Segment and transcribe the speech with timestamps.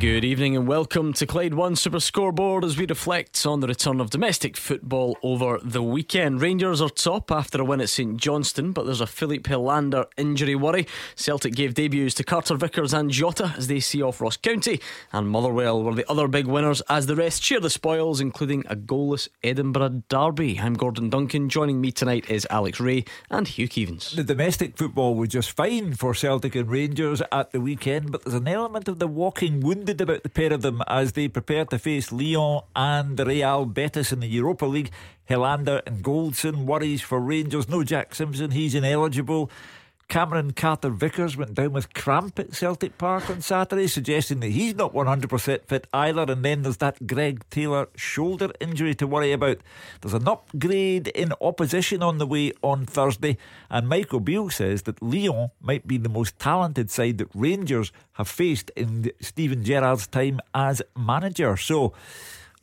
[0.00, 4.00] Good evening and welcome to Clyde One Super Scoreboard as we reflect on the return
[4.00, 6.40] of domestic football over the weekend.
[6.40, 10.54] Rangers are top after a win at St Johnstone, but there's a Filip Helander injury
[10.54, 10.86] worry.
[11.16, 14.80] Celtic gave debuts to Carter Vickers and Jota as they see off Ross County,
[15.12, 18.76] and Motherwell were the other big winners as the rest share the spoils, including a
[18.76, 20.58] goalless Edinburgh derby.
[20.58, 21.50] I'm Gordon Duncan.
[21.50, 24.16] Joining me tonight is Alex Rae and Hugh Keevins.
[24.16, 28.32] The domestic football was just fine for Celtic and Rangers at the weekend, but there's
[28.32, 31.78] an element of the walking wounded about the pair of them as they prepare to
[31.78, 34.90] face Lyon and Real Betis in the Europa League.
[35.30, 37.66] Helander and Goldson worries for Rangers.
[37.66, 39.50] No Jack Simpson, he's ineligible.
[40.10, 44.74] Cameron Carter Vickers went down with cramp at Celtic Park on Saturday, suggesting that he's
[44.74, 46.22] not 100% fit either.
[46.22, 49.58] And then there's that Greg Taylor shoulder injury to worry about.
[50.00, 53.38] There's an upgrade in opposition on the way on Thursday,
[53.70, 58.26] and Michael Beale says that Lyon might be the most talented side that Rangers have
[58.26, 61.56] faced in Steven Gerrard's time as manager.
[61.56, 61.92] So,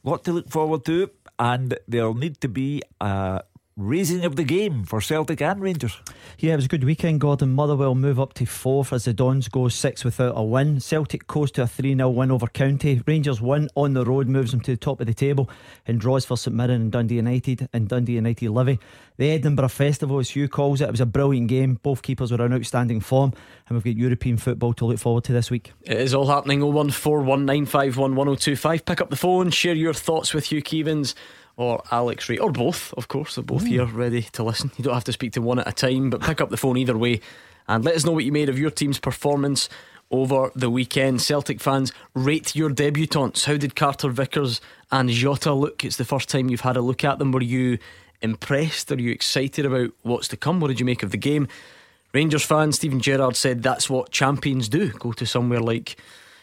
[0.03, 3.41] lot to look forward to, and there'll need to be a
[3.77, 6.01] raising of the game for Celtic and Rangers.
[6.39, 7.53] Yeah, it was a good weekend, Gordon.
[7.53, 10.79] Motherwell move up to fourth as the Dons go six without a win.
[10.79, 13.03] Celtic coast to a 3 0 win over County.
[13.05, 15.47] Rangers win on the road moves them to the top of the table
[15.85, 18.79] and draws for St Mirren and Dundee United and Dundee United Livy.
[19.17, 21.79] The Edinburgh Festival, as Hugh calls it, it was a brilliant game.
[21.83, 23.33] Both keepers were in outstanding form,
[23.67, 25.73] and we've got European football to look forward to this week.
[25.83, 28.85] It is all happening 01419511025.
[28.85, 31.13] Pick up the phone, share your thoughts with Hugh Keevins
[31.57, 33.35] or Alex Rae, or both, of course.
[33.35, 34.71] They're both here ready to listen.
[34.77, 36.77] You don't have to speak to one at a time, but pick up the phone
[36.77, 37.19] either way
[37.67, 39.67] and let us know what you made of your team's performance
[40.11, 41.21] over the weekend.
[41.21, 43.45] Celtic fans, rate your debutants.
[43.45, 45.83] How did Carter Vickers and Jota look?
[45.83, 47.31] It's the first time you've had a look at them.
[47.31, 47.79] Were you
[48.21, 48.91] impressed?
[48.91, 50.59] Are you excited about what's to come?
[50.59, 51.47] What did you make of the game?
[52.13, 55.97] Rangers fan Steven Gerrard said that's what champions do go to somewhere like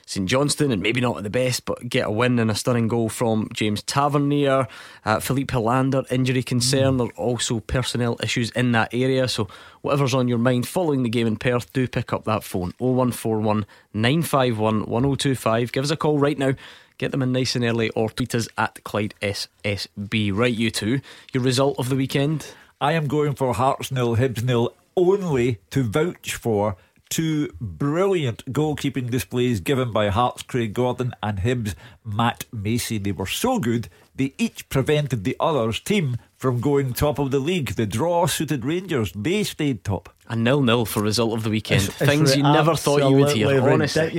[0.07, 2.89] St Johnstone and maybe not at the best, but get a win and a stunning
[2.89, 4.69] goal from James Tavernier.
[5.05, 6.95] Uh, Filip Helander, injury concern.
[6.95, 6.99] Mm.
[6.99, 9.29] There are also personnel issues in that area.
[9.29, 9.49] So,
[9.83, 13.67] whatever's on your mind following the game in Perth, do pick up that phone 0141
[13.95, 15.73] 951 1025.
[15.73, 16.55] Give us a call right now.
[16.99, 20.31] Get them in nice and early or tweet us at Clyde SSB.
[20.33, 21.01] Right, you two.
[21.33, 22.47] Your result of the weekend?
[22.81, 26.77] I am going for Hearts nil, Hibs nil only to vouch for
[27.11, 32.99] two brilliant goalkeeping displays given by Hearts Craig Gordon and Hibs Matt Macey.
[32.99, 37.39] They were so good, they each prevented the other's team from going top of the
[37.39, 37.75] league.
[37.75, 40.09] The draw suited Rangers, they stayed top.
[40.29, 41.85] A nil nil for result of the weekend.
[41.85, 44.11] It's, Things it's you never thought you would hear, honestly.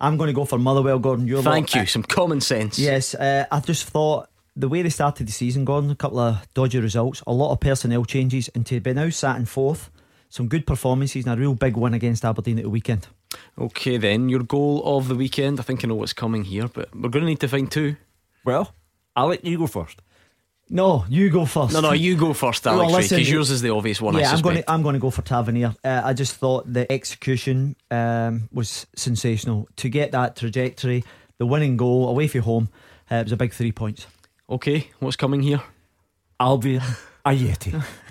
[0.00, 1.26] I'm going to go for Motherwell, Gordon.
[1.26, 1.86] You're Thank you.
[1.86, 2.78] Some common sense.
[2.78, 6.46] Yes, uh, I just thought the way they started the season, Gordon, a couple of
[6.54, 9.90] dodgy results, a lot of personnel changes, and to be now sat in fourth
[10.28, 13.06] some good performances and a real big win against Aberdeen at the weekend.
[13.58, 15.60] Okay, then your goal of the weekend.
[15.60, 17.96] I think I know what's coming here, but we're going to need to find two.
[18.44, 18.72] Well,
[19.14, 20.00] I'll you go first.
[20.68, 21.74] No, you go first.
[21.74, 24.16] No, no, you go first, Alex, because well, yours is the obvious one.
[24.16, 24.56] Yeah, I'm going.
[24.56, 25.74] To, I'm going to go for Tavernier.
[25.84, 31.04] Uh, I just thought the execution um, was sensational to get that trajectory,
[31.38, 32.68] the winning goal away from home.
[33.10, 34.08] Uh, it was a big three points.
[34.50, 35.62] Okay, what's coming here?
[36.40, 36.82] Albian
[37.24, 37.82] Ajeti.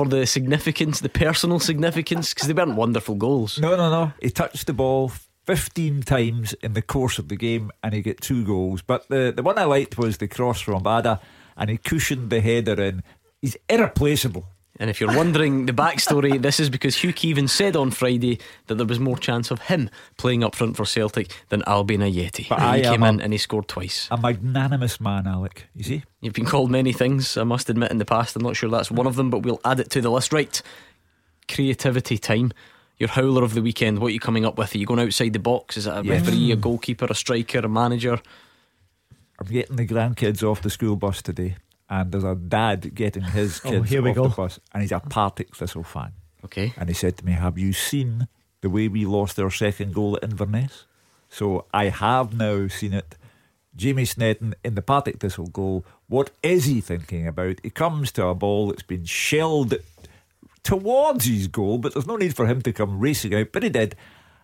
[0.00, 3.58] for the significance, the personal significance, because they weren't wonderful goals.
[3.58, 4.12] No, no, no.
[4.22, 5.12] He touched the ball
[5.44, 8.80] 15 times in the course of the game and he got two goals.
[8.80, 11.20] But the, the one I liked was the cross from Bada
[11.54, 13.02] and he cushioned the header in.
[13.42, 14.46] He's irreplaceable.
[14.80, 18.76] And if you're wondering the backstory, this is because Hugh Keevins said on Friday that
[18.76, 22.48] there was more chance of him playing up front for Celtic than Albian Ajeti.
[22.48, 24.08] But I he came in and he scored twice.
[24.10, 25.66] A magnanimous man, Alec.
[25.76, 26.04] You see?
[26.22, 28.34] You've been called many things, I must admit, in the past.
[28.34, 30.32] I'm not sure that's one of them, but we'll add it to the list.
[30.32, 30.62] Right.
[31.46, 32.50] Creativity time.
[32.96, 33.98] Your howler of the weekend.
[33.98, 34.74] What are you coming up with?
[34.74, 35.76] Are you going outside the box?
[35.76, 36.22] Is it a yes.
[36.22, 36.60] referee, a mm.
[36.62, 38.18] goalkeeper, a striker, a manager?
[39.38, 41.56] I'm getting the grandkids off the school bus today
[41.90, 44.28] and there's a dad getting his oh, kids oh, here we off go.
[44.28, 46.12] the bus, and he's a Partick Thistle fan.
[46.44, 46.72] Okay.
[46.76, 48.28] And he said to me, Have you seen
[48.60, 50.86] the way we lost our second goal at Inverness?
[51.28, 53.16] So I have now seen it.
[53.76, 55.84] Jamie Sneddon in the Partick Thistle goal.
[56.08, 57.60] What is he thinking about?
[57.62, 59.74] He comes to a ball that's been shelled
[60.62, 63.52] towards his goal, but there's no need for him to come racing out.
[63.52, 63.96] But he did.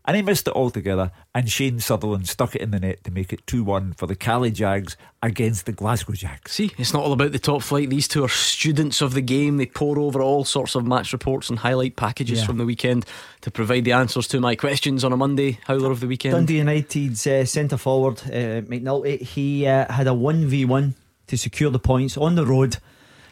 [0.07, 1.11] And he missed it altogether.
[1.35, 4.15] And Shane Sutherland stuck it in the net to make it 2 1 for the
[4.15, 6.53] Caley Jags against the Glasgow Jags.
[6.53, 7.91] See, it's not all about the top flight.
[7.91, 9.57] These two are students of the game.
[9.57, 12.47] They pore over all sorts of match reports and highlight packages yeah.
[12.47, 13.05] from the weekend
[13.41, 16.35] to provide the answers to my questions on a Monday howler of the weekend.
[16.35, 20.95] Dundee United's uh, centre forward, uh, McNulty, he uh, had a 1v1
[21.27, 22.79] to secure the points on the road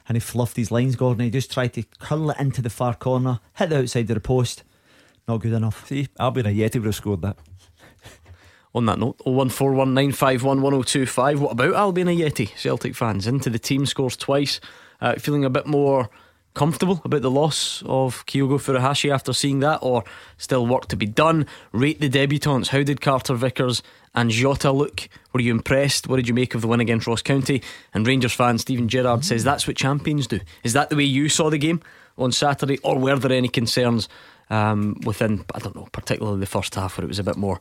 [0.08, 1.24] and he fluffed his lines, Gordon.
[1.24, 4.20] He just tried to curl it into the far corner, hit the outside of the
[4.20, 4.62] post.
[5.26, 5.86] Not good enough.
[5.86, 7.38] See, Albian Ajeti would have scored that.
[8.74, 11.38] On that note, 01419511025.
[11.38, 12.56] What about Albian Ajeti?
[12.58, 14.60] Celtic fans into the team scores twice.
[15.00, 16.10] Uh, feeling a bit more
[16.54, 20.04] comfortable about the loss of Kyogo Furuhashi after seeing that, or
[20.38, 21.46] still work to be done?
[21.72, 22.68] Rate the debutants.
[22.68, 23.82] How did Carter Vickers
[24.14, 25.08] and Jota look?
[25.32, 26.08] Were you impressed?
[26.08, 27.62] What did you make of the win against Ross County?
[27.92, 30.40] And Rangers fan Steven Gerrard says that's what champions do.
[30.62, 31.80] Is that the way you saw the game
[32.16, 34.08] on Saturday, or were there any concerns
[34.50, 37.60] um, within, I don't know, particularly the first half where it was a bit more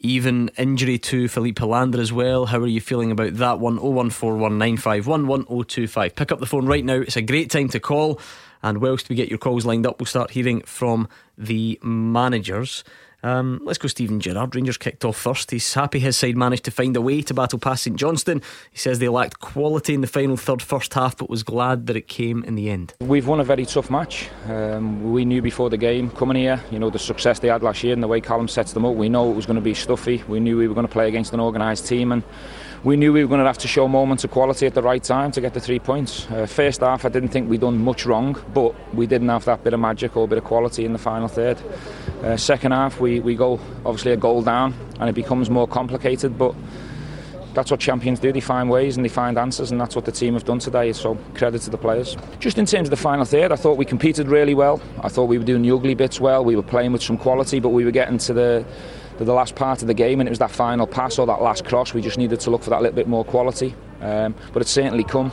[0.00, 2.46] even injury to Filip Helander as well.
[2.46, 3.78] How are you feeling about that one?
[3.78, 6.16] 01419511025.
[6.16, 6.94] Pick up the phone right now.
[6.94, 8.18] It's a great time to call.
[8.62, 12.84] And whilst we get your calls lined up, we'll start hearing from the managers.
[13.22, 14.54] Um, let's go, Steven Gerrard.
[14.54, 15.50] Rangers kicked off first.
[15.50, 18.42] He's happy his side managed to find a way to battle past St Johnstone.
[18.70, 21.96] He says they lacked quality in the final third first half, but was glad that
[21.96, 22.94] it came in the end.
[23.00, 24.28] We've won a very tough match.
[24.46, 27.82] Um, we knew before the game coming here, you know, the success they had last
[27.82, 28.94] year and the way Callum sets them up.
[28.94, 30.22] We know it was going to be stuffy.
[30.28, 32.22] We knew we were going to play against an organised team and
[32.82, 35.02] we knew we were going to have to show moments of quality at the right
[35.02, 36.26] time to get the three points.
[36.30, 39.62] Uh, first half, I didn't think we'd done much wrong, but we didn't have that
[39.62, 41.58] bit of magic or bit of quality in the final third.
[42.22, 46.38] Uh, second half, we, we go obviously a goal down and it becomes more complicated,
[46.38, 46.54] but
[47.52, 48.32] that's what champions do.
[48.32, 50.92] They find ways and they find answers, and that's what the team have done today.
[50.92, 52.16] So credit to the players.
[52.38, 54.80] Just in terms of the final third, I thought we competed really well.
[55.02, 56.44] I thought we were doing the ugly bits well.
[56.44, 58.64] We were playing with some quality, but we were getting to the
[59.24, 61.64] the last part of the game, and it was that final pass or that last
[61.64, 61.92] cross.
[61.94, 63.74] We just needed to look for that little bit more quality.
[64.00, 65.32] Um, but it's certainly come.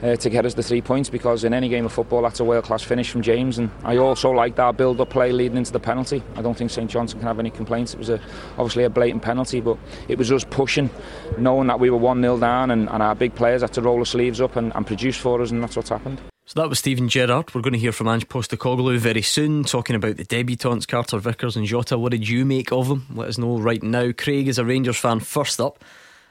[0.00, 2.44] Uh, to get us the three points because in any game of football that's a
[2.44, 5.72] world class finish from James and I also like that build up play leading into
[5.72, 8.20] the penalty I don't think St Johnstone can have any complaints it was a,
[8.52, 9.76] obviously a blatant penalty but
[10.06, 10.88] it was us pushing
[11.36, 14.06] knowing that we were 1-0 down and, and, our big players had to roll the
[14.06, 17.10] sleeves up and, and produce for us and that's what's happened so that was Steven
[17.10, 17.54] Gerrard.
[17.54, 21.56] We're going to hear from Ange Postecoglou very soon, talking about the debutants, Carter Vickers
[21.56, 21.98] and Jota.
[21.98, 23.04] What did you make of them?
[23.14, 24.12] Let us know right now.
[24.12, 25.84] Craig is a Rangers fan first up.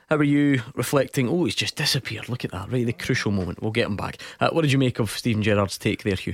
[0.10, 1.30] How are you reflecting?
[1.30, 2.30] Oh, he's just disappeared.
[2.30, 2.84] Look at that, right?
[2.84, 3.62] The crucial moment.
[3.62, 4.18] We'll get him back.
[4.40, 6.34] Uh, what did you make of Steven Gerrard's take there, Hugh?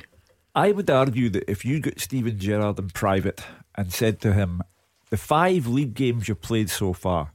[0.56, 3.44] I would argue that if you got Steven Gerrard in private
[3.76, 4.62] and said to him,
[5.10, 7.34] the five league games you've played so far,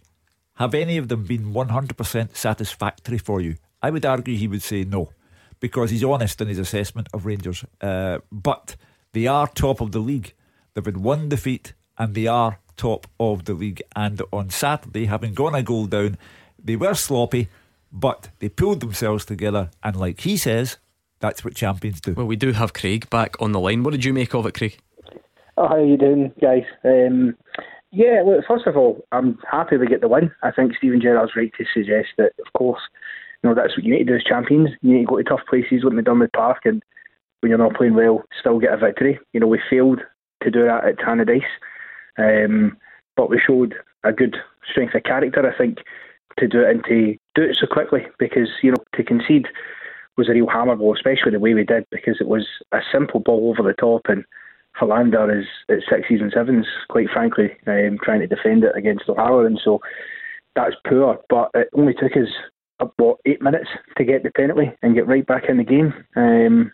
[0.55, 3.57] have any of them been 100% satisfactory for you?
[3.83, 5.11] I would argue he would say no
[5.61, 7.65] because he's honest in his assessment of Rangers.
[7.81, 8.77] Uh, but
[9.13, 10.35] they are top of the league.
[10.75, 13.83] They've had one defeat and they are top of the league.
[13.97, 16.17] And on Saturday, having gone a goal down,
[16.63, 17.49] they were sloppy,
[17.93, 19.71] but they pulled themselves together.
[19.83, 20.79] And like he says,
[21.21, 22.15] that's what champions do.
[22.15, 23.83] Well, we do have Craig back on the line.
[23.83, 24.79] What did you make of it, Craig?
[25.57, 26.63] Oh, how are you doing, guys?
[26.85, 27.37] Um,
[27.91, 30.31] yeah, well, first of all, I'm happy we get the win.
[30.43, 32.81] I think Steven Gerrard's right to suggest that, of course,
[33.43, 34.71] you know, that's what you need to do as champions.
[34.83, 36.83] You need to go to tough places like McDiarmid Park and
[37.41, 39.19] when you're not playing well, still get a victory.
[39.33, 40.01] You know, we failed
[40.43, 41.43] to do that at Tannadice,
[42.19, 42.77] um,
[43.17, 43.75] but we showed
[44.05, 44.37] a good
[44.69, 45.79] strength of character, I think,
[46.39, 49.47] to do it and to do it so quickly because, you know, to concede
[50.17, 53.21] was a real hammer blow, especially the way we did because it was a simple
[53.21, 54.25] ball over the top and
[54.81, 59.59] Helander is at sixes and sevens, quite frankly, um, trying to defend it against O'Halloran.
[59.63, 59.81] So
[60.55, 62.29] that's poor, but it only took us
[62.97, 65.93] what eight minutes to get the penalty and get right back in the game.
[66.17, 66.73] Um,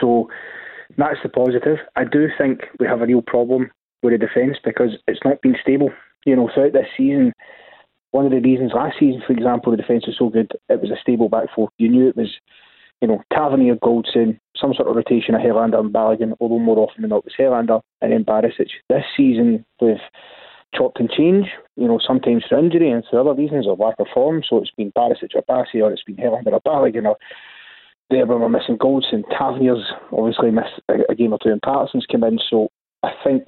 [0.00, 0.28] so
[0.96, 1.78] that's the positive.
[1.96, 3.70] I do think we have a real problem
[4.02, 5.90] with the defence because it's not been stable.
[6.24, 7.32] You know, throughout this season,
[8.10, 10.90] one of the reasons last season, for example, the defence was so good, it was
[10.90, 11.68] a stable back four.
[11.78, 12.32] You knew it was,
[13.00, 17.02] you know, Tavernier, Goldson, some sort of rotation of Helander and Balogun, although more often
[17.02, 18.70] than not it was Helander and then Barisic.
[18.88, 19.98] This season, with
[20.76, 24.06] chopped and change, you know, sometimes for injury and for other reasons or lack of
[24.12, 24.42] form.
[24.48, 27.16] So it's been Barisic or Bassey or it's been Helander or Balogun or
[28.10, 32.06] there when we're missing goals and Tavernier's obviously missed a, game or two and Patterson's
[32.10, 32.38] come in.
[32.48, 32.68] So
[33.02, 33.44] I think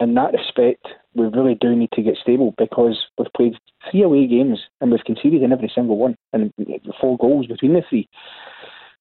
[0.00, 3.54] in that respect, we really do need to get stable because we've played
[3.90, 6.52] three away games and we've conceded in every single one and
[7.00, 8.08] four goals between the three.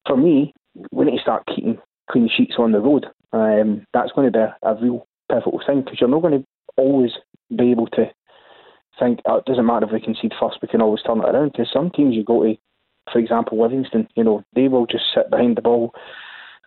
[0.05, 0.53] For me,
[0.91, 1.77] we need to start keeping
[2.12, 3.05] clean sheets on the road.
[3.31, 6.45] Um, that's going to be a, a real pivotal thing because you're not going to
[6.77, 7.12] always
[7.56, 8.06] be able to
[9.00, 11.51] think oh, it doesn't matter if we concede first, we can always turn it around.
[11.51, 12.56] Because some teams you go to,
[13.12, 15.94] for example, Livingston, you know, they will just sit behind the ball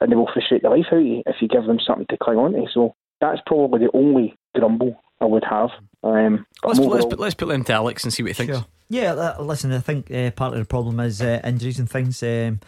[0.01, 2.17] and they will frustrate the life out of you if you give them something to
[2.17, 2.67] cling on to.
[2.73, 5.71] So that's probably the only grumble I would have.
[6.03, 8.57] Um, let's, overall, let's, put, let's put them to Alex and see what he thinks.
[8.57, 8.67] Sure.
[8.89, 12.23] Yeah, uh, listen, I think uh, part of the problem is uh, injuries and things.
[12.23, 12.61] Um,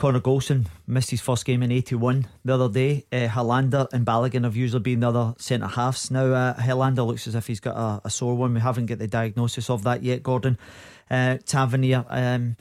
[0.00, 3.04] Connor Goldson missed his first game in 81 the other day.
[3.12, 6.10] Uh, Helander and Balogun have usually been the other centre halves.
[6.10, 8.54] Now, uh, Helander looks as if he's got a, a, sore one.
[8.54, 10.56] We haven't got the diagnosis of that yet, Gordon.
[11.10, 12.56] Uh, Tavernier, um,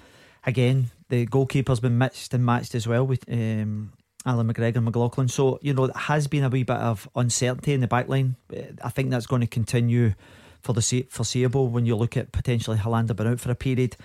[0.46, 3.93] again, the goalkeeper's been mixed and matched as well with um,
[4.25, 5.29] Allan McGregor and McLaughlin.
[5.29, 8.36] So, you know, there has been a wee bit of uncertainty in the back line.
[8.53, 10.13] Uh, I think that's going to continue
[10.62, 13.96] for the foreseeable when you look at potentially Helander being out for a period.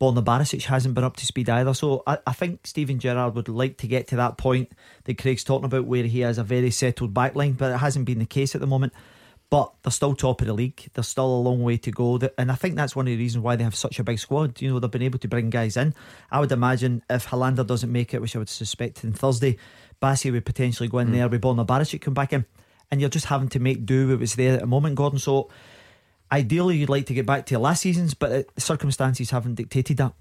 [0.00, 1.72] Borna Barisic hasn't been up to speed either.
[1.72, 4.72] So I, I, think Steven Gerrard would like to get to that point
[5.04, 8.18] that Craig's talking about where he has a very settled backline, but it hasn't been
[8.18, 8.92] the case at the moment.
[9.48, 10.88] But they're still top of the league.
[10.92, 12.18] There's still a long way to go.
[12.36, 14.60] And I think that's one of the reasons why they have such a big squad.
[14.60, 15.94] You know, they've been able to bring guys in.
[16.30, 19.56] I would imagine if Helander doesn't make it, which I would suspect on Thursday,
[20.02, 21.12] Bassey would potentially go in mm.
[21.12, 22.44] there with Borna Barisic come back in.
[22.90, 25.20] And you're just having to make do with what's there at the moment, Gordon.
[25.20, 25.48] So
[26.30, 30.12] ideally you'd like to get back to last season's, but uh, circumstances haven't dictated that.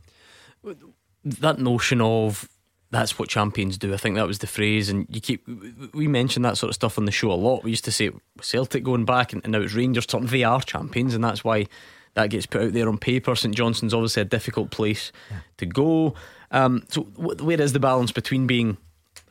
[1.24, 2.48] That notion of
[2.92, 3.94] that's what champions do.
[3.94, 5.48] I think that was the phrase, and you keep
[5.94, 7.64] we mentioned that sort of stuff on the show a lot.
[7.64, 10.28] We used to say Celtic going back, and, now it's Rangers turning.
[10.28, 11.68] They are champions, and that's why
[12.14, 13.36] that gets put out there on paper.
[13.36, 15.38] St Johnstone's obviously a difficult place yeah.
[15.58, 16.14] to go.
[16.52, 18.78] Um, so where is the balance between being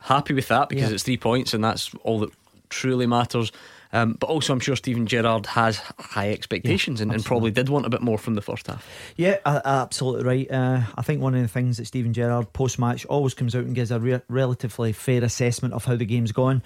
[0.01, 0.93] happy with that because yeah.
[0.93, 2.29] it's three points and that's all that
[2.69, 3.51] truly matters,
[3.93, 7.69] um, but also, I'm sure Steven Gerrard has high expectations yeah, and, and, probably did
[7.69, 8.87] want a bit more from the first half.
[9.15, 10.51] Yeah, uh, absolutely right.
[10.51, 13.63] Uh, I think one of the things that Steven Gerrard post match always comes out
[13.63, 16.61] and gives a re- relatively fair assessment of how the game's gone.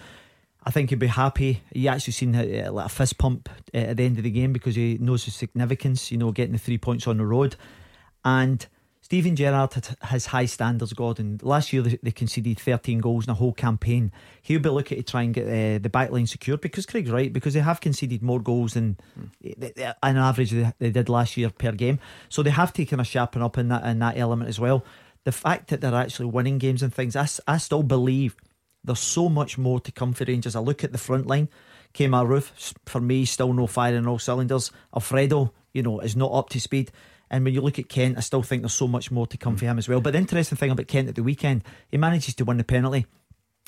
[0.64, 1.62] I think he'd be happy.
[1.74, 4.32] He actually seen a, uh, like a fist pump uh, at the end of the
[4.32, 7.56] game because he knows the significance, you know, getting the three points on the road.
[8.26, 8.66] And
[9.10, 11.40] Steven Gerrard has high standards, Gordon.
[11.42, 14.12] Last year they conceded 13 goals in a whole campaign.
[14.44, 17.34] He'll be looking to try and get uh, the back line secured because Craig's right,
[17.34, 19.00] because they have conceded more goals than
[19.44, 19.96] mm.
[20.04, 21.98] on average they did last year per game.
[22.30, 24.86] So they have taken a sharpen up in that in that element as well.
[25.24, 28.36] The fact that they're actually winning games and things, I, I still believe
[28.84, 30.56] there's so much more to come for Rangers.
[30.56, 31.50] I look at the front line.
[31.96, 34.72] Kemar Roofe, for me, still no fire in all cylinders.
[34.94, 36.92] Alfredo, you know, is not up to speed.
[37.32, 39.56] And when you look at Kent, I still think there's so much more to come
[39.56, 40.02] for him as well.
[40.02, 43.06] But the interesting thing about Kent at the weekend, he manages to win the penalty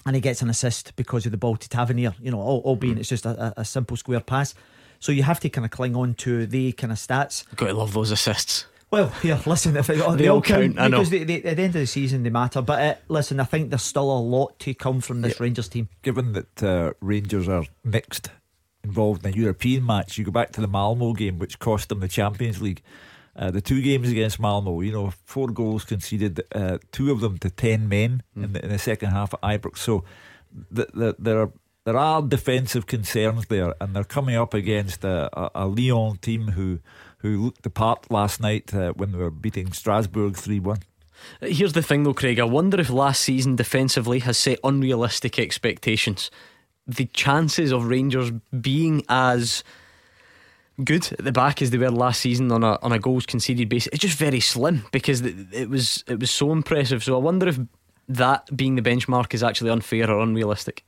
[0.06, 2.98] and he gets an assist because of the ball to Tavernier, you know, all albeit
[2.98, 4.56] it's just a, a simple square pass.
[5.00, 7.46] So you have to kind of cling on to the kind of stats.
[7.50, 8.66] You've got to love those assists.
[8.92, 11.64] Well, here, listen, if they, they, they all count, count because they, they, at the
[11.64, 12.62] end of the season they matter.
[12.62, 15.44] But uh, listen, I think there's still a lot to come from this yeah.
[15.44, 15.90] Rangers team.
[16.02, 18.30] Given that uh, Rangers are mixed,
[18.84, 22.00] involved in a European match, you go back to the Malmo game, which cost them
[22.00, 22.82] the Champions League.
[23.36, 27.38] Uh, the two games against Malmo, you know, four goals conceded, uh, two of them
[27.40, 28.44] to ten men mm.
[28.44, 29.78] in, the, in, the, second half at Ibrox.
[29.78, 30.04] So
[30.70, 31.52] the, the, there are
[31.84, 36.50] there are defensive concerns there, and they're coming up against a, a, a Lyon team
[36.50, 36.80] who
[37.20, 40.80] who looked the part last night uh, when they were beating Strasbourg three one.
[41.42, 42.40] Here's the thing, though, Craig.
[42.40, 46.32] I wonder if last season defensively has set unrealistic expectations.
[46.88, 49.64] The chances of Rangers being as
[50.84, 53.70] good at the back as they were last season on a on a goals conceded
[53.70, 53.90] basis.
[53.94, 57.04] It's just very slim because it was it was so impressive.
[57.04, 57.60] So I wonder if
[58.10, 60.84] that being the benchmark is actually unfair or unrealistic.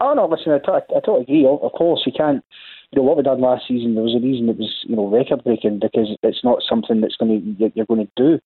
[0.00, 1.46] Oh no, listen, I, t- I totally agree.
[1.46, 2.44] Of course, you can't.
[2.90, 3.94] You know what we done last season.
[3.94, 7.16] There was a reason it was you know record breaking because it's not something that's
[7.16, 8.40] going to you're going to do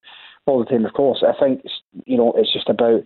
[0.46, 0.84] all the time.
[0.84, 1.62] Of course, I think
[2.04, 3.02] you know it's just about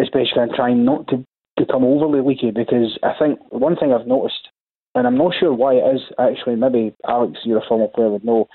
[0.00, 1.24] especially trying not to
[1.56, 4.48] become overly leaky because I think one thing I've noticed
[4.94, 6.56] and I'm not sure why it is actually.
[6.56, 8.48] Maybe Alex, you're a former player, would know.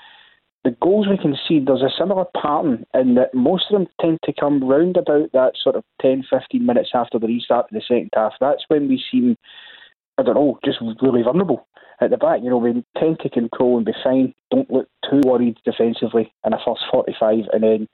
[0.64, 4.32] The goals we concede, there's a similar pattern in that most of them tend to
[4.32, 8.10] come round about that sort of 10, 15 minutes after the restart of the second
[8.14, 8.32] half.
[8.40, 9.36] That's when we seem,
[10.18, 11.68] I don't know, just really vulnerable
[12.00, 12.40] at the back.
[12.42, 16.50] You know, we tend to control and be fine, don't look too worried defensively in
[16.50, 17.88] the first 45, and then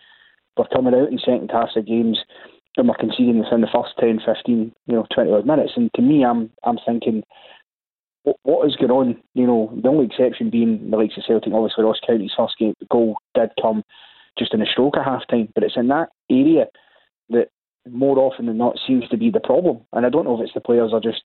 [0.56, 2.20] we're coming out in second halves of games
[2.76, 5.72] and we're conceding within the first 10, 15, you know, 20 odd minutes.
[5.76, 7.22] And to me, I'm I'm thinking
[8.42, 9.22] what is going on?
[9.34, 12.74] You know, the only exception being the likes of Celtic, obviously Ross County's first game,
[12.78, 13.82] the goal did come
[14.38, 16.66] just in a stroke at half time, but it's in that area
[17.30, 17.48] that
[17.90, 19.80] more often than not seems to be the problem.
[19.92, 21.22] And I don't know if it's the players are just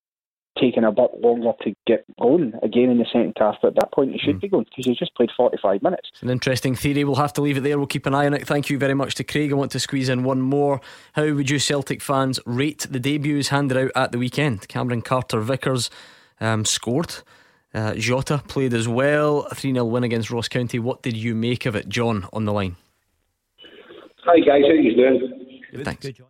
[0.59, 3.93] taking a bit longer to get going again in the second half, but at that
[3.93, 4.41] point he should mm.
[4.41, 6.09] be going because he's just played 45 minutes.
[6.13, 7.03] It's an interesting theory.
[7.03, 7.77] We'll have to leave it there.
[7.77, 8.47] We'll keep an eye on it.
[8.47, 9.51] Thank you very much to Craig.
[9.51, 10.81] I want to squeeze in one more.
[11.13, 14.67] How would you Celtic fans rate the debuts handed out at the weekend?
[14.67, 15.89] Cameron Carter Vickers
[16.39, 17.15] um, scored.
[17.73, 19.47] Uh, Jota played as well.
[19.51, 20.79] A 3 0 win against Ross County.
[20.79, 22.75] What did you make of it, John, on the line?
[24.23, 24.63] Hi, guys.
[24.65, 25.61] How you doing?
[25.71, 26.05] Good, Thanks.
[26.05, 26.27] Good, John.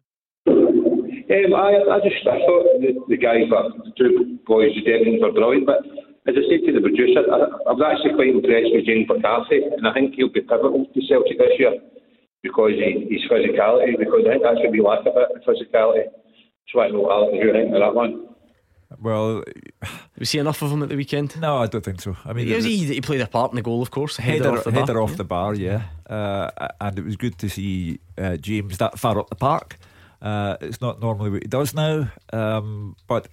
[0.47, 5.35] Um, I, I just I thought the, the guys, the two boys, the Devons were
[5.35, 5.83] brilliant, but
[6.27, 9.59] as I said to the producer, I, I was actually quite impressed with James McCarthy,
[9.59, 11.75] and I think he'll be pivotal to Celtic this year
[12.43, 16.07] because he, his physicality, because I think that's what we lack a bit, physicality.
[16.71, 18.27] So I know Alex, you think of that one?
[19.01, 19.43] Well,
[20.17, 21.39] we see enough of him at the weekend?
[21.39, 22.15] No, I don't think so.
[22.23, 24.17] I mean, he, he, he played a part in the goal, of course.
[24.17, 25.01] Header, header off the header bar.
[25.01, 25.83] Off the bar yeah.
[26.09, 29.77] Uh, and it was good to see uh, James that far up the park.
[30.21, 33.27] Uh, it's not normally what he does now, um, but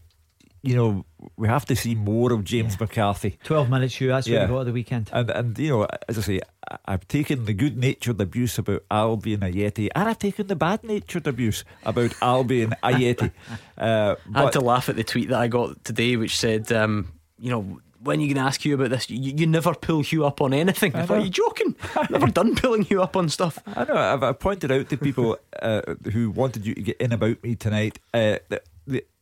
[0.65, 1.05] you know,
[1.37, 2.79] we have to see more of James yeah.
[2.81, 3.39] McCarthy.
[3.45, 4.09] 12 minutes, you.
[4.09, 4.41] That's yeah.
[4.41, 5.11] what we got at the weekend.
[5.13, 6.41] And, and, you know, as I say,
[6.87, 11.27] I've taken the good natured abuse about Albian Ajeti, and I've taken the bad natured
[11.27, 13.31] abuse about Albian Ajeti.
[13.77, 17.13] Uh, I had to laugh at the tweet that I got today, which said, um,
[17.41, 19.09] you know, when are you going to ask Hugh about this?
[19.09, 20.95] You, you never pull Hugh up on anything.
[20.95, 21.75] I, I thought, are you joking?
[22.11, 23.59] never done pulling Hugh up on stuff.
[23.67, 23.97] I know.
[23.97, 25.83] I've, I've pointed out to people uh,
[26.13, 28.65] who wanted you to get in about me tonight uh, that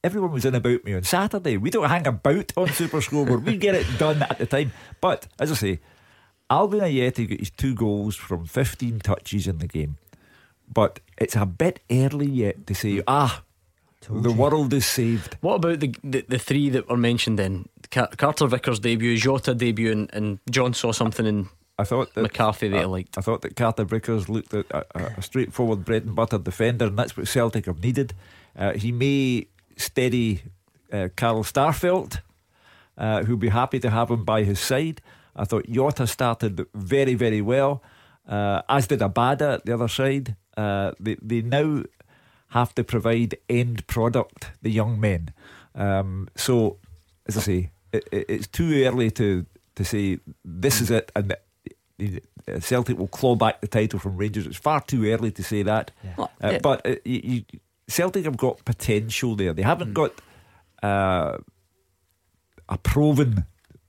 [0.02, 1.56] everyone was in about me on Saturday.
[1.56, 3.46] We don't hang about on Super Scoreboard.
[3.46, 4.72] we get it done at the time.
[5.00, 5.80] But as I say,
[6.50, 9.96] Albian Ajeti got his two goals from 15 touches in the game.
[10.72, 13.51] But it's a bit early yet to say, ah, Told
[14.10, 14.36] the you.
[14.36, 15.36] world is saved.
[15.40, 17.66] What about the, the, the three that were mentioned then?
[17.90, 22.68] Carter Vickers debut, Jota debut, and, and John saw something in I thought that McCarthy
[22.68, 23.18] that I, liked.
[23.18, 26.98] I thought that Carter Vickers looked at a, a, straightforward bread and butter defender, and
[26.98, 28.14] that's what Celtic have needed.
[28.56, 30.42] Uh, he may steady
[30.92, 32.20] uh, Carl Starfelt,
[32.98, 35.00] uh, who'll be happy to have him by his side.
[35.34, 37.82] I thought Jota started very, very well,
[38.28, 40.36] uh, as did Abada at the other side.
[40.56, 41.82] Uh, they, they now
[42.52, 45.32] have to provide end product, the young men.
[45.74, 46.78] Um, so,
[47.26, 51.34] as I say, it, it, it's too early to, to say this is it and
[52.60, 54.46] Celtic will claw back the title from Rangers.
[54.46, 55.92] It's far too early to say that.
[56.04, 56.26] Yeah.
[56.40, 57.44] Uh, but uh, you, you,
[57.88, 59.52] Celtic have got potential there.
[59.52, 59.94] They haven't mm.
[59.94, 60.20] got
[60.82, 61.38] uh,
[62.68, 63.44] a proven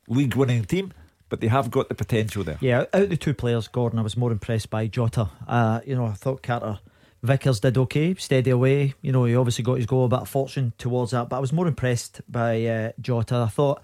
[0.08, 0.94] league winning team,
[1.30, 2.58] but they have got the potential there.
[2.62, 5.30] Yeah, out of the two players, Gordon, I was more impressed by Jota.
[5.48, 6.80] Uh, you know, I thought Carter
[7.24, 8.94] Vickers did okay, steady away.
[9.02, 11.68] You know, he obviously got his goal, about fortune towards that, but I was more
[11.68, 13.36] impressed by uh, Jota.
[13.36, 13.82] I thought.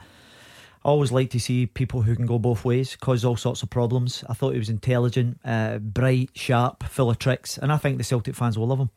[0.84, 3.70] I always like to see people who can go both ways, cause all sorts of
[3.70, 4.24] problems.
[4.30, 8.04] I thought he was intelligent, uh, bright, sharp, full of tricks, and I think the
[8.06, 8.90] Celtic fans will love him.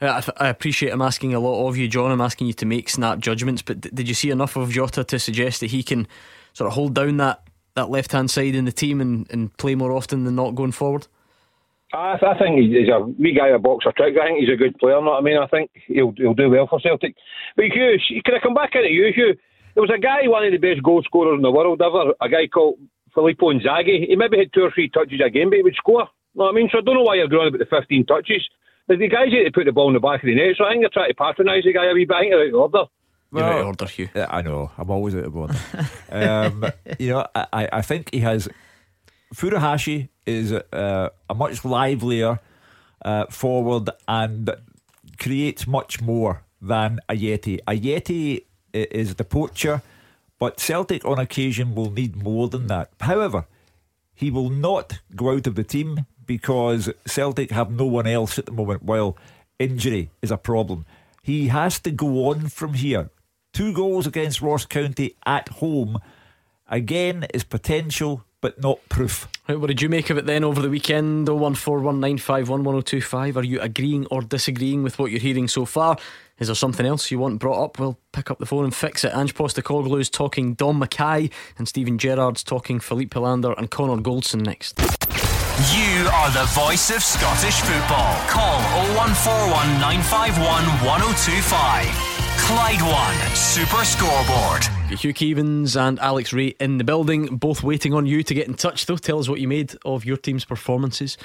[0.00, 2.10] Uh, I, I, appreciate I'm asking a lot of you, John.
[2.10, 5.18] I'm asking you to make snap judgments, but did you see enough of Jota to
[5.18, 6.08] suggest that he can
[6.54, 7.42] sort of hold down that,
[7.74, 10.72] that left hand side in the team and, and play more often than not going
[10.72, 11.06] forward?
[11.96, 14.18] I, th- I think he's a wee guy a boxer tricks.
[14.20, 15.00] I think he's a good player.
[15.00, 15.38] Know what I mean?
[15.38, 17.16] I think he'll he'll do well for Celtic.
[17.56, 19.34] But Hugh, can I come back into you, Hugh?
[19.74, 22.28] There was a guy, one of the best goal scorers in the world ever, a
[22.28, 22.78] guy called
[23.12, 24.08] Filippo Inzaghi.
[24.08, 26.08] He maybe had two or three touches a game, but he would score.
[26.34, 26.68] Know what I mean?
[26.72, 28.48] So I don't know why you're growing about the 15 touches.
[28.88, 30.64] But the guys need to put the ball in the back of the net, so
[30.64, 32.14] I think they're trying to patronise the guy a wee bit.
[32.14, 32.84] I think they're out of order.
[33.32, 34.08] You're out of order, Hugh.
[34.14, 34.70] I know.
[34.78, 35.54] I'm always out of order.
[36.10, 36.64] um,
[36.98, 38.48] you know, I, I think he has.
[39.34, 42.40] Furuhashi is uh, a much livelier
[43.04, 44.50] uh, forward and
[45.18, 47.60] creates much more than Ajeti.
[47.66, 49.82] A Yeti is the poacher,
[50.38, 52.90] but Celtic on occasion will need more than that.
[53.00, 53.46] However,
[54.14, 58.46] he will not go out of the team because Celtic have no one else at
[58.46, 59.16] the moment while
[59.58, 60.84] injury is a problem.
[61.22, 63.10] He has to go on from here.
[63.52, 65.98] Two goals against Ross County at home.
[66.68, 69.28] Again, is potential, but not proof.
[69.48, 71.28] Right, what did you make of it then over the weekend?
[71.28, 73.36] 01419511025.
[73.36, 75.96] Are you agreeing or disagreeing with what you're hearing so far?
[76.38, 77.78] Is there something else you want brought up?
[77.78, 79.14] We'll pick up the phone and fix it.
[79.14, 84.78] Ange Postecoglou's talking Dom Mackay and Steven Gerrard's talking Filip Helander and Connor Goldson next.
[85.72, 88.14] You are the voice of Scottish football.
[88.28, 88.60] Call
[88.92, 92.16] 0141 951 1025.
[92.38, 94.75] Clyde One Super Scoreboard.
[94.94, 98.54] Hugh Keevins and Alex Rae in the building, both waiting on you to get in
[98.54, 98.96] touch though.
[98.96, 101.18] Tell us what you made of your team's performances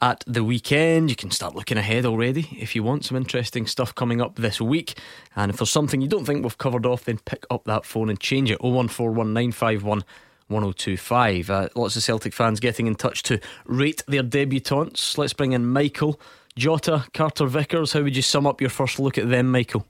[0.00, 1.10] at the weekend.
[1.10, 4.60] You can start looking ahead already if you want some interesting stuff coming up this
[4.60, 4.98] week.
[5.36, 8.08] And if there's something you don't think we've covered off, then pick up that phone
[8.08, 10.04] and change it 0141 951
[10.48, 11.50] 1025.
[11.50, 15.18] Uh, lots of Celtic fans getting in touch to rate their debutants.
[15.18, 16.20] Let's bring in Michael,
[16.56, 17.92] Jota, Carter Vickers.
[17.92, 19.86] How would you sum up your first look at them, Michael?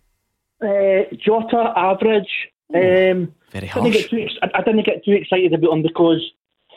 [0.60, 2.48] Uh, Jota, average.
[2.74, 3.92] Um, Very harsh.
[3.92, 6.22] Didn't too, I, I, didn't get too excited about him because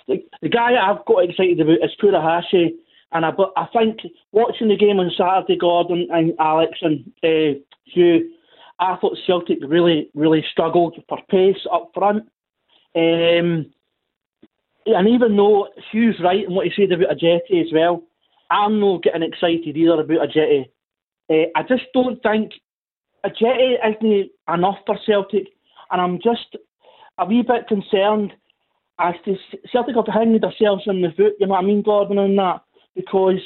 [0.07, 2.71] the, the guy I've got excited about is Furuhashi.
[3.13, 3.99] And I, but I think
[4.31, 8.31] watching the game on Saturday, Gordon and Alex and uh, Hugh,
[8.79, 12.23] I thought Celtic really, really struggled for pace up front.
[12.95, 13.71] Um,
[14.85, 18.03] and even though Hugh's right in what he said about Ajeti as well,
[18.49, 20.65] I'm not getting excited either about Ajeti.
[21.29, 22.53] Uh, I just don't think
[23.25, 25.47] Ajeti isn't enough for Celtic,
[25.91, 26.55] and I'm just
[27.17, 28.33] a wee bit concerned
[28.99, 29.35] as to
[29.71, 32.61] Celtic have hanged themselves in the foot, you know what I mean, Gordon, and that,
[32.95, 33.39] because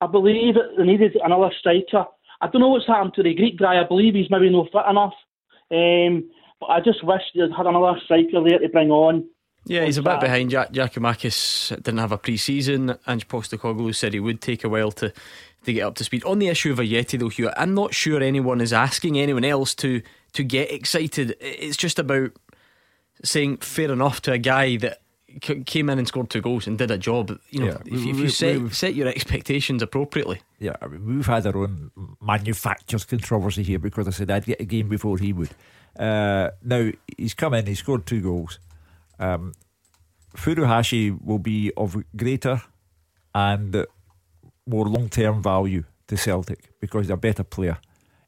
[0.00, 2.04] I believe they needed another striker.
[2.40, 3.80] I don't know what's happened to the Greek guy.
[3.80, 5.14] I believe he's maybe not fit enough.
[5.70, 6.30] Um,
[6.60, 9.28] but I just wish they'd had another striker there to bring on.
[9.66, 10.50] Yeah, he's a bit behind.
[10.50, 12.96] Jak- Giakoumakis didn't have a pre-season.
[13.06, 15.12] Ange Postecoglou said he would take a while to,
[15.64, 16.24] to get up to speed.
[16.24, 19.74] On the issue of Ajeti though, Hugh, I'm not sure anyone is asking anyone else
[19.76, 20.00] to
[20.32, 21.36] to get excited.
[21.40, 22.32] It's just about
[23.24, 25.00] saying fair enough to a guy that
[25.40, 27.38] came in and scored two goals and did a job.
[27.50, 30.40] You know, yeah, if, if, you set, set your expectations appropriately.
[30.58, 34.60] Yeah, I mean, we've had our own manufactured controversy here because I said I'd get
[34.60, 35.50] a game before he would.
[35.98, 38.58] Uh, now he's come in, he scored two goals.
[39.18, 39.52] Um,
[40.36, 42.62] Furuhashi will be of greater
[43.34, 43.86] and
[44.66, 47.78] more long term value to Celtic because he's a better player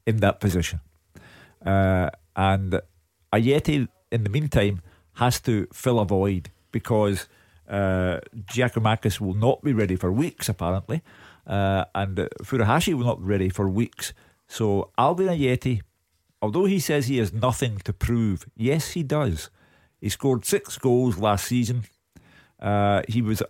[0.07, 0.81] in that position.
[1.65, 2.81] Uh, and
[3.33, 4.81] Ajeti, in the meantime,
[5.15, 7.29] has to fill a void because
[7.69, 8.21] uh,
[8.53, 11.03] Giakoumakis will not be ready for weeks, apparently,
[11.47, 14.13] uh, and Furuhashi will not be ready for weeks.
[14.49, 15.83] So Albian Ajeti,
[16.43, 19.51] although he says he has nothing to prove, yes, he does.
[20.01, 21.85] He scored six goals last season.
[22.59, 23.43] Uh, he was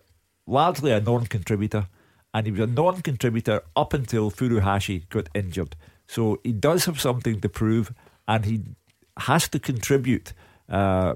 [0.45, 1.87] largely a non contributor,
[2.33, 5.75] and he was a non contributor up until Furuhashi got injured.
[6.11, 7.93] So he does have something to prove,
[8.27, 8.63] and he
[9.15, 10.33] has to contribute.
[10.67, 11.13] Uh,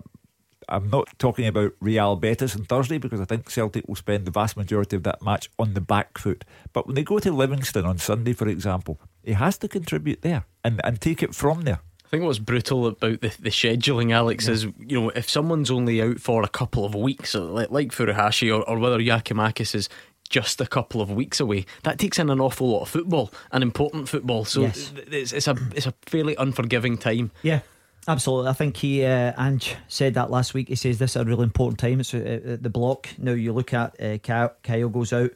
[0.69, 4.31] I'm not talking about Real Betis on Thursday because I think Celtic will spend the
[4.31, 6.45] vast majority of that match on the back foot.
[6.71, 10.45] But when they go to Livingston on Sunday, for example, he has to contribute there
[10.63, 11.81] and, and take it from there.
[12.05, 14.53] I think what's brutal about the, the scheduling, Alex, yeah.
[14.53, 18.49] is you know if someone's only out for a couple of weeks, like, like Furuhashi
[18.55, 19.89] or, or whether Giakoumakis is
[20.35, 23.61] just a couple of weeks away, that takes in an awful lot of football, an
[23.61, 24.43] important football.
[24.43, 24.91] So yes.
[25.07, 27.31] it's, it's a it's a fairly unforgiving time.
[27.41, 27.61] Yeah,
[28.05, 30.67] Absolutely, I think he uh, Ange said that last week.
[30.67, 32.01] He says this is a really important time.
[32.01, 33.31] It's uh, uh the block now.
[33.31, 35.31] You look at uh, Kyle, Kyle goes out.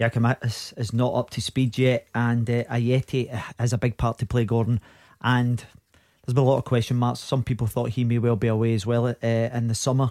[0.00, 4.26] Giakoumakis is not up to speed yet, and uh, Ajeti has a big part to
[4.26, 4.46] play.
[4.46, 4.80] Gordon,
[5.20, 5.58] and
[6.24, 7.20] there's been a lot of question marks.
[7.20, 10.10] Some people thought he may well be away as well uh, in the summer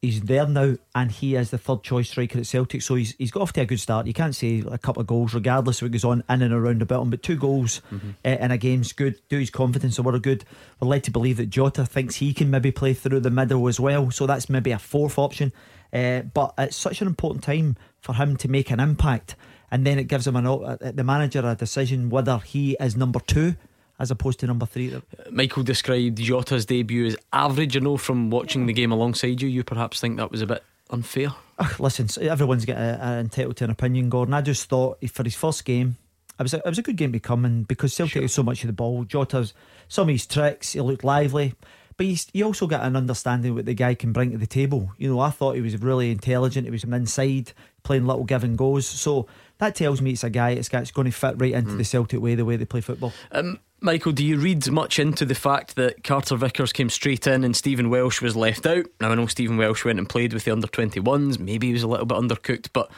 [0.00, 2.82] he's there now, and he is the third choice striker at Celtic.
[2.82, 4.06] So he's he's got off to a good start.
[4.06, 6.82] You can't say a couple of goals, regardless of what goes on in and around
[6.82, 7.10] about him.
[7.10, 8.10] But two goals mm-hmm.
[8.24, 9.20] uh, in a game's good.
[9.28, 10.44] Do his confidence a lot of good.
[10.80, 13.78] We're led to believe that Jota thinks he can maybe play through the middle as
[13.78, 14.10] well.
[14.10, 15.52] So that's maybe a fourth option.
[15.92, 19.36] Uh, but it's such an important time for him to make an impact,
[19.70, 23.20] and then it gives him an, uh, the manager a decision whether he is number
[23.20, 23.56] two
[24.00, 25.00] as opposed to number three.
[25.30, 27.74] Michael described Jota's debut as average.
[27.74, 30.64] You know, from watching the game alongside you, you perhaps think that was a bit
[30.88, 31.28] unfair.
[31.58, 34.34] Ugh, listen, everyone's got a, a entitled to an opinion, Gordon.
[34.34, 35.98] I just thought for his first game,
[36.38, 38.22] it was a, it was a good game to come in because Celtic sure.
[38.22, 39.04] has so much of the ball.
[39.04, 39.52] Jota's
[39.88, 41.54] some of his tricks, he looked lively.
[41.98, 44.90] But he's, he also got an understanding what the guy can bring to the table.
[44.96, 46.66] You know, I thought he was really intelligent.
[46.66, 48.86] He was from inside, playing little give and goes.
[48.86, 49.26] So
[49.58, 51.76] that tells me it's a guy that's going to fit right into mm.
[51.76, 53.12] the Celtic way, the way they play football.
[53.32, 57.44] Um, Michael, do you read much into the fact that Carter Vickers came straight in
[57.44, 58.86] and Stephen Welsh was left out?
[59.00, 61.82] Now, I know Stephen Welsh went and played with the under 21s, maybe he was
[61.82, 62.90] a little bit undercooked, but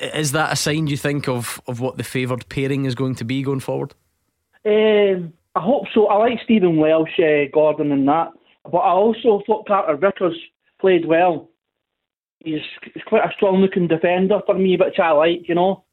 [0.00, 3.24] is that a sign, you think, of, of what the favoured pairing is going to
[3.24, 3.94] be going forward?
[4.66, 6.06] Um, I hope so.
[6.08, 8.32] I like Stephen Welsh, uh, Gordon, and that,
[8.70, 10.36] but I also thought Carter Vickers
[10.80, 11.48] played well.
[12.44, 12.60] He's,
[12.94, 15.84] he's quite a strong looking defender for me, which I like, you know.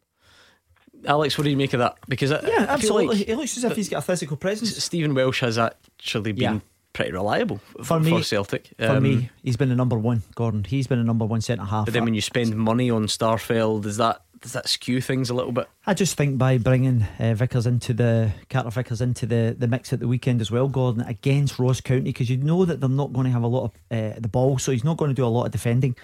[1.07, 1.97] Alex, what do you make of that?
[2.07, 4.75] Because I, yeah, absolutely, like it looks as if he's got a physical presence.
[4.83, 6.59] Stephen Welsh has actually been yeah.
[6.93, 8.69] pretty reliable for, me, for Celtic.
[8.77, 10.23] For um, me, he's been a number one.
[10.35, 11.85] Gordon, he's been a number one centre half.
[11.85, 15.33] But then when you spend money on Starfelt, does that does that skew things a
[15.33, 15.67] little bit?
[15.87, 19.91] I just think by bringing uh, Vickers into the Carter Vickers into the, the mix
[19.91, 23.11] at the weekend as well, Gordon against Ross County, because you know that they're not
[23.11, 25.25] going to have a lot of uh, the ball, so he's not going to do
[25.25, 25.95] a lot of defending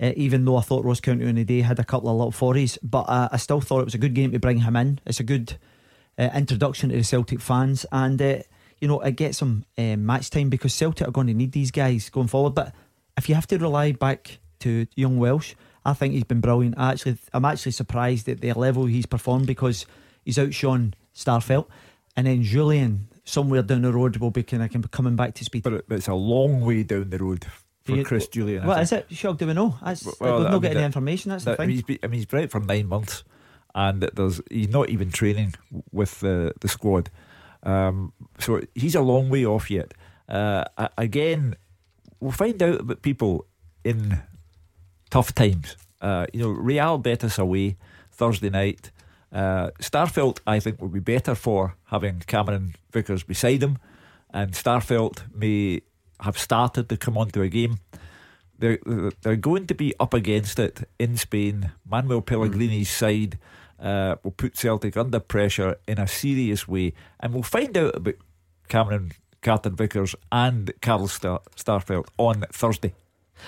[0.00, 2.32] uh, even though I thought Ross County on the day had a couple of little
[2.32, 2.78] forays.
[2.82, 5.00] But uh, I still thought it was a good game to bring him in.
[5.04, 5.58] It's a good
[6.18, 8.38] uh, introduction to the Celtic fans, and uh,
[8.80, 11.70] you know it gets some uh, match time because Celtic are going to need these
[11.70, 12.54] guys going forward.
[12.54, 12.74] But
[13.16, 16.78] if you have to rely back to young Welsh, I think he's been brilliant.
[16.78, 19.86] I actually, I'm actually surprised at the level he's performed because
[20.24, 21.66] he's outshone Starfelt,
[22.16, 25.62] and then Jullien somewhere down the road will be kind of coming back to speed.
[25.62, 27.46] But it's a long way down the road
[27.90, 28.64] for you, Chris Jullien.
[28.64, 29.06] What is it?
[29.10, 29.76] Shock, do we know?
[29.84, 31.30] That's, well, we've not got any information.
[31.30, 31.70] That's that, the thing.
[31.70, 33.24] He's been, I mean, he's been out for nine months,
[33.74, 35.54] and there's he's not even training
[35.92, 37.10] with the the squad.
[37.62, 39.92] Um, so he's a long way off yet.
[40.28, 40.64] Uh,
[40.96, 41.56] again,
[42.20, 43.46] we'll find out about people
[43.84, 44.18] in
[45.10, 45.76] tough times.
[46.00, 47.76] Uh, you know, Real Betis away
[48.12, 48.90] Thursday night.
[49.32, 53.78] Uh, Starfelt, I think, will be better for having Cameron Vickers beside him,
[54.32, 55.82] and Starfelt may
[56.22, 57.78] have started to come onto a game.
[58.58, 58.78] They're,
[59.22, 61.72] they're going to be up against it in Spain.
[61.88, 62.92] Manuel Pellegrini's mm.
[62.92, 63.38] side
[63.80, 68.16] uh, will put Celtic under pressure in a serious way, and we'll find out about
[68.68, 72.92] Cameron Carter Vickers and Carl Star- Starfelt on Thursday.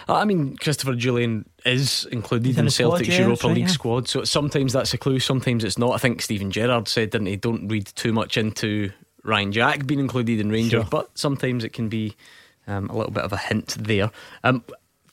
[0.09, 3.65] Uh, I mean, Christopher Jullien is included in, in Celtic's squad, yeah, Europa right, League
[3.65, 3.71] yeah.
[3.71, 5.93] squad, so sometimes that's a clue, sometimes it's not.
[5.93, 7.37] I think Steven Gerrard said, didn't he?
[7.37, 8.91] Don't read too much into
[9.25, 10.89] Ryan Jack being included in Rangers, sure.
[10.91, 12.17] but sometimes it can be
[12.67, 14.11] um, a little bit of a hint there.
[14.45, 14.65] Um,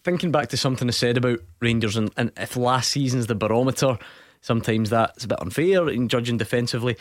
[0.04, 3.98] thinking back to something I said about Rangers, and, and if last season's the barometer,
[4.42, 6.98] sometimes that's a bit unfair in judging defensively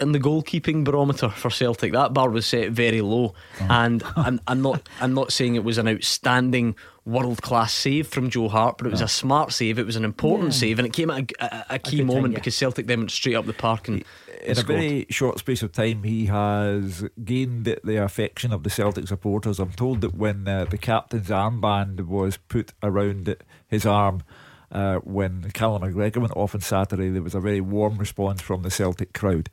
[0.00, 3.66] in the goalkeeping barometer for Celtic, that bar was set very low, oh.
[3.70, 8.30] and I'm, I'm, not I'm not saying it was an outstanding world class save from
[8.30, 9.06] Joe Hart, but it was no.
[9.06, 9.78] a smart save.
[9.78, 10.60] It was an important yeah.
[10.60, 12.38] save, and it came at a, a, a key moment time, yeah.
[12.38, 14.04] because Celtic then went straight up the park and.
[14.44, 19.06] In a very short space of time, he has gained the affection of the Celtic
[19.06, 19.60] supporters.
[19.60, 23.36] I'm told that when uh, the captain's armband was put around
[23.68, 24.24] his arm,
[24.72, 28.62] uh, when Callum McGregor went off on Saturday, there was a very warm response from
[28.62, 29.48] the Celtic crowd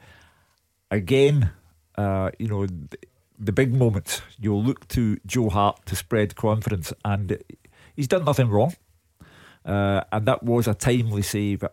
[0.91, 1.51] again,
[1.95, 2.67] uh, you know,
[3.39, 7.41] the, big moments, you'll look to Joe Hart to spread confidence, and
[7.95, 8.75] he's done nothing wrong.
[9.65, 11.63] Uh, and that was a timely save,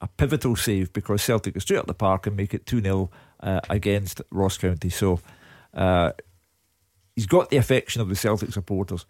[0.00, 3.10] a pivotal save, because Celtic go straight up the park and make it 2 0
[3.40, 4.90] uh, against Ross County.
[4.90, 5.20] So
[5.74, 6.12] uh,
[7.14, 9.06] he's got the affection of the Celtic supporters.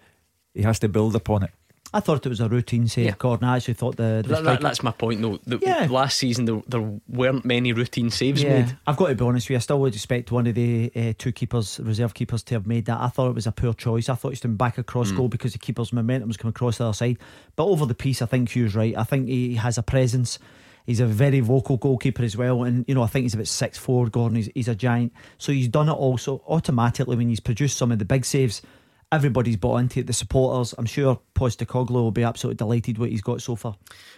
[0.54, 1.50] He has to build upon it.
[1.92, 3.14] I thought it was a routine save, yeah.
[3.18, 3.48] Gordon.
[3.48, 5.38] I actually thought the, the that, that, that's my point though.
[5.46, 5.86] The, yeah.
[5.88, 8.62] last season there, there, weren't many routine saves yeah.
[8.62, 8.76] made.
[8.86, 9.56] I've got to be honest with you.
[9.56, 12.84] I still would expect one of the uh, two keepers, reserve keepers, to have made
[12.86, 13.00] that.
[13.00, 14.08] I thought it was a poor choice.
[14.10, 15.16] I thought he's been back across mm.
[15.16, 17.18] goal because the keeper's momentum was coming across the other side.
[17.56, 18.96] But over the piece, I think Hugh's right.
[18.96, 20.38] I think he has a presence.
[20.84, 23.76] He's a very vocal goalkeeper as well, and you know I think he's about six
[23.76, 24.08] four.
[24.08, 27.92] Gordon, he's, he's a giant, so he's done it also automatically when he's produced some
[27.92, 28.62] of the big saves
[29.10, 30.06] everybody's bought into it.
[30.06, 33.76] The supporters, I'm sure Postecoglou will be absolutely delighted what he's got so far.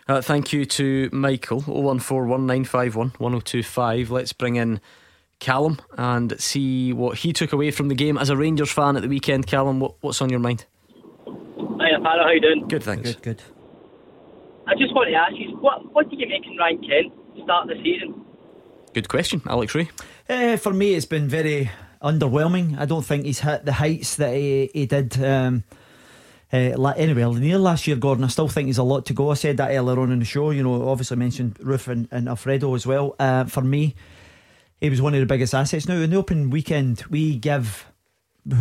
[0.08, 4.10] Uh, thank you to Michael 01419511025.
[4.10, 4.80] Let's bring in
[5.38, 9.02] Callum and see what he took away from the game as a Rangers fan at
[9.02, 9.46] the weekend.
[9.46, 10.66] Callum, what, what's on your mind?
[11.26, 12.66] Hi, Apollo, how are you doing?
[12.68, 13.14] Good, thanks.
[13.14, 13.42] Good, good.
[14.66, 17.68] I just want to ask you, what what do you make in Ryan Kent start
[17.68, 18.24] the season?
[18.92, 19.88] Good question, Alex Rae.
[20.28, 21.70] Uh, for me, it's been very
[22.02, 22.78] underwhelming.
[22.78, 25.22] I don't think he's hit the heights that he, he did.
[25.22, 25.64] Um,
[26.52, 26.56] uh,
[26.96, 29.30] anyway, near last year, Gordon, I still think he's a lot to go.
[29.30, 30.50] I said that earlier on in the show.
[30.50, 33.14] You know, obviously mentioned Roofe and, and Alfredo as well.
[33.18, 33.94] Uh, for me,
[34.80, 35.86] he was one of the biggest assets.
[35.86, 37.86] Now, in the open weekend, we give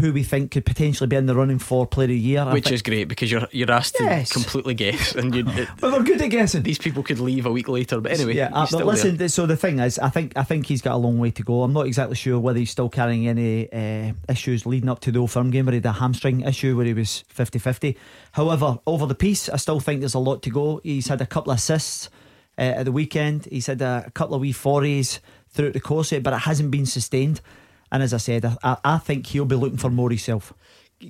[0.01, 2.45] who we think could potentially be in the running for Player of the Year.
[2.45, 4.29] Which is great because you're you're asked yes.
[4.29, 5.45] to completely guess, and you.
[5.81, 6.63] well, they're good at guessing.
[6.63, 8.35] These people could leave a week later, but anyway.
[8.35, 9.17] Yeah, uh, but listen.
[9.17, 9.29] There.
[9.29, 11.63] So the thing is, I think I think he's got a long way to go.
[11.63, 15.19] I'm not exactly sure whether he's still carrying any uh, issues leading up to the
[15.19, 17.95] Old Firm game where he had a hamstring issue where he was 50-50.
[18.33, 20.81] However, over the piece, I still think there's a lot to go.
[20.83, 22.09] He's had a couple of assists
[22.57, 23.47] uh, at the weekend.
[23.49, 26.39] He's had a, a couple of wee forays throughout the course of it, but it
[26.39, 27.41] hasn't been sustained.
[27.91, 30.53] And as I said, I, I think he'll be looking for more himself.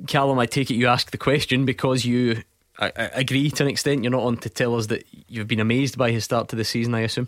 [0.08, 2.44] Callum, I take it you ask the question because you
[2.80, 4.04] I, I agree to an extent.
[4.04, 6.64] You're not on to tell us that you've been amazed by his start to the
[6.64, 7.28] season, I assume.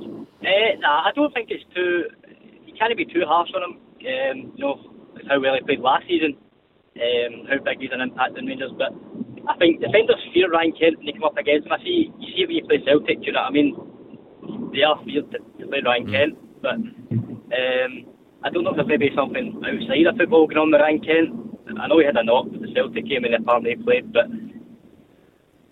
[0.00, 0.04] Uh,
[0.78, 2.04] nah, I don't think it's too.
[2.66, 3.78] You can't be too harsh on him.
[4.00, 4.80] Um, you know,
[5.16, 6.36] it's how well he played last season,
[6.96, 8.72] um, how big he's an impact in Rangers.
[8.76, 8.92] But
[9.48, 11.72] I think defenders fear Ryan Kent when they come up against him.
[11.72, 13.76] I see, you see when you play Celtic, do you know what I mean?
[14.72, 16.12] They are feared to, to play Ryan mm.
[16.12, 18.09] Kent, but um,
[18.42, 21.80] I don't know if there's maybe something outside of football going on with Ryan Kent.
[21.80, 24.12] I know he had a knock with the Celtic game in the part they played,
[24.12, 24.26] but.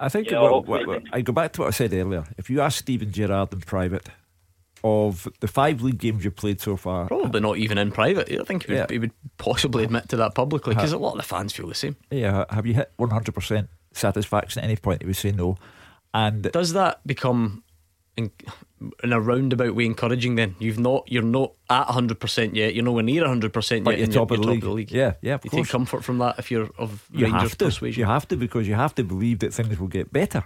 [0.01, 2.25] I think know, what, what, I go back to what I said earlier.
[2.37, 4.09] If you ask Steven Gerrard in private,
[4.85, 8.31] of the five league games you've played so far, probably not even in private.
[8.31, 8.87] I think he would, yeah.
[8.89, 11.75] he would possibly admit to that publicly because a lot of the fans feel the
[11.75, 11.97] same.
[12.11, 15.03] Yeah, have you hit one hundred percent satisfaction at any point?
[15.03, 15.57] He would say no.
[16.15, 17.65] And does that become
[18.19, 18.31] in,
[19.03, 23.03] in a roundabout way encouraging then you've not you're not at 100% yet you're nowhere
[23.03, 25.51] near 100% but yet you're, top, of the, top of the league yeah yeah you
[25.51, 25.67] course.
[25.67, 28.37] take comfort from that if you're of you Rangers have to, persuasion you have to
[28.37, 30.45] because you have to believe that things will get better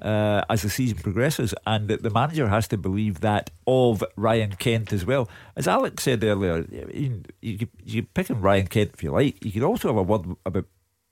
[0.00, 4.52] uh, as the season progresses, and that the manager has to believe that of Ryan
[4.56, 5.28] Kent as well.
[5.56, 9.42] As Alex said earlier, you, you, you pick on Ryan Kent if you like.
[9.44, 10.64] You could also have a word about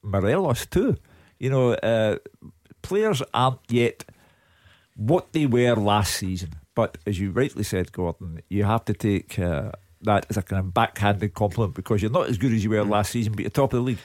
[0.03, 0.97] Morelos too.
[1.39, 2.17] You know, uh,
[2.83, 4.05] players aren't yet
[5.01, 6.51] what they were last season.
[6.75, 10.61] But as you rightly said, Gordon, you have to take uh, that as a kind
[10.61, 12.91] of backhanded compliment because you're not as good as you were mm.
[12.91, 13.99] last season, but you're top of the league.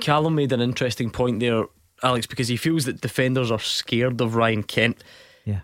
[0.00, 1.64] Callum made an interesting point there,
[2.02, 5.04] Alex, because he feels that defenders are scared of Ryan Kent.
[5.44, 5.60] Yeah.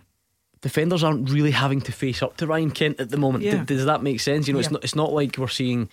[0.60, 3.44] Defenders aren't really having to face up to Ryan Kent at the moment.
[3.44, 3.64] Yeah.
[3.64, 4.46] D- does that make sense?
[4.46, 4.66] You know, yeah.
[4.66, 4.84] it's not.
[4.84, 5.88] It's not like we're seeing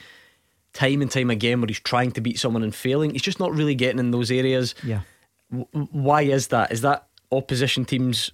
[0.73, 3.11] time and time again where he's trying to beat someone and failing.
[3.11, 4.75] He's just not really getting in those areas.
[4.83, 5.01] Yeah.
[5.49, 6.73] W- why is that?
[6.73, 8.31] Is that opposition teams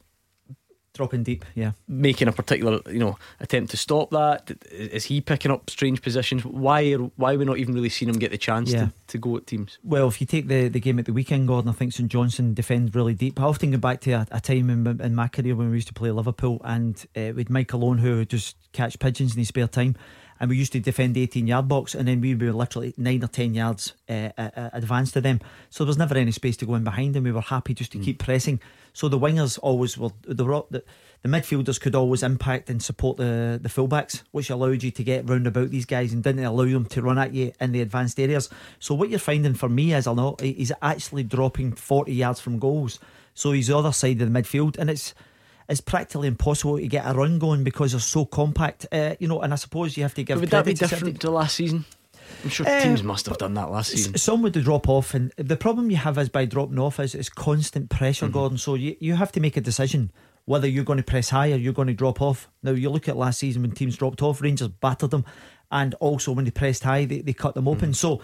[0.93, 1.45] dropping deep?
[1.55, 4.51] Yeah, making a particular you know attempt to stop that.
[4.71, 6.45] Is he picking up strange positions?
[6.45, 6.93] Why?
[6.93, 8.85] Are, why are we not even really seeing him get the chance yeah.
[8.85, 9.77] to, to go at teams?
[9.83, 12.53] Well, if you take the, the game at the weekend, Gordon, I think St Johnstone
[12.53, 13.39] defend really deep.
[13.39, 15.87] I often go back to a, a time in, in, my career when we used
[15.87, 19.49] to play Liverpool and uh, with Mike Malone who would just catch pigeons in his
[19.49, 19.95] spare time
[20.41, 23.23] and we used to defend the 18 yard box and then we were literally 9
[23.23, 25.39] or 10 yards uh, uh, advanced to them.
[25.69, 27.91] So there was never any space to go in behind them we were happy just
[27.91, 28.03] to mm.
[28.03, 28.59] keep pressing.
[28.91, 30.83] So the wingers always were the, the,
[31.21, 35.29] the midfielders could always impact and support the, the fullbacks which allowed you to get
[35.29, 38.19] round about these guys and didn't allow them to run at you in the advanced
[38.19, 38.49] areas.
[38.79, 42.57] So what you're finding for me is a lot he's actually dropping 40 yards from
[42.57, 42.97] goals.
[43.35, 45.13] So he's the other side of the midfield and it's
[45.71, 48.85] it's practically impossible to get a run going because they're so compact.
[48.91, 50.35] Uh, you know, and I suppose you have to give.
[50.35, 51.85] But would that be different to, to last season?
[52.43, 54.17] I'm sure uh, teams must have done that last season.
[54.17, 57.29] Some would drop off, and the problem you have is by dropping off is, it's
[57.29, 58.33] constant pressure, mm-hmm.
[58.33, 58.57] Gordon.
[58.57, 60.11] So you, you have to make a decision
[60.45, 62.49] whether you're going to press high or you're going to drop off.
[62.63, 65.25] Now you look at last season when teams dropped off, Rangers battered them,
[65.71, 67.91] and also when they pressed high, they, they cut them open.
[67.91, 67.93] Mm-hmm.
[67.93, 68.21] So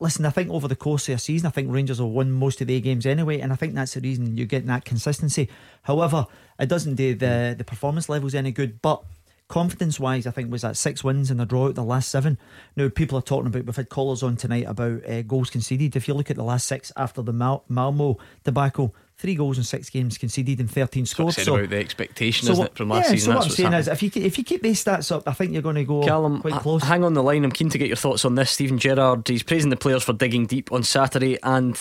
[0.00, 2.60] listen, I think over the course of a season, I think Rangers will win most
[2.60, 5.48] of their games anyway, and I think that's the reason you're getting that consistency.
[5.82, 6.26] However,
[6.58, 9.04] it doesn't do the the performance levels any good, but.
[9.48, 12.38] Confidence wise, I think was at six wins in a draw out the last seven.
[12.76, 15.96] Now people are talking about we've had callers on tonight about uh, goals conceded.
[15.96, 19.64] If you look at the last six after the Mal- Malmo debacle, three goals in
[19.64, 21.36] six games conceded and 13 scores.
[21.36, 23.32] So about the expectation, so isn't it, from last yeah, season?
[23.32, 25.52] So what I'm saying is, if you if you keep these stats up, I think
[25.52, 26.82] you're going to go Callum, quite close.
[26.82, 27.44] Hang on the line.
[27.44, 28.50] I'm keen to get your thoughts on this.
[28.50, 31.78] Steven Gerrard, he's praising the players for digging deep on Saturday, and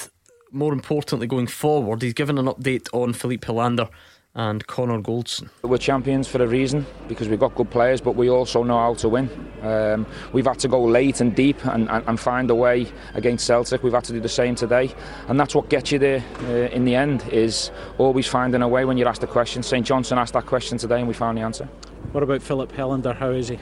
[0.52, 3.90] more importantly, going forward, he's given an update on Filip Helander
[4.36, 5.50] and Connor Goldson.
[5.64, 8.94] We're champions for a reason because we've got good players, but we also know how
[8.96, 9.30] to win.
[9.64, 13.46] Um, we've had to go late and deep and, and, and, find a way against
[13.46, 13.84] Celtic.
[13.84, 14.94] We've had to do the same today,
[15.28, 17.28] and that's what gets you there uh, in the end.
[17.32, 19.64] Is always finding a way when you're asked a question.
[19.64, 21.66] St Johnstone asked that question today, and we found the answer.
[22.12, 23.16] What about Filip Helander?
[23.16, 23.60] How is he?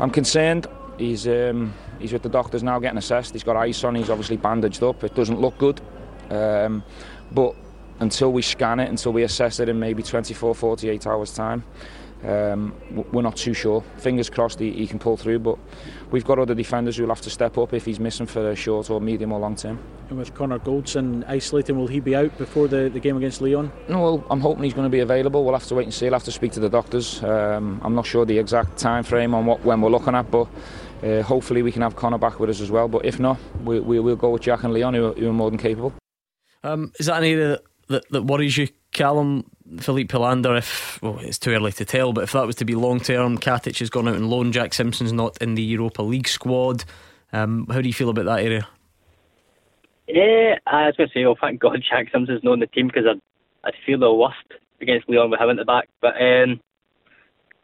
[0.00, 0.66] I'm concerned.
[0.98, 3.32] He's um, he's with the doctors now, getting assessed.
[3.34, 3.94] He's got ice on.
[3.94, 5.04] He's obviously bandaged up.
[5.04, 5.80] It doesn't look good,
[6.30, 6.82] um,
[7.32, 7.54] but
[8.00, 11.64] until we scan it, until we assess it in maybe 24, 48 hours' time,
[12.24, 12.74] um,
[13.12, 13.82] we're not too sure.
[13.96, 15.58] Fingers crossed he, he, can pull through, but
[16.10, 18.90] we've got other defenders who'll have to step up if he's missing for a short
[18.90, 19.78] or medium or long term.
[20.10, 23.72] And with Connor Goldson isolating, will he be out before the, the game against Lyon?
[23.88, 25.44] No, well, I'm hoping he's going to be available.
[25.44, 26.06] We'll have to wait and see.
[26.06, 27.22] I'll have to speak to the doctors.
[27.22, 30.48] Um, I'm not sure the exact time frame on what when we're looking at, but.
[31.02, 33.80] Uh, hopefully we can have Connor back with us as well, but if not, we,
[33.80, 35.94] we will go with Jack and Leon, who are, who are more than capable.
[36.62, 39.44] Um, is that an area that that, that worries you, Callum?
[39.78, 42.74] Filip Helander, if well, it's too early to tell, but if that was to be
[42.74, 44.50] long term, Katic has gone out and loan.
[44.50, 46.84] Jack Simpson's not in the Europa League squad.
[47.32, 48.66] Um, how do you feel about that area?
[50.08, 52.88] Yeah, I was going to say, oh, thank God Jack Simpson's not in the team
[52.88, 53.20] because I'd,
[53.62, 54.38] I'd feel the worst
[54.80, 55.88] against Lyon with him at the back.
[56.00, 56.60] But um,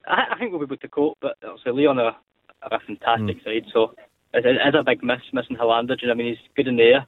[0.07, 1.19] I, I think we'll be able to cope.
[1.21, 2.17] But obviously, Lyon are,
[2.63, 3.45] are a fantastic mm.
[3.45, 3.95] side, so
[4.33, 6.77] it's, it's a big miss missing do You know, what I mean, he's good in
[6.77, 7.03] the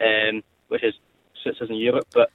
[0.00, 0.94] air, um, which is
[1.44, 2.30] suits us in Europe, but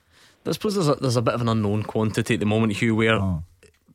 [0.47, 2.95] I suppose there's a, there's a bit of an unknown quantity at the moment, Hugh,
[2.95, 3.43] where oh.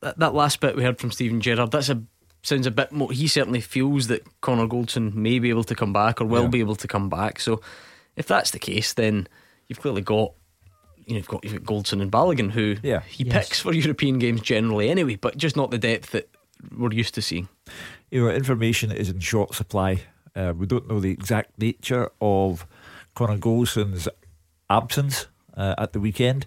[0.01, 2.03] that, that last bit we heard from Steven Gerrard, that's a
[2.43, 3.13] sounds a bit more.
[3.13, 6.49] He certainly feels that Connor Goldson may be able to come back or will yeah.
[6.49, 7.41] be able to come back.
[7.41, 7.61] So
[8.17, 9.29] if that's the case, then
[9.69, 10.33] you've clearly got.
[11.07, 13.01] You know, you've got, you've got Goldson and Balogun, who yeah.
[13.01, 13.49] he yes.
[13.49, 16.29] picks for European games generally anyway, but just not the depth that
[16.77, 17.49] we're used to seeing.
[18.11, 20.03] You know, information is in short supply.
[20.37, 22.65] Uh, we don't know the exact nature of
[23.15, 24.09] Connor Goldson's
[24.69, 26.47] absence uh, at the weekend.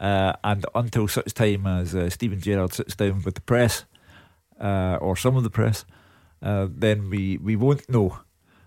[0.00, 3.84] Uh, and until such time as uh, Steven Gerrard sits down with the press,
[4.60, 5.84] uh, or some of the press,
[6.42, 8.18] uh, then we, we won't know.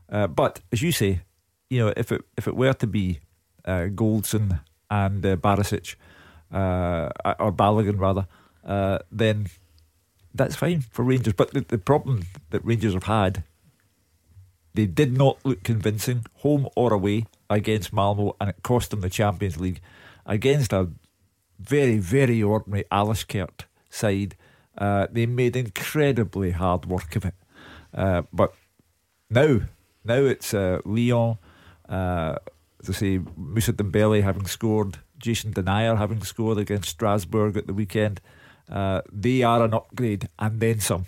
[0.09, 1.21] Uh, but as you say,
[1.69, 3.19] you know, if it if it were to be
[3.65, 5.95] Goldson and uh, Barisic,
[6.49, 8.25] or Balogun rather,
[9.11, 9.47] then
[10.33, 11.33] that's fine for Rangers.
[11.33, 13.43] But the, the problem that Rangers have had,
[14.73, 19.09] they did not look convincing, home or away against Malmo, and it cost them the
[19.09, 19.81] Champions League
[20.25, 20.89] against a
[21.59, 24.35] very, very ordinary Alashkert side.
[24.77, 27.33] Uh, they made incredibly hard work of it.
[27.93, 28.53] Uh, but
[29.29, 29.61] now,
[30.03, 31.37] now it's uh, Lyon,
[31.89, 32.35] uh,
[32.87, 38.21] I say, Moussa Dembele having scored, Jason Denayer having scored against Strasbourg at the weekend.
[38.69, 41.05] Uh, they are an upgrade and then some.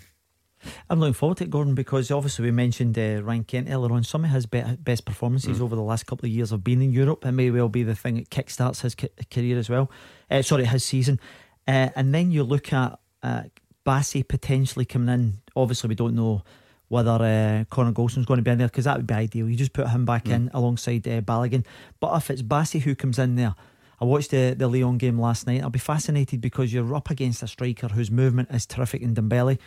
[0.88, 4.04] I'm looking forward to it, Gordon, because obviously we mentioned uh, Ryan Kent earlier on.
[4.04, 5.62] Some of his be- best performances mm.
[5.62, 7.24] over the last couple of years have been in Europe.
[7.24, 9.90] It may well be the thing that kickstarts his ca- career as well.
[10.30, 11.18] Uh, sorry, his season.
[11.66, 13.42] Uh, and then you look at uh,
[13.86, 15.34] Bassey potentially coming in.
[15.56, 16.42] Obviously, we don't know
[16.88, 19.48] whether uh, Connor Goldson's going to be in there because that would be ideal.
[19.48, 20.32] You just put him back Mm.
[20.32, 21.64] in alongside uh, Balogun.
[22.00, 23.54] But if it's Bassey who comes in there,
[24.00, 25.62] I watched the, the Lyon game last night.
[25.62, 29.58] I'll be fascinated because you're up against a striker whose movement is terrific in Dembele.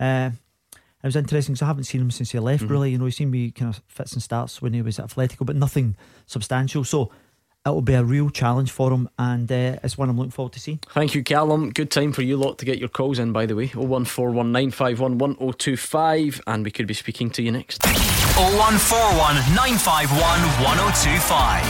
[0.00, 0.30] Uh,
[0.74, 2.70] it was interesting because I haven't seen him since he left, Mhm.
[2.70, 2.90] really.
[2.92, 5.10] You know, he seemed to be kind of fits and starts when he was at
[5.10, 5.94] Atletico, but nothing
[6.26, 6.82] substantial.
[6.84, 7.10] So
[7.64, 10.60] it'll be a real challenge for him, and uh, it's one I'm looking forward to
[10.60, 10.78] see.
[10.94, 11.70] Thank you, Callum.
[11.70, 13.68] Good time for you lot to get your calls in, by the way.
[13.68, 17.82] 01419511025, and we could be speaking to you next.
[18.36, 21.64] 0141 951 1025.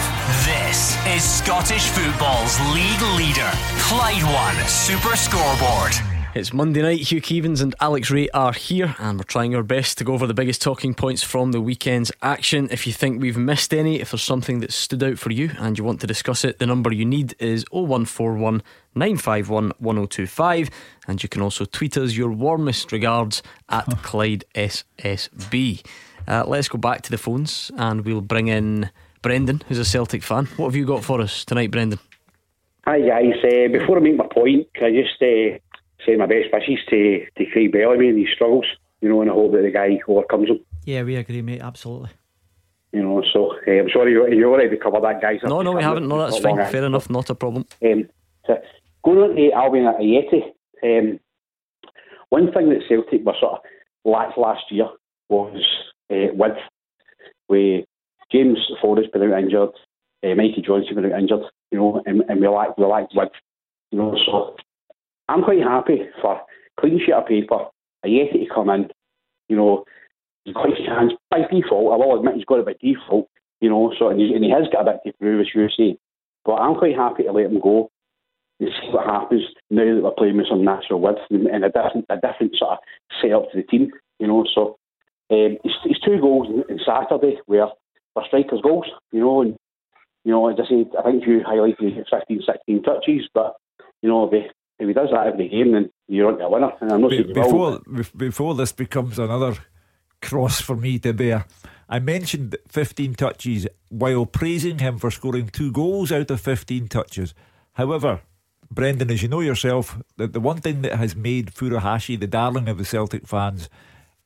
[0.44, 3.50] This is Scottish football's league leader,
[3.80, 5.94] Clyde One Super Scoreboard.
[6.34, 7.00] It's Monday night.
[7.00, 10.26] Hugh Keevins and Alex Rae are here, and we're trying our best to go over
[10.26, 12.68] the biggest talking points from the weekend's action.
[12.70, 15.78] If you think we've missed any, if there's something that stood out for you and
[15.78, 18.62] you want to discuss it, the number you need is 0141
[18.94, 20.70] 951 1025.
[21.08, 25.84] And you can also tweet us your warmest regards at Clyde SSB.
[26.28, 28.90] Uh, let's go back to the phones and we'll bring in
[29.22, 30.44] Brendan, who's a Celtic fan.
[30.58, 31.98] What have you got for us tonight, Brendan?
[32.84, 35.58] Hi guys, uh, before I make my point, can I just uh,
[36.08, 38.64] say my best wishes to, to Craig Bellamy and his struggles,
[39.00, 41.60] you know, and I hope that the guy overcomes them, Yeah, we agree, mate.
[41.62, 42.10] Absolutely.
[42.92, 43.22] you know.
[43.32, 45.40] So uh, I'm sorry you, you already covered that, guys.
[45.44, 46.08] No, no, we haven't.
[46.08, 46.56] No, that's fine.
[46.72, 47.10] Fair enough.
[47.10, 47.64] Not a problem.
[47.84, 48.08] Um,
[48.46, 48.56] so
[49.04, 50.42] going on to Albian Ajeti,
[50.82, 51.20] um,
[52.30, 53.58] one thing that Celtic were sort of
[54.04, 54.88] lacked last year
[55.28, 55.62] was
[56.10, 56.58] uh, width.
[57.48, 57.84] With
[58.32, 59.70] James Forrest been out injured,
[60.24, 63.32] uh, Mikey Johnston been out injured, you know, and, and we lacked we lacked width,
[63.90, 64.16] you know.
[64.26, 64.56] So
[65.28, 66.40] I'm quite happy for
[66.80, 67.66] clean sheet of paper,
[68.04, 68.88] Ajeti to come in,
[69.48, 69.84] you know.
[70.44, 71.92] He's got his chance by default.
[71.92, 73.28] I will admit he's got it by default,
[73.60, 73.92] you know.
[73.98, 75.98] So and, and he has got a bit to prove, as you say.
[76.44, 77.90] But I'm quite happy to let him go
[78.60, 82.06] and see what happens now that we're playing with some natural width and, a different
[82.08, 82.78] a different sort of
[83.20, 84.44] setup to the team, you know.
[84.54, 84.78] So
[85.30, 87.68] um, it's, it's two goals on Saturday where
[88.16, 89.56] were strikers' goals, you know, and
[90.24, 93.56] you know, as I said, I think you highlighted 15, 16 touches, but
[94.02, 94.48] you know, if he,
[94.78, 96.72] if he does that every game, then you're on to a winner.
[96.80, 99.56] And I'm not Be- will, before bef- before this becomes another
[100.22, 101.46] cross for me to bear,
[101.88, 107.34] I mentioned 15 touches while praising him for scoring two goals out of 15 touches.
[107.72, 108.20] However,
[108.70, 112.68] Brendan, as you know yourself, the, the one thing that has made Furuhashi the darling
[112.68, 113.68] of the Celtic fans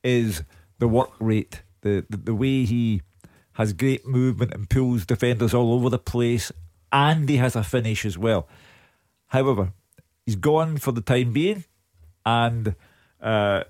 [0.03, 0.43] is
[0.79, 3.01] the work rate, the, the, the way he
[3.53, 6.51] has great movement and pulls defenders all over the place,
[6.91, 8.47] and he has a finish as well.
[9.27, 9.71] However,
[10.25, 11.65] he's gone for the time being,
[12.25, 12.75] and
[13.21, 13.63] uh,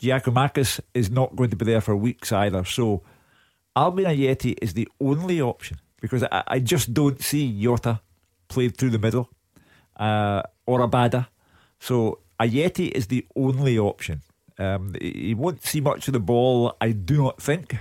[0.00, 2.64] Giakoumakis is not going to be there for weeks either.
[2.64, 3.02] So
[3.76, 8.00] Albian Ajeti is the only option because I, I just don't see Jota
[8.48, 9.30] played through the middle
[9.96, 11.28] uh, or Abada.
[11.80, 14.22] So Ajeti is the only option.
[14.58, 17.76] Um, he won't see much of the ball, I do not think,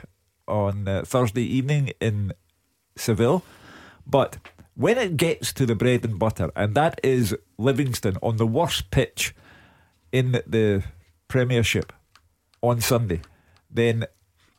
[0.47, 2.34] on uh, Thursday evening in
[2.95, 3.43] Seville.
[4.05, 4.38] But
[4.78, 8.91] when it gets to the bread and butter, and that is Livingston on the worst
[8.91, 9.34] pitch
[10.11, 10.84] in the
[11.28, 11.91] Premiership
[12.61, 13.21] on Sunday,
[13.69, 14.05] then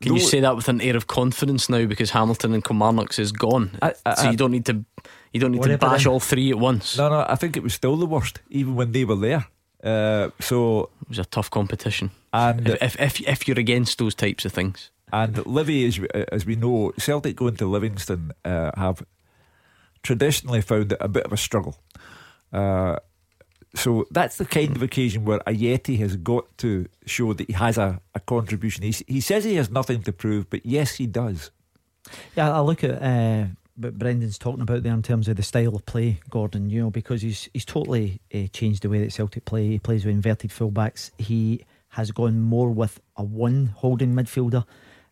[0.02, 3.32] Can you say that with an air of confidence now because Hamilton and Kilmarnock is
[3.32, 3.70] gone?
[3.82, 4.84] I- I- so you don't need to
[5.32, 6.96] you don't need to bash all three at once.
[6.98, 9.46] No, no, I think it was still the worst, even when they were there.
[9.84, 12.10] Uh, so it was a tough competition.
[12.32, 16.08] And if, if if if you're against those types of things, And Livy, as, we-
[16.32, 19.02] as we know, Celtic going to Livingston uh, have
[20.02, 21.76] traditionally found it a bit of a struggle.
[22.52, 22.96] Uh,
[23.74, 27.76] so that's the kind of occasion where Ajeti has got to show that he has
[27.76, 28.82] a, a contribution.
[28.82, 31.50] He, he says he has nothing to prove, but yes, he does.
[32.34, 33.46] Yeah, I look at uh,
[33.76, 36.70] what Brendan's talking about there in terms of the style of play, Gordon.
[36.70, 39.68] You know, because he's he's totally uh, changed the way that Celtic play.
[39.68, 41.10] He plays with inverted fullbacks.
[41.18, 44.64] He has gone more with a one holding midfielder,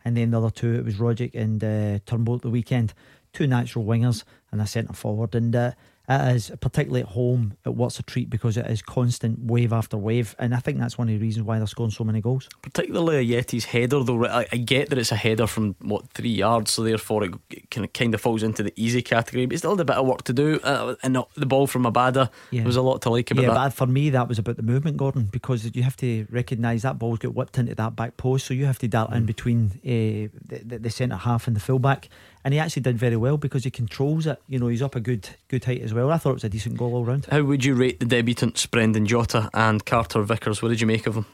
[0.05, 2.95] and then the other two it was Rogic and uh, Turnbull at the weekend.
[3.33, 4.25] Two natural wingers
[4.59, 5.73] and a centre forward, and uh,
[6.09, 7.57] it is particularly at home.
[7.65, 10.97] It what's a treat because it is constant wave after wave, and I think that's
[10.97, 12.49] one of the reasons why they're scoring so many goals.
[12.63, 14.25] particularly Ajeti's header, though.
[14.27, 17.33] I, I get that it's a header from what three yards, so therefore it
[17.71, 19.47] kind of kind of falls into the easy category.
[19.47, 22.31] But still, had a bit of work to do, uh, and the ball from Abada.
[22.51, 22.61] Yeah.
[22.61, 23.55] There was a lot to like about yeah, that.
[23.55, 26.99] but for me, that was about the movement, Gordon, because you have to recognise that
[27.01, 29.17] ball's got whipped into that back post, so you have to dart Mm.
[29.17, 32.09] in between uh, the, the, the centre half and the full back.
[32.47, 34.41] And he actually did very well because he controls it.
[34.47, 36.13] You know, he's up a good good height as well.
[36.13, 37.27] I thought it was a decent goal all round.
[37.29, 40.63] How would you rate the debutants, Brendan Jota and Carter Vickers?
[40.63, 41.27] What did you make of them?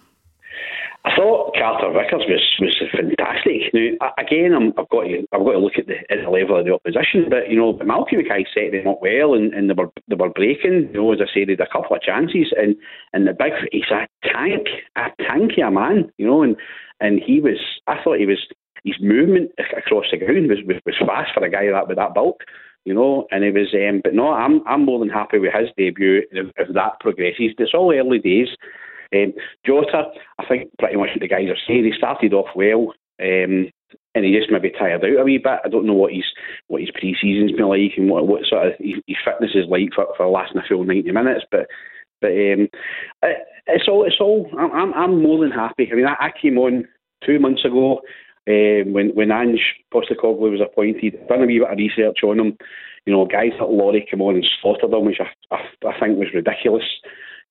[1.05, 3.75] I thought Carter Vickers was, was fantastic.
[3.75, 6.59] Now again, i have got to I've got to look at the, at the level
[6.59, 9.75] of the opposition, but you know, Malky Mackay set them up well, and, and they
[9.75, 10.89] were they were breaking.
[10.95, 12.75] You know, as I said, they had a couple of chances, and
[13.13, 16.57] and the big he's a tank, a tanky a man, you know, and
[17.03, 17.61] and he was.
[17.87, 18.41] I thought he was
[18.85, 22.15] his movement across the ground was, was, was fast for a guy that with that
[22.15, 22.43] bulk
[22.85, 23.73] you know, and it was.
[23.75, 27.55] Um, but no, I'm I'm more than happy with his debut if, if that progresses.
[27.59, 28.49] It's all early days.
[29.15, 30.05] Um, Jota,
[30.39, 31.85] I think pretty much what the guys are saying.
[31.85, 33.71] He started off well, um,
[34.15, 35.61] and he just maybe tired out a wee bit.
[35.65, 36.25] I don't know what his
[36.69, 39.91] what his pre-season's been like and what, what sort of his, his fitness is like
[39.95, 41.45] for, for lasting a full ninety minutes.
[41.51, 41.67] But
[42.21, 42.69] but um,
[43.23, 44.51] it, it's all it's all.
[44.59, 45.89] I'm I'm more than happy.
[45.93, 46.89] I mean, I, I came on
[47.25, 48.01] two months ago.
[48.49, 49.61] Um, when when Ange
[49.93, 52.59] Postecoglou was appointed, done a wee bit of research on him.
[53.07, 56.19] You know, guys like Laurie came on and slaughtered him, which I, I, I think
[56.19, 56.85] was ridiculous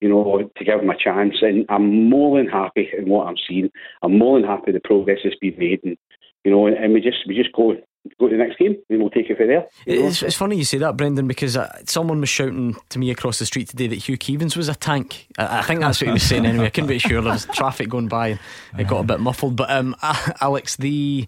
[0.02, 1.36] you know, to give him a chance.
[1.42, 3.70] And I'm more than happy in what I'm seeing.
[4.02, 5.96] I'm more than happy the progress has been made, and
[6.44, 7.76] you know, and we just we just go
[8.18, 9.66] go to the next game and we'll take it from there.
[9.86, 13.38] It's, it's, funny you say that, Brendan, because uh, someone was shouting to me across
[13.38, 15.28] the street today that Hugh Keevins was a tank.
[15.38, 16.66] I, I think that's what he was saying anyway.
[16.66, 17.22] I couldn't be sure.
[17.22, 19.56] There was traffic going by and it got a bit muffled.
[19.56, 19.94] But um,
[20.40, 21.26] Alex, the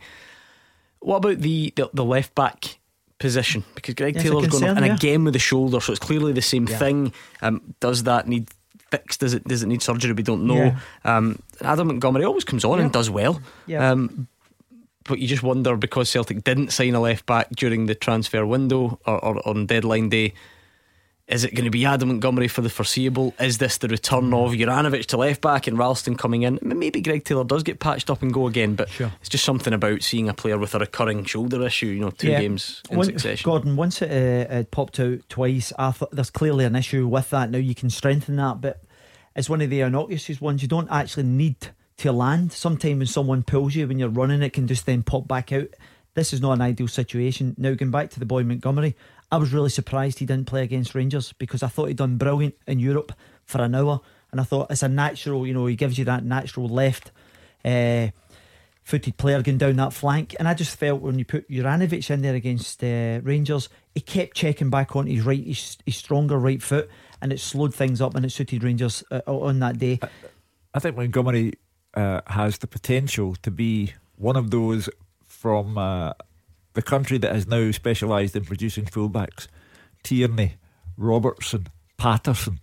[1.00, 2.78] what about the the, the left back?
[3.16, 4.92] Position because Greg yes, Taylor's going and yeah.
[4.92, 6.76] again with the shoulder, so it's clearly the same yeah.
[6.76, 7.12] thing.
[7.40, 8.48] Um, does that need
[8.90, 9.20] fixed?
[9.20, 10.12] Does it does it need surgery?
[10.12, 10.56] We don't know.
[10.56, 10.78] Yeah.
[11.04, 12.84] Um, Adam Montgomery always comes on yeah.
[12.84, 13.40] and does well.
[13.66, 13.92] Yeah.
[13.92, 14.28] Um,
[15.04, 18.98] but you just wonder because Celtic didn't sign a left back during the transfer window
[19.06, 20.34] or, or on deadline day
[21.26, 23.32] is it going to be Adam Montgomery for the foreseeable?
[23.40, 26.58] Is this the return of Juranovic to left back and Ralston coming in?
[26.60, 29.10] Maybe Greg Taylor does get patched up and go again, but sure.
[29.20, 32.28] it's just something about seeing a player with a recurring shoulder issue, you know, two
[32.28, 32.40] yeah.
[32.42, 33.48] games in One, succession.
[33.48, 37.30] Gordon, once it, uh, it popped out twice, I thought there's clearly an issue with
[37.30, 37.50] that.
[37.50, 38.82] Now you can strengthen that, but
[39.34, 40.60] it's one of the innocuous ones.
[40.60, 41.56] You don't actually need
[41.98, 42.52] to land.
[42.52, 45.68] Sometimes when someone pulls you when you're running, it can just then pop back out.
[46.14, 47.54] This is not an ideal situation.
[47.58, 48.96] Now, going back to the boy Montgomery,
[49.32, 52.54] I was really surprised he didn't play against Rangers because I thought he'd done brilliant
[52.66, 53.12] in Europe
[53.44, 54.00] for an hour.
[54.30, 57.10] And I thought it's a natural, you know, he gives you that natural left
[57.64, 58.08] uh,
[58.84, 60.36] footed player going down that flank.
[60.38, 64.36] And I just felt when you put Juranovic in there against uh, Rangers, he kept
[64.36, 66.88] checking back on his right, his, his, stronger right foot,
[67.20, 69.98] and it slowed things up and it suited Rangers uh, on that day.
[70.02, 70.08] I,
[70.74, 71.54] I think Montgomery
[71.94, 74.88] uh, has the potential to be one of those
[75.26, 76.12] from uh,
[76.74, 79.48] the country that has now specialised in producing fullbacks.
[80.02, 80.56] Tierney,
[80.96, 81.66] Robertson,
[81.96, 82.60] Patterson,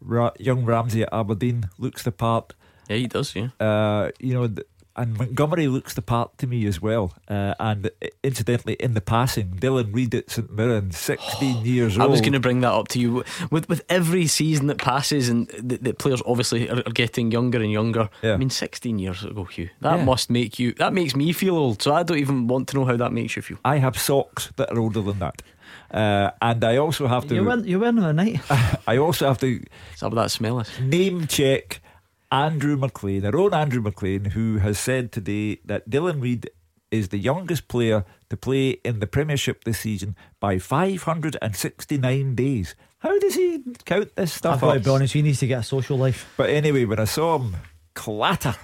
[0.00, 2.54] Ra- young Ramsay at Aberdeen looks the part.
[2.88, 3.34] Yeah, he does.
[3.34, 3.48] Yeah.
[3.58, 4.66] Uh, you know, th-
[4.96, 7.12] and Montgomery looks the part to me as well.
[7.28, 7.90] Uh, and
[8.22, 12.02] incidentally, in the passing, Dylan Reid at St Mirren, 16 years old.
[12.02, 13.24] I was going to bring that up to you.
[13.50, 17.60] With with every season that passes, and the, the players obviously are, are, getting younger
[17.60, 18.08] and younger.
[18.22, 18.34] Yeah.
[18.34, 19.70] I mean, 16 years ago, Hugh.
[19.80, 20.04] That yeah.
[20.04, 20.72] must make you.
[20.74, 21.82] That makes me feel old.
[21.82, 23.58] So I don't even want to know how that makes you feel.
[23.64, 25.42] I have socks that are older than that.
[25.90, 27.34] Uh, and I also have to.
[27.34, 28.40] You're wearing, you're wearing them at night.
[28.86, 29.62] I also have to.
[29.96, 30.70] Stop that smell is.
[30.80, 31.80] Name check
[32.34, 36.50] Andrew McLean, our own Andrew McLean, who has said today that Dylan Reid
[36.90, 42.74] is the youngest player to play in the Premiership this season by 569 days.
[42.98, 44.56] How does he count this stuff?
[44.56, 46.34] I've got to be honest, he needs to get a social life.
[46.36, 47.56] But anyway, when I saw him
[47.94, 48.56] clatter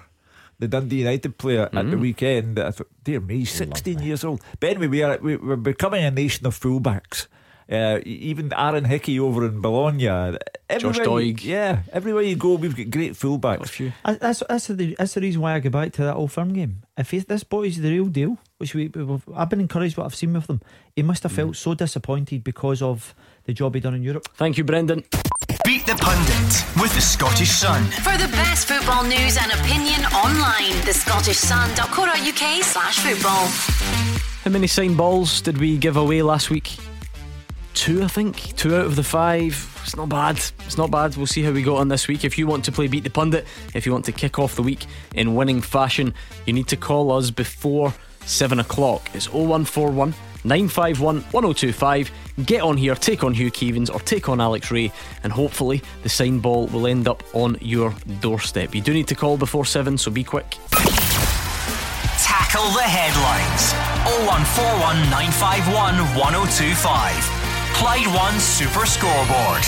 [0.59, 1.79] the Dundee United player mm-hmm.
[1.79, 2.01] at the mm-hmm.
[2.01, 4.43] weekend, I thought, dear me, 16 years old.
[4.59, 7.29] But anyway, we are, we're becoming a nation of fullbacks.
[7.71, 10.39] Uh, even Aaron Hickey over in Bologna.
[10.79, 11.45] Josh Doig.
[11.45, 13.93] Yeah, everywhere you go, we've got great fullbacks.
[14.05, 16.53] I, that's that's the that's the reason why I go back to that old firm
[16.53, 16.83] game.
[16.99, 18.91] If he, this boy's the real deal, which we
[19.37, 20.61] I've been encouraged what I've seen with them.
[20.97, 21.57] He must have felt mm.
[21.57, 23.15] so disappointed because of
[23.45, 24.29] the job he done in Europe.
[24.35, 25.05] Thank you, Brendan.
[25.65, 30.75] Beat the pundit with the Scottish Sun for the best football news and opinion online.
[30.85, 33.47] The Scottish Sun.co.uk slash football.
[34.43, 36.77] How many signed balls did we give away last week?
[37.75, 38.57] Two, I think.
[38.57, 39.81] Two out of the five.
[39.83, 40.37] It's not bad.
[40.67, 41.17] It's not bad.
[41.17, 42.25] We'll see how we go on this week.
[42.25, 44.63] If you want to play Beat the Pundit, if you want to kick off the
[44.63, 46.15] week in winning fashion,
[46.47, 47.95] you need to call us before
[48.27, 49.09] seven o'clock.
[49.15, 50.15] It's 0141
[50.45, 52.11] 951 1025.
[52.47, 54.93] Get on here, take on Hugh Keevins or take on Alex Rae,
[55.23, 58.75] and hopefully the sign ball will end up on your doorstep.
[58.75, 60.57] You do need to call before seven, so be quick.
[62.19, 63.73] Tackle the headlines
[64.29, 67.40] 0141 951 1025.
[67.81, 69.65] Clyde One Super Scoreboard.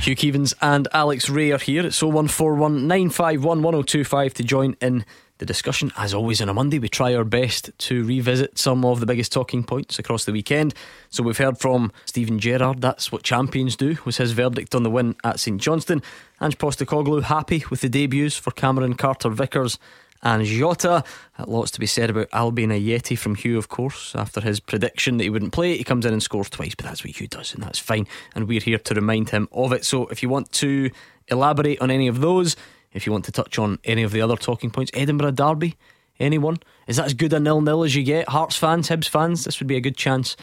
[0.00, 1.84] Hugh Keevins and Alex Rae are here.
[1.84, 5.04] It's 0141 951 1025 to join in
[5.38, 5.90] the discussion.
[5.96, 9.32] As always on a Monday, we try our best to revisit some of the biggest
[9.32, 10.72] talking points across the weekend.
[11.10, 14.90] So we've heard from Steven Gerrard, that's what champions do, was his verdict on the
[14.90, 16.00] win at St Johnstone.
[16.40, 19.80] Ange Postecoglou happy with the debuts for Cameron Carter Vickers
[20.24, 21.04] and Jota.
[21.46, 24.14] Lots to be said about Albian Ajeti from Hugh, of course.
[24.16, 27.04] After his prediction that he wouldn't play, he comes in and scores twice, but that's
[27.04, 28.06] what Hugh does, and that's fine.
[28.34, 29.84] And we're here to remind him of it.
[29.84, 30.90] So if you want to
[31.28, 32.56] elaborate on any of those,
[32.92, 35.76] if you want to touch on any of the other talking points, Edinburgh Derby,
[36.18, 36.58] anyone?
[36.86, 38.28] Is that as good a nil nil as you get?
[38.28, 40.36] Hearts fans, Hibs fans, this would be a good chance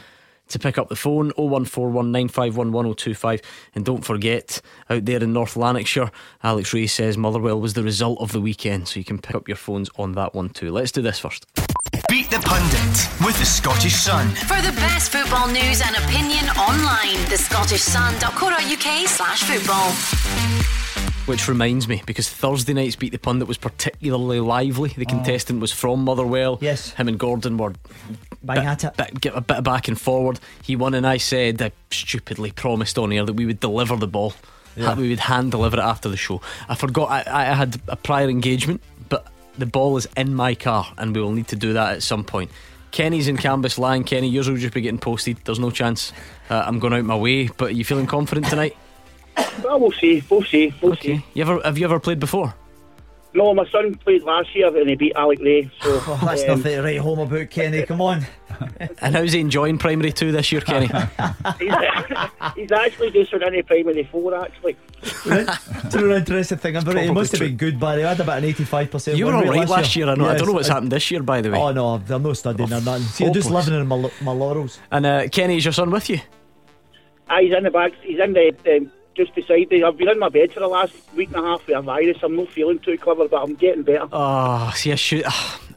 [0.52, 3.41] to pick up the phone 01419511025
[3.76, 6.12] and don't forget out there in North Lanarkshire
[6.43, 9.47] Alex Rae says Motherwell was the result of the weekend so you can pick up
[9.47, 11.45] your phones on that one too let's do this first
[12.10, 14.30] Beat the Pundit with the Scottish Sun.
[14.30, 20.80] For the best football news and opinion online, thescottishsun.co.uk slash football.
[21.28, 24.89] Which reminds me, because Thursday night's Beat the Pundit was particularly lively.
[24.89, 26.57] The contestant was from Motherwell.
[26.61, 26.91] Yes.
[26.91, 27.74] Him and Gordon were
[28.43, 28.97] Bang bit- at it.
[28.97, 30.39] bit- get a bit of back and forward.
[30.63, 34.07] He won, and I said I stupidly promised on air that we would deliver the
[34.07, 34.34] ball.
[34.76, 34.95] Yeah.
[34.95, 36.41] We would hand deliver it after the show.
[36.67, 40.91] I forgot I, I had a prior engagement, but the ball is in my car,
[40.97, 42.51] and we will need to do that at some point.
[42.91, 44.05] Kenny's in Cambuslang.
[44.05, 45.38] Kenny, yours will just be getting posted.
[45.45, 46.11] There's no chance.
[46.49, 48.76] Uh, I'm going out my way, but are you feeling confident tonight?
[49.63, 50.23] Well, we'll see.
[50.29, 50.73] We'll see.
[50.82, 51.17] We'll Okay.
[51.17, 51.25] see.
[51.34, 52.53] You ever have you ever played before?
[53.34, 55.71] No, my son played last year and he beat Alec Ray.
[55.82, 57.84] So Oh, that's um, nothing to write home about, Kenny.
[57.86, 58.25] Come on.
[58.99, 60.88] And how's he enjoying primary two this year, Kenny?
[61.59, 61.73] he's,
[62.55, 64.36] he's actually just on any primary four.
[64.36, 64.75] Actually,
[65.23, 66.99] Do you know an interesting thing about it?
[67.01, 67.47] He Probably must have true.
[67.47, 68.03] been good, Barry.
[68.03, 69.15] I had about an 85%.
[69.15, 70.09] you were win all last year.
[70.09, 70.27] I know.
[70.27, 71.57] I don't know what's Yes, happened this year, by the way.
[71.57, 73.03] Oh no, they're no studying or nothing.
[73.03, 73.67] See, you're just hopeless.
[73.67, 74.79] living in my, my laurels.
[74.91, 76.19] And uh, Kenny, is your son with you?
[77.29, 77.93] ah, he's in the back.
[78.03, 78.91] He's in the um,
[79.24, 79.72] just beside.
[79.74, 82.17] I've been in my bed for the last week and a half with a virus.
[82.24, 84.07] I'm not feeling too clever, but I'm getting better.
[84.11, 85.24] Oh, see, I should.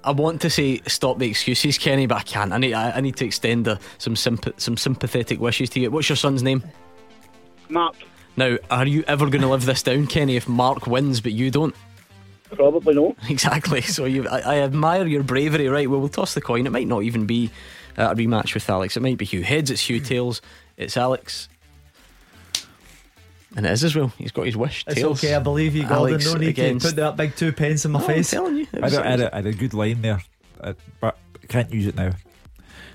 [0.02, 2.52] I want to say stop the excuses, Kenny, but I can't.
[2.52, 2.74] I need.
[2.74, 5.90] I, I need to extend uh, some symp- some sympathetic wishes to you.
[5.90, 6.62] What's your son's name?
[7.68, 7.96] Mark,
[8.36, 10.36] Now, are you ever going to live this down, Kenny?
[10.36, 11.74] If Mark wins, but you don't?
[12.52, 13.16] probably not.
[13.28, 13.80] Exactly.
[13.80, 15.68] So you, I, I admire your bravery.
[15.68, 15.90] Right.
[15.90, 16.66] Well, we'll toss the coin.
[16.66, 17.50] It might not even be
[17.98, 18.96] uh, a rematch with Alex.
[18.96, 19.70] It might be Hugh heads.
[19.70, 20.40] It's Hugh tails.
[20.76, 21.48] It's Alex.
[23.56, 24.12] And it is as well.
[24.18, 24.84] He's got his wish.
[24.86, 25.22] It's tails.
[25.22, 25.96] okay, I believe you, Gordon.
[26.14, 28.32] Alex no need against- to put that big two pence in my No, face.
[28.32, 28.66] I'm telling you.
[28.72, 30.22] It I, don't, I, had a, I had a good line there,
[30.60, 32.10] uh, but I can't use it now.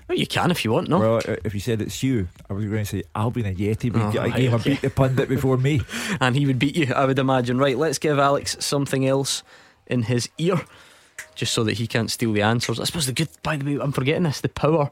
[0.09, 0.89] Well, you can if you want.
[0.89, 0.99] No.
[0.99, 4.01] Well, if you said it's you, I was going to say Albion a Yeti, but
[4.01, 4.69] Oh, you got a right, okay.
[4.71, 5.81] beat the pundit before me.
[6.19, 7.57] and he would beat you, I would imagine.
[7.59, 9.43] Right, let's give Alex something else
[9.85, 10.59] in his ear,
[11.35, 12.79] just so that he can't steal the answers.
[12.79, 14.89] I suppose the good, by the way, I'm forgetting this, the power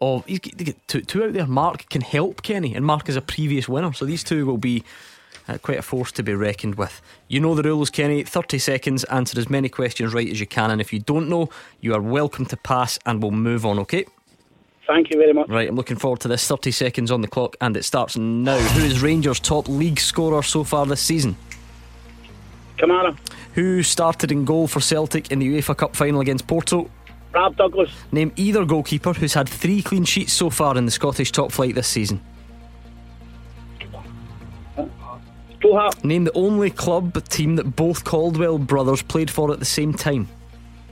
[0.00, 1.46] of he's get, they get two, two out there.
[1.46, 4.82] Mark can help Kenny, and Mark is a previous winner, so these two will be.
[5.48, 7.00] Uh, quite a force to be reckoned with.
[7.28, 8.24] You know the rules, Kenny.
[8.24, 10.72] 30 seconds, answer as many questions right as you can.
[10.72, 14.06] And if you don't know, you are welcome to pass and we'll move on, okay?
[14.88, 15.48] Thank you very much.
[15.48, 16.46] Right, I'm looking forward to this.
[16.48, 18.58] 30 seconds on the clock and it starts now.
[18.58, 21.36] Who is Rangers' top league scorer so far this season?
[22.78, 23.16] Kamara,
[23.54, 26.90] Who started in goal for Celtic in the UEFA Cup final against Porto?
[27.36, 31.32] Rab Douglas, Name either goalkeeper who's had three clean sheets so far in the Scottish
[31.32, 32.18] top flight this season.
[35.60, 39.66] Joe Hart, Name the only club team that both Caldwell brothers played for at the
[39.66, 40.28] same time.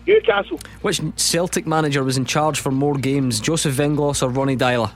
[0.07, 4.92] Newcastle, Which Celtic manager was in charge for more games, Joseph Venglos or Ronny Deila?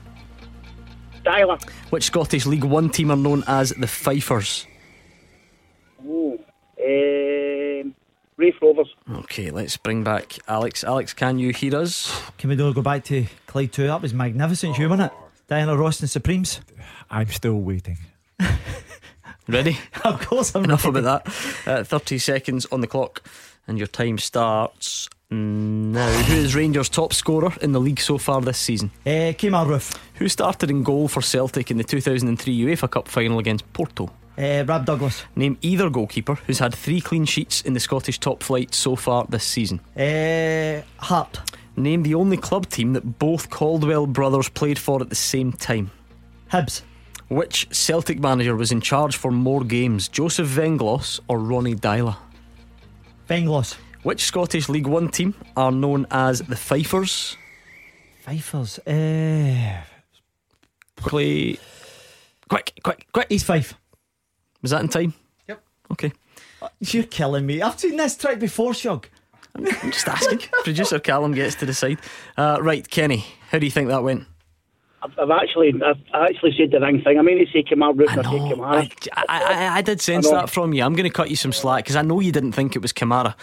[1.25, 4.67] Deila, Which Scottish League One team are known as the Fifers?
[6.07, 6.39] oh,
[6.79, 7.95] um,
[8.39, 10.83] Raith Rovers, Okay, let's bring back Alex.
[10.85, 12.09] Alex, can you hear us?
[12.37, 13.87] Can we not go back to Clyde 2?
[13.87, 15.17] That was magnificent, Hugh, wasn't it?
[15.47, 16.61] Diana Ross and Supremes.
[17.09, 17.97] I'm still waiting.
[19.47, 19.77] Ready?
[20.05, 20.99] of course I'm Enough ready.
[20.99, 21.67] about that.
[21.67, 23.27] Uh, 30 seconds on the clock,
[23.67, 26.07] and your time starts now.
[26.23, 28.91] Who is Rangers' top scorer in the league so far this season?
[29.05, 29.97] Uh, Kemar Roofe.
[30.15, 34.09] Who started in goal for Celtic in the 2003 UEFA Cup final against Porto?
[34.39, 35.25] Uh, Rab Douglas.
[35.35, 39.25] Name either goalkeeper who's had three clean sheets in the Scottish top flight so far
[39.27, 39.81] this season.
[39.97, 41.41] Uh, Hart.
[41.75, 45.91] Name the only club team that both Caldwell brothers played for at the same time.
[46.51, 46.83] Hibs.
[47.27, 52.15] Which Celtic manager was in charge for more games, Joseph Venglos or Ronny Deila?
[53.29, 53.75] Venglos.
[54.03, 57.35] Which Scottish League One team are known as the Fifers?
[58.25, 58.79] Fifers.
[58.87, 59.81] Uh,
[61.01, 61.59] Quickly.
[62.49, 63.27] Quick, quick, quick.
[63.29, 63.73] East Fife.
[64.61, 65.13] Was that in time?
[65.47, 65.61] Yep.
[65.93, 66.11] Okay.
[66.79, 67.61] You're killing me.
[67.61, 69.07] I've seen this track before, Shug.
[69.55, 70.39] I'm just asking.
[70.63, 71.99] Producer Callum gets to decide.
[72.37, 74.25] Uh, right, Kenny, how do you think that went?
[75.01, 77.17] I've, I've actually, I've actually said the wrong thing.
[77.17, 79.09] I mean to say Kamara Root or say Kamara.
[79.15, 80.83] I, I, I did sense I that from you.
[80.83, 82.91] I'm going to cut you some slack because I know you didn't think it was
[82.91, 83.35] Kamara.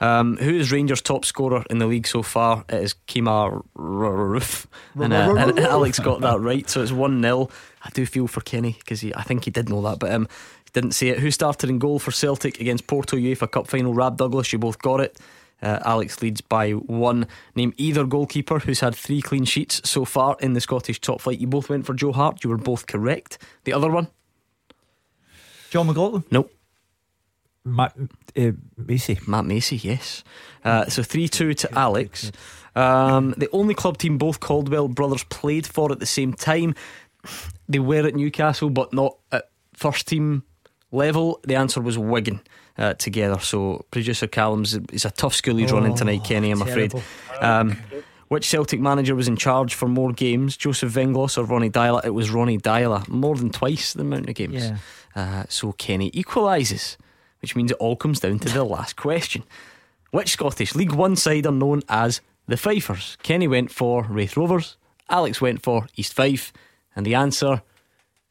[0.00, 2.64] Um, who is Rangers' top scorer in the league so far?
[2.68, 4.66] It is Kemar Roofe.
[5.00, 7.48] And, uh, and Alex got that right, so it's 1 0.
[7.82, 10.53] I do feel for Kenny because I think he did know that, but um, he
[10.74, 11.20] didn't say it.
[11.20, 13.94] Who started in goal for Celtic against Porto UEFA Cup final?
[13.94, 15.18] Rab Douglas, you both got it.
[15.62, 17.26] Uh, Alex leads by one.
[17.54, 21.38] Name either goalkeeper who's had three clean sheets so far in the Scottish top flight.
[21.38, 22.44] You both went for Joe Hart.
[22.44, 23.38] You were both correct.
[23.64, 24.08] The other one?
[25.70, 26.24] Jon McLaughlin?
[26.30, 26.52] Nope.
[27.64, 27.96] Matt
[28.36, 29.18] uh, Macey.
[29.26, 30.22] Matt Macey, yes.
[30.64, 32.30] Uh, so 3 2 to Alex.
[32.76, 36.74] Um, the only club team both Caldwell brothers played for at the same time.
[37.68, 40.42] They were at Newcastle, but not at first team
[40.94, 41.40] level.
[41.44, 42.40] The answer was Wigan.
[42.76, 46.50] Uh, together, so producer Callum's is a tough school he's running tonight, Kenny.
[46.50, 46.92] I'm afraid.
[47.40, 47.76] Um,
[48.26, 52.04] which Celtic manager was in charge for more games, Joseph Venglos or Ronny Deila?
[52.04, 54.54] It was Ronny Deila, more than twice the amount of games.
[54.54, 54.78] Yeah.
[55.14, 56.96] Uh, so Kenny equalises,
[57.40, 59.44] which means it all comes down to the last question.
[60.10, 63.16] Which Scottish League One side are known as the Fifers?
[63.22, 64.76] Kenny went for Raith Rovers,
[65.08, 66.52] Alex went for East Fife,
[66.96, 67.62] and the answer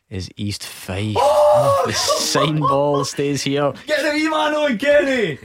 [0.09, 1.15] is East Fife.
[1.85, 3.73] the sign ball stays here.
[3.85, 5.39] Get the wee man on, Kenny!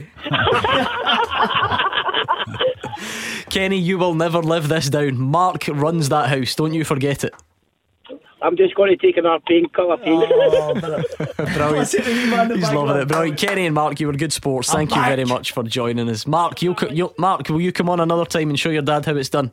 [3.49, 5.17] Kenny, you will never live this down.
[5.19, 7.33] Mark runs that house, don't you forget it.
[8.41, 9.97] I'm just going to take another painkiller.
[10.01, 10.73] Oh,
[11.35, 11.89] Brilliant.
[11.89, 13.07] He's loving it.
[13.07, 13.37] Brilliant.
[13.37, 14.69] Kenny and Mark, you were good sports.
[14.69, 16.25] I'm Thank you very much for joining us.
[16.25, 19.15] Mark, you'll, you'll, Mark, will you come on another time and show your dad how
[19.17, 19.51] it's done?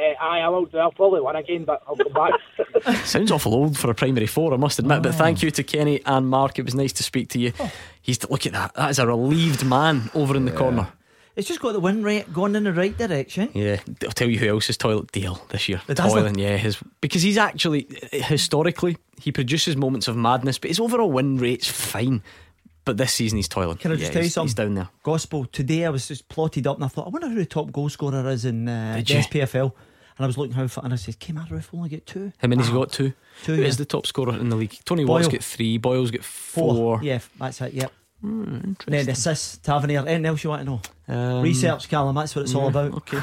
[0.00, 0.68] Uh, aye, I will.
[0.74, 3.04] I'll probably win again, but I'll come back.
[3.04, 5.02] Sounds awful old for a primary four, I must admit.
[5.02, 6.58] But thank you to Kenny and Mark.
[6.58, 7.52] It was nice to speak to you.
[8.00, 8.74] He's to look at that.
[8.74, 10.88] That is a relieved man over in the corner.
[11.36, 13.50] It's just got the wind right, going in the right direction.
[13.54, 15.80] Yeah, I'll tell you who else is toilet deal this year.
[15.86, 16.22] The Dazzler?
[16.22, 21.10] Toiling, yeah, his because he's actually historically he produces moments of madness, but his overall
[21.10, 22.22] win rate's fine.
[22.84, 23.76] But this season he's toiling.
[23.76, 24.48] Can I just Yeah, tell you something?
[24.48, 24.88] He's down there.
[25.02, 25.44] Gospel.
[25.44, 27.88] Today I was just plotted up and I thought, I wonder who the top goal
[27.90, 29.20] scorer is in uh, Did the you?
[29.20, 29.72] SPFL.
[30.20, 32.30] And I was looking how far, and I said, Came out only get two.
[32.42, 32.92] How many's he Ah, got?
[32.92, 33.14] Two.
[33.42, 33.68] Two, Who yeah.
[33.68, 34.76] is the top scorer in the league?
[34.84, 35.32] Tony Watt's Boyle.
[35.32, 35.78] got three.
[35.78, 37.00] Boyle's got four.
[37.02, 37.90] Yeah, that's it, yep.
[38.20, 40.00] Hmm, Then the assists, Tavernier.
[40.00, 40.80] Anything else you want to know?
[41.08, 42.92] Um, Research, Callum, that's what it's all about.
[42.96, 43.16] Okay.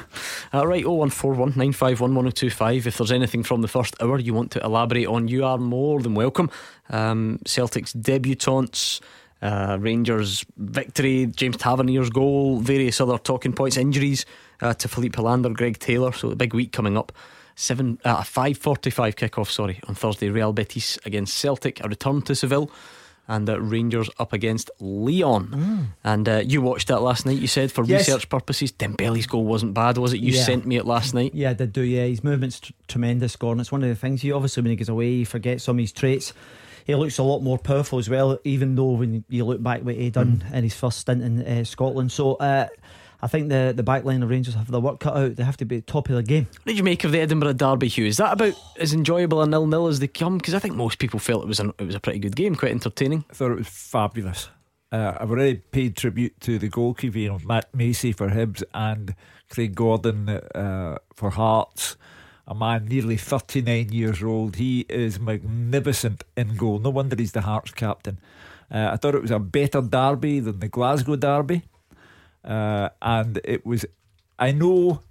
[0.52, 2.88] Uh, right, 0141 951 1025.
[2.88, 6.02] If there's anything from the first hour you want to elaborate on, you are more
[6.02, 6.50] than welcome.
[6.90, 9.02] Um, Celtic's debutantes,
[9.44, 14.26] uh, Rangers' victory, James Tavernier's goal, various other talking points, injuries
[14.62, 16.12] uh, to Filip Helander, Greg Taylor.
[16.12, 17.12] So, a big week coming up.
[17.56, 20.30] Seven, uh, 5.45 kickoff, sorry, on Thursday.
[20.30, 22.70] Real Betis against Celtic, a return to Seville.
[23.30, 25.90] And uh, Rangers up against Lyon.
[26.04, 27.90] And uh, you watched that last night, you said, for Mm.
[27.90, 28.08] Yes.
[28.08, 28.72] research purposes.
[28.72, 30.22] Dembele's goal wasn't bad, was it?
[30.22, 30.44] You Yeah.
[30.44, 31.36] sent me it last night.
[31.36, 31.82] Yeah, I did do.
[31.82, 33.60] Yeah, his movement's tr- tremendous, Gordon.
[33.60, 35.82] It's one of the things you obviously when he goes away, you forget some of
[35.82, 36.32] his traits.
[36.86, 39.96] He looks a lot more powerful as well, even though when you look back what
[39.96, 40.54] he done Mm.
[40.54, 42.14] in his first stint in uh, Scotland.
[42.14, 42.68] So uh,
[43.22, 45.36] I think the the back line of Rangers have their work cut out.
[45.36, 46.46] They have to be top of the game.
[46.46, 48.06] What did you make of the Edinburgh Derby, Hugh?
[48.06, 50.38] Is that about as enjoyable a nil nil as they come?
[50.38, 52.56] Because I think most people felt it was an, it was a pretty good game,
[52.56, 53.26] quite entertaining.
[53.30, 54.50] I thought it was fabulous.
[54.92, 59.16] Uh, I've already paid tribute to the goalkeeper, you know, Matt Macey for Hibs and
[59.50, 61.98] Craig Gordon uh, for Hearts.
[62.48, 64.56] A man nearly 39 years old.
[64.56, 66.80] He is magnificent in goal.
[66.80, 68.20] No wonder he's the Hearts captain.
[68.72, 71.64] Uh, I thought it was a better derby than the Glasgow derby.
[72.48, 73.86] Uh, and it was,
[74.40, 75.02] I know,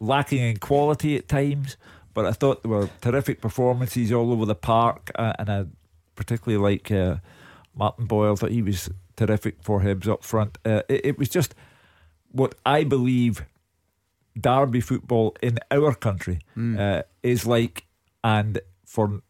[0.00, 1.76] lacking in quality at times,
[2.14, 5.10] but I thought there were terrific performances all over the park.
[5.14, 5.64] Uh, and I
[6.16, 7.16] particularly like uh,
[7.76, 10.58] Martin Boyle, thought he was terrific for Hibs up front.
[10.64, 11.54] Uh, it, it was just
[12.32, 13.44] what I believe
[14.40, 16.78] derby football in our country Mm.
[16.78, 17.84] uh, is like,
[18.24, 19.20] and for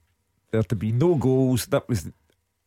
[0.50, 2.10] there to be no goals, that was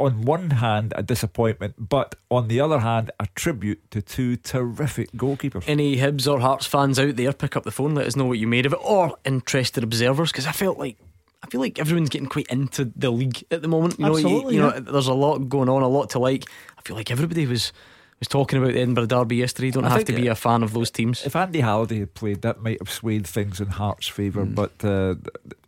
[0.05, 5.11] on one hand a disappointment, but on the other hand a tribute to two terrific
[5.13, 5.63] goalkeepers.
[5.67, 8.39] Any Hibs or Hearts fans out there, pick up the phone, let us know what
[8.39, 10.97] you made of it, or interested observers, because I felt like.
[11.43, 13.97] I feel like everyone's getting quite into the league at the moment.
[13.97, 14.79] You know, you, Absolutely, you know, yeah.
[14.79, 16.45] there's a lot going on, a lot to like.
[16.77, 17.73] I feel like everybody was
[18.19, 19.65] was talking about the Edinburgh Derby yesterday.
[19.69, 21.25] You don't I have to be a fan of those teams.
[21.25, 24.53] If Andy Halliday had played, that might have swayed things in Hearts' favour, Hmm.
[24.53, 25.15] but uh,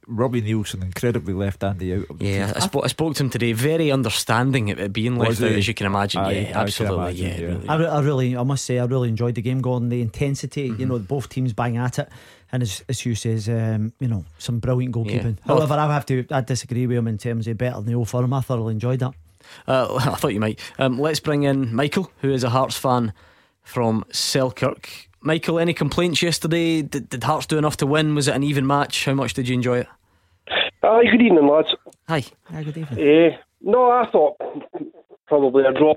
[0.07, 2.09] Robbie Neilson incredibly left Andy out.
[2.09, 2.53] Of the Yeah, team.
[2.55, 3.53] I, spo- I spoke to him today.
[3.53, 6.21] Very understanding of it being left Was out, as you can imagine.
[6.21, 6.97] I yeah, can absolutely.
[6.97, 7.45] imagine, yeah, yeah.
[7.55, 7.69] really.
[7.69, 9.89] I, re- I really, I must say, I really enjoyed the game, Gordon.
[9.89, 10.79] The intensity, Mm-hmm.
[10.81, 12.09] you know, both teams bang at it,
[12.51, 15.37] and as, as Hugh says, um, you know, some brilliant goalkeeping.
[15.45, 17.95] Well, However, I have to, I disagree with him in terms of better than the
[17.95, 18.33] old firm.
[18.33, 19.13] I thoroughly enjoyed that.
[19.67, 20.59] Uh, I thought you might.
[20.79, 23.13] Um, let's bring in Michael, who is a Hearts fan
[23.63, 25.09] from Selkirk.
[25.23, 26.81] Michael, any complaints yesterday?
[26.81, 28.13] Did, did Hearts do enough to win?
[28.13, 29.05] Was it an even match?
[29.05, 29.87] How much did you enjoy it?
[30.83, 31.69] Aye, good evening, lads.
[32.09, 32.23] Hi.
[32.51, 32.99] Hi, good evening.
[33.07, 34.35] Eh, no, I thought
[35.27, 35.93] probably a draw.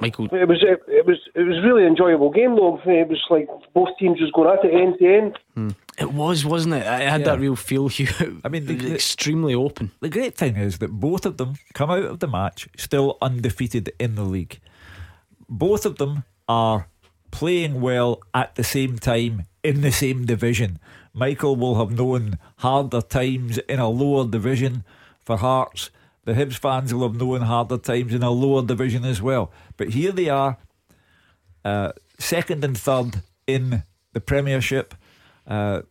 [0.00, 0.26] Michael.
[0.32, 2.80] It was it, it was it was really enjoyable game though.
[2.86, 5.38] It was like both teams just going at it end to end.
[5.54, 5.70] Hmm.
[5.98, 6.86] It was, wasn't it?
[6.86, 7.26] I had Yeah.
[7.32, 7.88] that real feel.
[7.88, 8.40] Hugh.
[8.44, 9.90] I mean, they're extremely open.
[10.00, 13.92] The great thing is that both of them come out of the match still undefeated
[13.98, 14.60] in the league.
[15.48, 16.88] Both of them are
[17.30, 20.78] playing well at the same time in the same division.
[21.12, 24.84] Michael will have known harder times in a lower division
[25.24, 25.90] for Hearts.
[26.24, 29.52] The Hibs fans will have known harder times in a lower division as well.
[29.76, 30.58] But here they are,
[31.64, 34.94] uh, second and third in the Premiership.
[35.46, 35.82] Uh,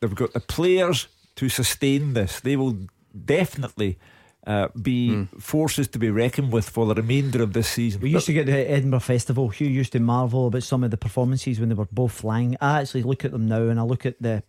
[0.00, 2.40] they've got the players to sustain this.
[2.40, 2.78] They will
[3.24, 3.98] definitely
[4.46, 8.00] uh, be forces to be reckoned with for the remainder of this season.
[8.00, 9.48] We used to get the Edinburgh Festival.
[9.48, 12.56] Hugh used to marvel about some of the performances when they were both flying.
[12.60, 14.42] I actually look at them now and I look at the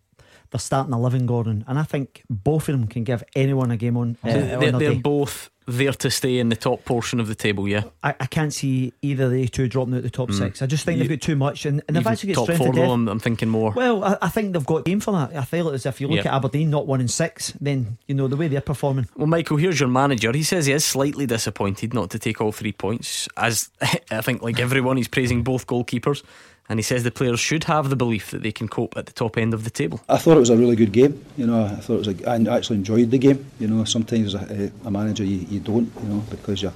[0.52, 3.98] they're starting eleven, Gordon, and I think both of them can give anyone a game
[3.98, 4.18] on.
[4.24, 7.34] Uh, So they're, their they're both there to stay in the top portion of the
[7.34, 7.68] table.
[7.68, 7.86] Yeah.
[8.04, 10.38] I, I can't see either of the two dropping out the top Mm.
[10.38, 10.62] six.
[10.62, 12.64] I just think You- they've got too much, and, and they've actually got top strength
[12.64, 12.92] four though.
[12.92, 13.72] I'm, I'm thinking more.
[13.72, 15.36] Well, I, I think they've got game for that.
[15.36, 16.26] I feel as if you look Yep.
[16.28, 19.08] at Aberdeen not one in six, then you know the way they're performing.
[19.16, 20.32] Well, Michael, here's your manager.
[20.34, 23.28] He says he is slightly disappointed not to take all three points.
[23.36, 23.72] As
[24.12, 26.22] I think, like everyone, he's praising both goalkeepers,
[26.70, 29.12] and he says the players should have the belief that they can cope at the
[29.12, 30.02] top end of the table.
[30.10, 31.24] I thought it was a really good game.
[31.38, 32.08] You know, I thought it was.
[32.08, 33.46] A, I actually enjoyed the game.
[33.60, 35.92] You know, sometimes as a, eh, a manager you, you don't.
[36.02, 36.72] You know, because you,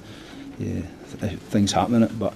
[0.58, 0.84] you
[1.20, 2.18] th- eh, things happen in it.
[2.18, 2.34] But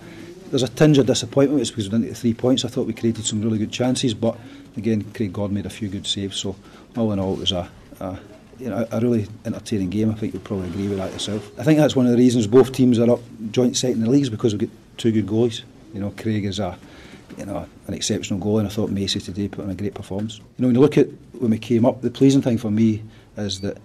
[0.50, 2.64] there's a tinge of disappointment it's because we didn't get three points.
[2.64, 4.36] I thought we created some really good chances, but
[4.76, 6.36] again, Craig Gordon made a few good saves.
[6.36, 6.57] So
[6.96, 7.68] all in all, it was a.
[8.00, 8.18] a
[8.57, 10.12] you know, a really entertaining game.
[10.12, 11.50] I think you'll probably agree with that yourself.
[11.59, 13.18] I think that's one of the reasons both teams are up
[13.50, 15.62] joint second in the leagues because we've got two good goalies.
[15.92, 16.78] You know, Craig is a
[17.39, 20.39] you know, an exceptional goal and I thought Macy today put in a great performance.
[20.39, 21.09] You know, when you look at
[21.39, 23.03] when we came up, the pleasing thing for me
[23.37, 23.79] is that,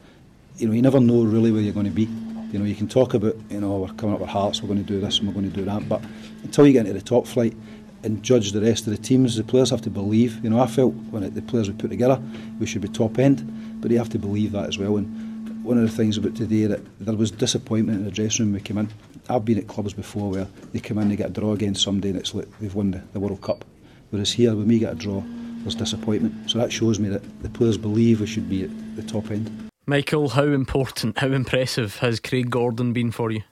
[0.58, 2.08] you know, you never know really where you're going to be.
[2.52, 4.84] You know, you can talk about, you know, we're coming up with hearts, we're going
[4.84, 6.02] to do this and we're going to do that, but
[6.44, 7.56] until you get into the top flight
[8.04, 10.44] and judge the rest of the teams, the players have to believe.
[10.44, 12.22] You know, I felt when it, the players we put together,
[12.60, 14.98] we should be top end, but they have to believe that as well.
[14.98, 15.29] And
[15.70, 18.60] one of the things about today that there was disappointment in the dressing room when
[18.60, 18.90] we came in.
[19.30, 22.10] I've been at clubs before where they come in, they get a draw against somebody,
[22.10, 23.64] and it's like they've won the, the World Cup.
[24.10, 25.22] Whereas here, when we get a draw,
[25.62, 26.50] there's disappointment.
[26.50, 29.70] So that shows me that the players believe we should be at the top end.
[29.86, 33.44] Michael, how important, how impressive has Craig Gordon been for you?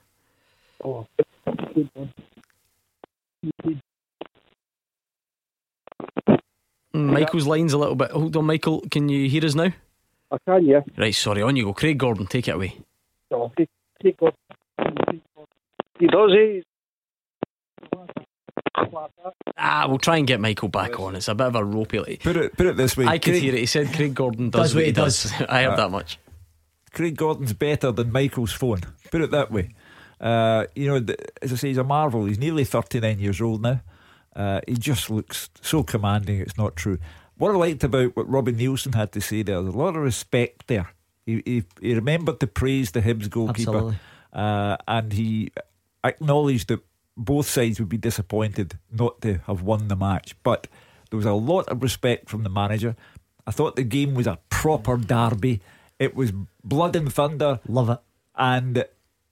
[0.84, 1.06] Oh,
[1.72, 2.12] good one.
[6.92, 8.10] Michael's line's a little bit.
[8.10, 8.80] Hold on, Michael.
[8.90, 9.72] Can you hear us now?
[10.30, 10.80] I can, yeah.
[10.96, 11.42] Right, sorry.
[11.42, 11.72] On you go.
[11.72, 12.76] Craig Gordon, take it away.
[13.30, 13.68] No, Craig,
[14.00, 15.22] Craig Gordon.
[15.98, 16.60] He does, eh?
[19.56, 21.16] Ah, we'll try and get Michael back on.
[21.16, 21.98] It's a bit of a ropey.
[21.98, 23.06] Like, Put it put it this way.
[23.06, 23.60] I could Craig- hear it.
[23.60, 25.32] He said Craig Gordon does, what he does.
[25.48, 26.18] I heard Uh, that much.
[26.92, 28.80] Craig Gordon's better than Michael's phone.
[29.10, 29.74] Put it that way.
[30.20, 31.04] Uh, you know,
[31.42, 32.24] as I say, he's a marvel.
[32.24, 33.80] He's nearly 39 years old now.
[34.34, 36.40] Uh, he just looks so commanding.
[36.40, 36.98] It's not true.
[37.38, 40.02] What I liked about what Robin Neilson had to say there, there's a lot of
[40.02, 40.92] respect there.
[41.24, 43.96] He, he, he remembered to praise the Hibs goalkeeper,
[44.32, 45.50] uh, and he
[46.02, 46.80] acknowledged that
[47.16, 50.34] both sides would be disappointed not to have won the match.
[50.42, 50.66] But
[51.10, 52.96] there was a lot of respect from the manager.
[53.46, 55.60] I thought the game was a proper derby.
[55.98, 56.32] It was
[56.64, 57.60] blood and thunder.
[57.68, 57.98] Love it.
[58.36, 58.84] And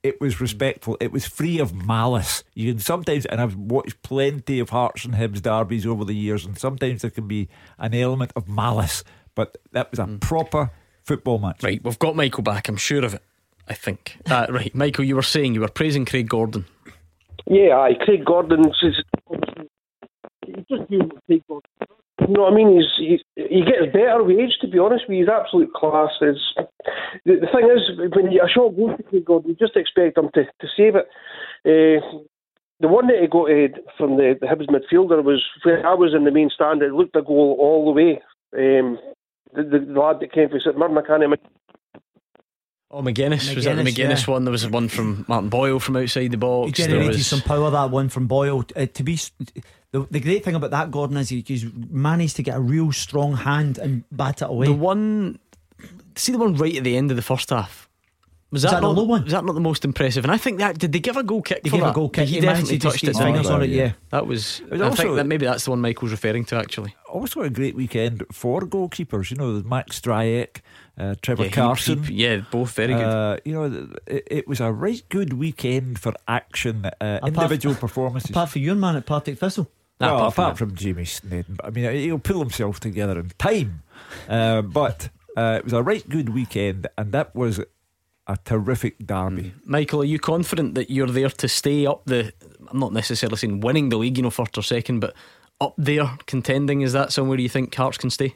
[0.07, 0.97] it was respectful.
[1.01, 2.45] It was free of malice.
[2.55, 6.47] You can sometimes, and I've watched plenty of Hearts and Hibs derbies over the years,
[6.47, 7.49] and sometimes there can be
[7.79, 9.03] an element of malice.
[9.35, 10.71] But that was a proper
[11.03, 11.63] football match.
[11.63, 12.69] Right, we've got Michael back.
[12.69, 13.23] I'm sure of it.
[13.69, 14.19] I think.
[14.31, 16.65] Uh, right, Michael, you were saying you were praising Craig Gordon.
[17.47, 19.03] Yeah, aye, Craig Gordon's is
[20.69, 21.71] just doing Craig Gordon.
[22.19, 22.29] Does.
[22.29, 22.77] You know what I mean?
[22.77, 24.57] He's, he he gets better with age.
[24.61, 25.25] To be honest, with you.
[25.25, 26.11] he's absolute class.
[26.23, 26.39] Is
[27.25, 30.17] the, the thing is when you, a shot goes to Craig Gordon, you just expect
[30.19, 31.07] him to, to save it.
[31.64, 32.01] Uh,
[32.81, 36.14] the one that he got uh, from the, the Hibs midfielder was where I was
[36.14, 36.83] in the main stand.
[36.83, 38.23] It looked a goal all the way.
[38.57, 38.99] Um,
[39.55, 41.39] the, the, the lad that came from St Mirren, I can't remember.
[42.91, 43.55] Oh, Magennis.
[43.55, 44.33] Was that the Magennis, Magennis yeah.
[44.33, 44.45] one?
[44.45, 46.69] There was one from Martin Boyle from outside the box.
[46.69, 48.64] He generated was- some power that one from Boyle.
[48.77, 49.33] Uh, to be s-
[50.03, 52.92] the, the great thing about that Gordon is he, he's managed to get a real
[52.92, 54.66] strong hand and bat it away.
[54.66, 55.38] The one,
[56.14, 57.88] see the one right at the end of the first half.
[58.53, 59.24] Was Was that, that the not, low one?
[59.24, 60.24] Was that not the most impressive?
[60.24, 61.64] And I think that did they give a goal kick?
[61.64, 62.28] They for gave a goal kick.
[62.28, 63.09] He, He definitely touched it.
[63.09, 63.92] his fingers on it, yeah.
[64.11, 64.62] that was.
[64.70, 66.57] was I also- think that maybe that's the one Michael's referring to.
[66.57, 69.32] Actually, Also a great weekend for goalkeepers.
[69.32, 70.61] You know, Max Stryjek,
[70.97, 72.05] uh, Trevor Yeah, Carson.
[72.05, 73.03] he- yeah, both very good.
[73.05, 77.74] Uh, you know, it, it was a right good weekend for action, uh, Apart- individual
[77.74, 78.30] performances.
[78.30, 79.68] Apart from your man at Partick Thistle.
[79.99, 83.18] Nah, well, apart from apart from, Jamie Sneddon, but I mean, he'll pull himself together
[83.18, 83.82] in time.
[84.28, 87.61] Uh, but uh, it was a right good weekend, and that was
[88.26, 89.55] a terrific derby.
[89.64, 92.32] Michael, are you confident that you're there to stay up the?
[92.68, 95.14] I'm not necessarily saying winning the league, you know, first or second, but
[95.61, 96.82] up there contending.
[96.82, 98.34] Is that somewhere you think Hearts can stay?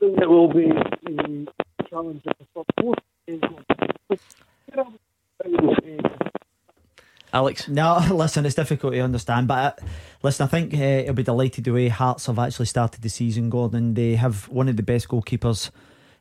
[0.00, 0.68] It will be
[1.04, 1.46] the
[1.88, 2.94] challenge at the top four.
[7.34, 7.68] Alex?
[7.68, 9.86] No, listen, it's difficult to understand, but uh,
[10.22, 13.50] listen, I think uh, it'll be delighted the way Hearts have actually started the season,
[13.50, 13.94] Gordon.
[13.94, 15.70] They have one of the best goalkeepers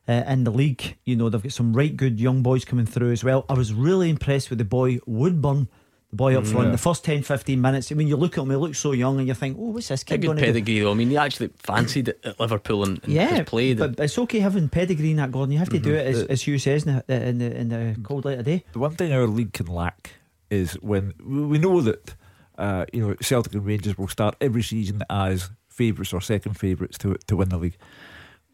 [0.10, 0.98] uh, in the league.
[1.06, 3.46] You know, they've got some right good young boys coming through as well.
[3.48, 5.68] I was really impressed with the boy Woodburn.
[6.10, 6.72] The boy up Mm, front, yeah.
[6.74, 7.92] the first 10 15 minutes.
[7.92, 9.88] I mean, you look at him, he looks so young, and you think, oh, what's
[9.88, 10.48] this A kid good going to do?
[10.54, 10.92] pedigree, though.
[10.92, 13.80] I mean, he actually fancied it at Liverpool and, and Yeah, has played.
[13.80, 15.52] but it's okay having pedigree in that, Gordon.
[15.54, 17.96] You have to do it, as, as Hugh says in the, in the, in the
[18.04, 18.64] cold light of day.
[18.74, 20.12] The one thing our league can lack
[20.54, 21.14] is when
[21.52, 22.16] we know that
[22.58, 26.98] uh, you know Celtic and Rangers will start every season as favourites or second favourites
[27.00, 27.78] to to win the league.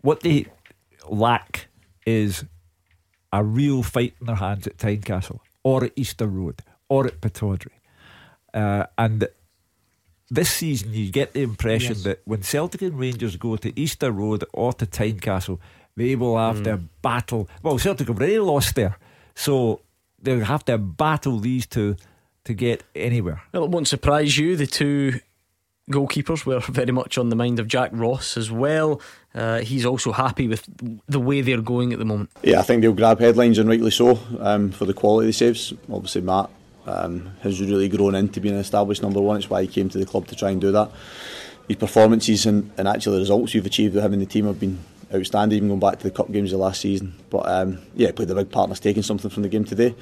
[0.01, 0.45] What they
[1.09, 1.67] lack
[2.05, 2.45] is
[3.31, 7.77] a real fight in their hands at Tynecastle or at Easter Road or at Pittodrie.
[8.53, 9.27] Uh, and
[10.31, 12.03] this season, you get the impression Yes.
[12.03, 15.59] that when Celtic and Rangers go to Easter Road or to Tynecastle,
[15.95, 17.47] they will have to battle.
[17.63, 18.97] Well, Celtic have already lost there,
[19.35, 19.81] so
[20.21, 21.95] they'll have to battle these two
[22.45, 23.43] to get anywhere.
[23.53, 24.55] Well, it won't surprise you.
[24.55, 25.19] The two
[25.91, 29.01] goalkeepers were very much on the mind of Jack Ross as well.
[29.33, 30.67] Uh, he's also happy with
[31.07, 32.29] the way they're going at the moment.
[32.43, 35.33] Yeah, I think they'll grab headlines and rightly so um, for the quality of the
[35.33, 35.73] saves.
[35.91, 36.49] Obviously, Matt
[36.85, 39.37] um, has really grown into being an established number one.
[39.37, 40.91] It's why he came to the club to try and do that.
[41.67, 44.59] His performances and, and actually the results we've achieved with him in the team have
[44.59, 44.79] been
[45.13, 47.15] outstanding, even going back to the cup games of last season.
[47.29, 49.95] But um, yeah, played a big part in us taking something from the game today.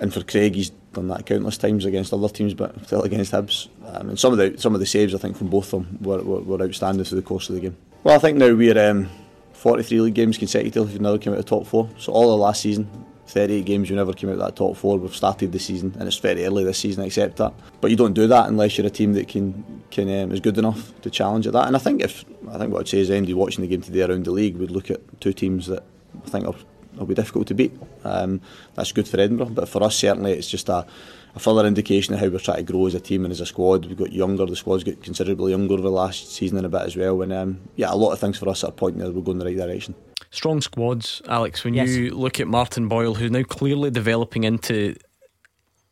[0.00, 3.68] And for Craig, he's done that countless times against other teams, but still against Hibs.
[3.86, 5.98] Um, and some of the some of the saves I think from both of them
[6.02, 7.76] were, were, were outstanding through the course of the game.
[8.04, 9.08] Well, I think now we're um,
[9.54, 10.92] 43 league games consecutive.
[10.92, 11.88] We've never come out of top four.
[11.98, 12.88] So all of last season,
[13.28, 14.98] 38 games, we never came out of that top four.
[14.98, 17.02] We've started the season, and it's very early this season.
[17.02, 20.08] I accept that, but you don't do that unless you're a team that can can
[20.08, 21.66] um, is good enough to challenge at that.
[21.66, 24.02] And I think if I think what I'd say is anybody watching the game today
[24.02, 25.82] around the league we'd look at two teams that
[26.24, 26.54] I think are
[26.98, 27.72] will be difficult to beat.
[28.04, 28.40] Um,
[28.74, 30.86] that's good for Edinburgh, but for us certainly it's just a,
[31.34, 33.46] a further indication of how we're trying to grow as a team and as a
[33.46, 33.86] squad.
[33.86, 36.82] We've got younger, the squad's got considerably younger over the last season and a bit
[36.82, 37.22] as well.
[37.22, 39.40] And um, yeah, a lot of things for us are pointing that we're going in
[39.40, 39.94] the right direction.
[40.30, 41.64] Strong squads, Alex.
[41.64, 41.90] When Yes.
[41.90, 44.96] you look at Martin Boyle, who's now clearly developing into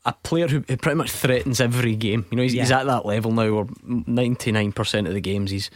[0.05, 2.26] a player who, who pretty much threatens every game.
[2.30, 5.51] You know, he's, he's at that level now, where ninety nine percent of the games
[5.51, 5.70] he's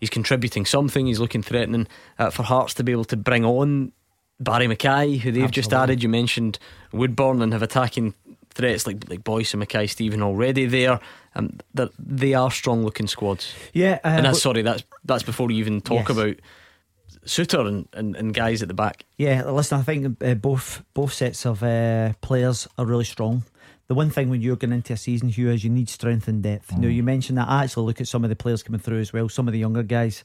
[0.00, 1.06] he's contributing something.
[1.06, 1.88] He's looking threatening
[2.18, 3.90] uh, for Hearts to be able to bring on
[4.38, 6.02] Barrie McKay, who they've just added.
[6.02, 6.58] You mentioned
[6.92, 8.14] Woodburn and have attacking
[8.50, 11.00] threats like like Boyce and Mackay-Steven already there.
[11.34, 11.58] Um,
[11.98, 13.52] they are strong looking squads.
[13.72, 16.16] Yeah, uh, and that's but- sorry, that's that's before you even talk Yes.
[16.16, 16.36] about
[17.24, 19.04] Souttar and, and, and guys at the back.
[19.16, 23.44] Yeah, listen, I think uh, both both sets of uh, players are really strong.
[23.86, 26.42] The one thing when you're going into a season, Hugh, is you need strength and
[26.42, 26.74] depth.
[26.76, 27.48] Now, you mentioned that.
[27.48, 29.58] I actually look at some of the players coming through as well, some of the
[29.58, 30.24] younger guys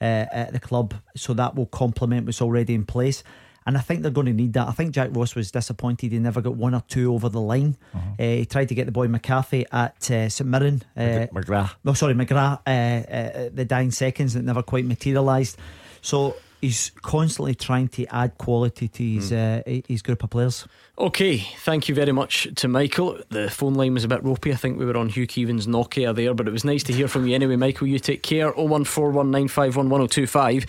[0.00, 3.24] uh, at the club, so that will complement what's already in place.
[3.66, 4.68] And I think they're going to need that.
[4.68, 7.76] I think Jack Ross was disappointed he never got one or two over the line.
[7.94, 10.82] Uh, he tried to get the boy McCarthy at uh, St Mirren.
[10.96, 11.74] Uh, McGrath.
[11.84, 15.58] no, sorry, McGrath, uh, uh, the dying seconds that never quite materialised.
[16.02, 20.66] So he's constantly trying to add quality to his uh, his group of players.
[20.98, 23.18] Okay, thank you very much to Michael.
[23.30, 24.52] The phone line was a bit ropey.
[24.52, 27.08] I think we were on Hugh Keevins' Nokia there, but it was nice to hear
[27.08, 27.86] from you anyway, Michael.
[27.86, 28.52] You take care.
[28.52, 30.68] 01419511025.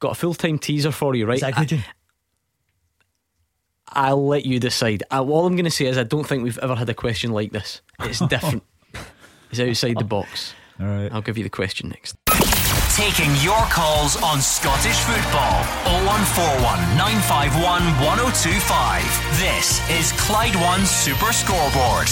[0.00, 1.36] Got a full time teaser for you, right?
[1.36, 1.84] Is that good, Jim?
[3.90, 5.02] I, will let you decide.
[5.10, 7.32] I, all I'm going to say is I don't think we've ever had a question
[7.32, 7.80] like this.
[8.00, 8.62] It's different.
[9.50, 10.52] it's outside the box.
[10.78, 11.10] All right.
[11.12, 12.14] I'll give you the question next.
[12.98, 15.62] Taking your calls on Scottish football.
[16.02, 19.38] 0141 951 1025.
[19.38, 22.08] This is Clyde One Super Scoreboard.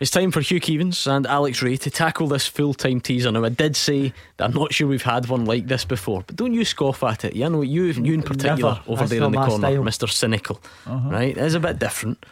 [0.00, 3.30] It's time for Hugh Keevins and Alex Rae to tackle this full time teaser.
[3.30, 6.34] Now, I did say that I'm not sure we've had one like this before, but
[6.36, 7.36] don't you scoff at it.
[7.36, 8.82] You know, you, you in particular Never.
[8.88, 9.82] over That's there in the corner, style.
[9.82, 10.08] Mr.
[10.10, 11.10] Cynical, Uh-huh.
[11.10, 11.36] right?
[11.36, 12.24] It is a bit different,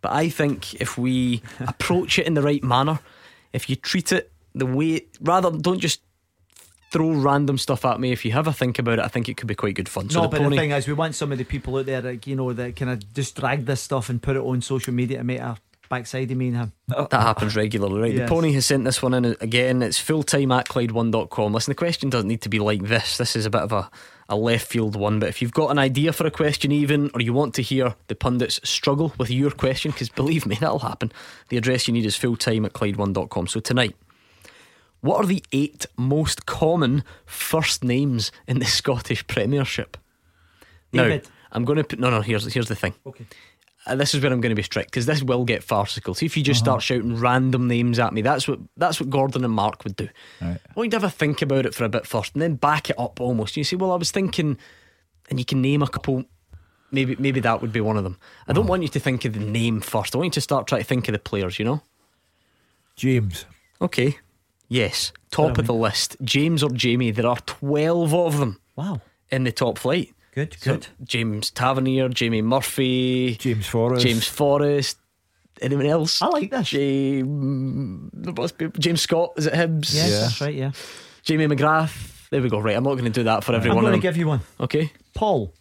[0.00, 2.98] but I think if we approach it in the right manner,
[3.52, 6.00] if you treat it the way, rather, don't just
[6.92, 8.12] throw random stuff at me.
[8.12, 10.10] If you have a think about it, I think it could be quite good fun.
[10.10, 11.86] So no, the but pony, the thing is, we want some of the people out
[11.86, 14.60] there, like you know, that kind of just drag this stuff and put it on
[14.60, 15.56] social media to make a
[15.88, 16.72] backside of me and him.
[16.88, 17.18] That oh.
[17.18, 18.12] happens regularly, right?
[18.12, 18.28] Yes.
[18.28, 19.82] The pony has sent this one in again.
[19.82, 21.52] It's full time at Clyde1.com.
[21.52, 23.16] Listen, the question doesn't need to be like this.
[23.16, 23.90] This is a bit of a,
[24.28, 25.18] a left field one.
[25.18, 27.94] But if you've got an idea for a question, even, or you want to hear
[28.08, 31.10] the pundits struggle with your question, because believe me, that'll happen,
[31.48, 33.46] the address you need is full time at Clyde1.com.
[33.46, 33.96] So tonight,
[35.02, 39.96] What are the eight most common first names in the Scottish Premiership?
[40.92, 41.24] David.
[41.24, 41.98] Now, I'm going to put.
[41.98, 42.94] No, no, here's, here's the thing.
[43.04, 43.26] Okay.
[43.84, 46.14] Uh, this is where I'm going to be strict because this will get farcical.
[46.14, 48.22] See if you just start shouting random names at me.
[48.22, 50.08] That's what that's what Gordon and Mark would do.
[50.40, 50.60] Right.
[50.64, 52.54] I want you to have a think about it for a bit first, and then
[52.54, 53.56] back it up almost.
[53.56, 54.56] You say, "Well, I was thinking,"
[55.28, 56.24] and you can name a couple.
[56.92, 58.18] Maybe maybe that would be one of them.
[58.46, 60.14] I don't want you to think of the name first.
[60.14, 61.58] I want you to start trying to think of the players.
[61.58, 61.82] You know.
[62.94, 63.46] James.
[63.80, 64.16] Okay.
[64.72, 65.12] Yes.
[65.30, 66.16] Top of the list.
[66.22, 67.10] James or Jamie.
[67.10, 68.58] There are twelve of them.
[68.74, 69.00] Wow.
[69.30, 70.14] In the top flight.
[70.34, 70.86] Good, So, good.
[71.04, 74.02] James Tavernier, Jamie Murphy, James Forrest.
[74.06, 74.96] James Forrest.
[75.60, 76.22] Anyone else?
[76.22, 76.68] I like this.
[76.70, 79.32] James, there must be James Scott.
[79.36, 79.94] Is it Hibs?
[79.94, 80.72] Yes, that's right, yeah.
[81.22, 82.28] Jamie McGrath.
[82.30, 82.58] There we go.
[82.60, 83.78] Right, I'm not going to do that for everyone.
[83.78, 84.40] I'm going to give you one.
[84.58, 84.90] okay.
[85.14, 85.52] Paul.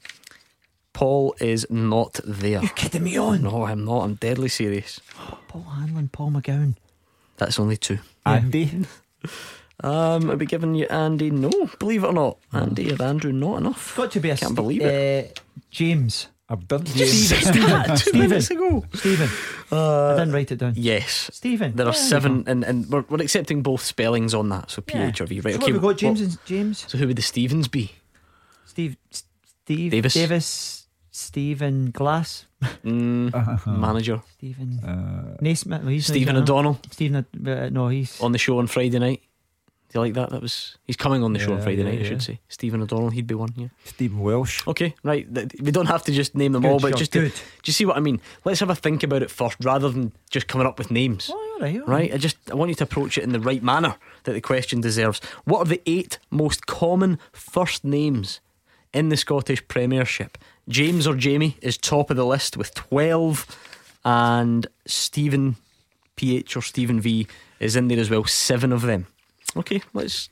[0.93, 2.62] Paul is not there.
[2.62, 3.43] You're kidding me on.
[3.43, 4.03] No, I'm not.
[4.03, 5.01] I'm deadly serious.
[5.49, 6.76] Paul Hanlon, Paul McGowan.
[7.38, 7.99] That's only two.
[8.26, 8.86] Andy.
[9.84, 11.32] Um, I'll be giving you Andy.
[11.32, 11.49] No,
[11.80, 13.95] believe it or not, Andy or Andrew, not enough.
[13.97, 15.39] Got to be a Can't believe it.
[15.39, 15.41] Uh,
[15.72, 16.28] James.
[16.47, 17.84] I've done Stephen.
[17.89, 18.19] Two Stephen.
[18.19, 18.86] minutes ago.
[18.93, 19.30] Stephen.
[19.72, 20.74] I didn't write it down.
[20.76, 21.32] Yes.
[21.34, 21.76] Stephen.
[21.76, 24.69] There are you seven, and, and we're, we're accepting both spellings on that.
[24.69, 25.05] So Yeah.
[25.07, 25.53] PH or V, right?
[25.55, 25.72] So okay.
[25.72, 25.97] what have we got?
[25.97, 26.86] James well, and James.
[26.88, 27.91] so who would the Stevens be?
[28.65, 28.97] Steve.
[29.63, 30.13] Steve Davis.
[30.13, 30.81] Davis.
[31.12, 32.47] Stephen Glass.
[32.86, 33.32] Mm,
[33.80, 35.84] Manager Stephen Uh, Naismith.
[35.84, 36.38] Well, Stephen.
[36.38, 37.26] O'Donnell Stephen.
[37.47, 38.20] Uh, no, he's.
[38.22, 39.22] on the show on Friday night.
[39.89, 40.30] Do you like that?
[40.30, 41.99] That was he's coming on the show on Friday yeah, night.
[41.99, 43.09] I should say Stephen O'Donnell.
[43.09, 43.51] He'd be one.
[43.57, 43.68] Yeah.
[43.84, 44.66] Stephen Welsh.
[44.66, 45.28] Okay, right.
[45.59, 47.34] We don't have to just name them Good, all, but sure, just to, good.
[47.34, 48.22] do you see what I mean?
[48.45, 51.30] Let's have a think about it first, rather than just coming up with names.
[51.30, 52.14] Oh, all right, all Right, right.
[52.14, 54.80] I just I want you to approach it in the right manner that the question
[54.80, 55.20] deserves.
[55.43, 58.39] What are the eight most common first names
[58.93, 60.38] in the Scottish Premiership?
[60.72, 63.45] James or Jamie is top of the list with twelve,
[64.03, 65.55] and Stephen
[66.15, 67.28] PH or Stephen V
[67.59, 69.05] is in there as well, seven of them.
[69.55, 70.30] Okay, let's.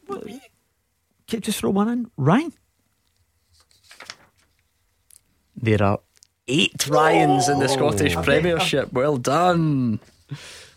[1.28, 2.10] Can just throw one in?
[2.18, 2.54] Ryan.
[5.56, 6.00] There are
[6.48, 8.24] eight Ryans in the Scottish Okay.
[8.26, 8.92] Premiership.
[8.94, 10.00] Well done.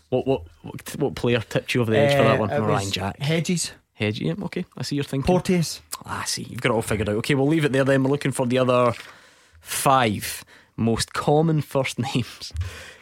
[0.09, 2.69] What what what, what player tipped you over the edge for that Uh, one?
[2.69, 3.19] Ryan Jack.
[3.19, 3.71] Hedges.
[3.93, 4.65] Hedges, yeah, okay.
[4.77, 5.25] I see you're thinking.
[5.27, 5.81] Porteous.
[6.05, 6.43] Ah, I see.
[6.43, 7.15] You've got it all figured out.
[7.17, 8.03] Okay, we'll leave it there then.
[8.03, 8.93] We're looking for the other
[9.63, 10.43] five
[10.75, 12.53] most common first names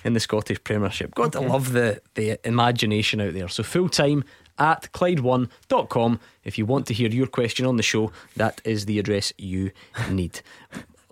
[0.03, 1.14] in the Scottish Premiership.
[1.16, 3.47] God, I love the, the imagination out there.
[3.49, 4.24] So full time
[4.59, 6.20] at Clyde1.com.
[6.43, 9.72] If you want to hear your question on the show, that is the address you
[10.09, 10.41] need.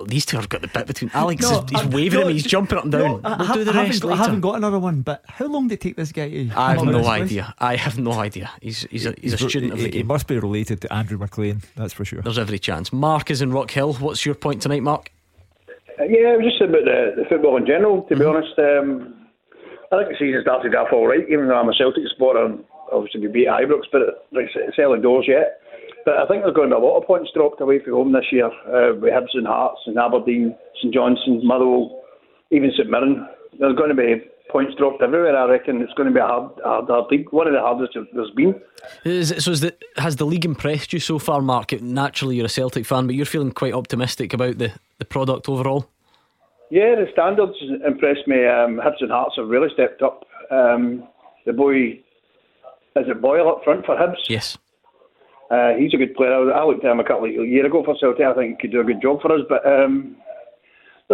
[0.06, 1.12] These two have got the bit between.
[1.14, 2.34] Alex No, is he's I'm- waving no, at me.
[2.34, 3.02] He's jumping up and down.
[3.02, 5.26] No, I, we'll ha- do the haven't rest got, I haven't got another one, but
[5.28, 6.50] how long did it take this guy to?
[6.56, 7.22] I have no with this list?
[7.24, 7.54] idea.
[7.60, 8.50] I have no idea.
[8.62, 10.08] He's he's a, he's a student of he, the he game.
[10.08, 12.22] must be related to Andrew McLean, that's for sure.
[12.22, 12.94] There's every chance.
[12.94, 13.94] Mark is in Rock Hill.
[13.96, 15.12] What's your point tonight, Mark?
[16.00, 18.56] Uh, yeah, it was just about the, the football in general, to be honest.
[18.56, 19.28] Um,
[19.92, 22.64] I think the season started off all right, even though I'm a Celtic supporter and
[22.92, 25.60] obviously we beat Ibrox, but it's, it's early doors yet.
[26.06, 28.14] But I think there's going to be a lot of points dropped away from home
[28.14, 32.02] this year uh, with Hibs and Hearts and Aberdeen, St Johnstone, Motherwell,
[32.52, 33.28] even St Mirren.
[33.60, 35.82] There's going to be points dropped everywhere, I reckon.
[35.82, 38.60] It's going to be a hard, hard, hard league, one of the hardest there's been.
[39.06, 41.72] Is it, so is the, has the league impressed you so far, Mark?
[41.82, 45.88] Naturally, you're a Celtic fan, but you're feeling quite optimistic about the, the product overall.
[46.70, 48.46] Yeah, the standards impressed me.
[48.46, 50.26] Um, Hibs and Hearts have really stepped up.
[50.52, 51.08] Um,
[51.46, 52.00] the boy,
[52.96, 54.18] is it Boyle up front for Hibs?
[54.28, 54.58] Yes.
[55.50, 56.54] Uh, he's a good player.
[56.54, 58.24] I looked at him a couple of years ago for Celtic.
[58.24, 59.42] I think he could do a good job for us.
[59.50, 60.16] But um,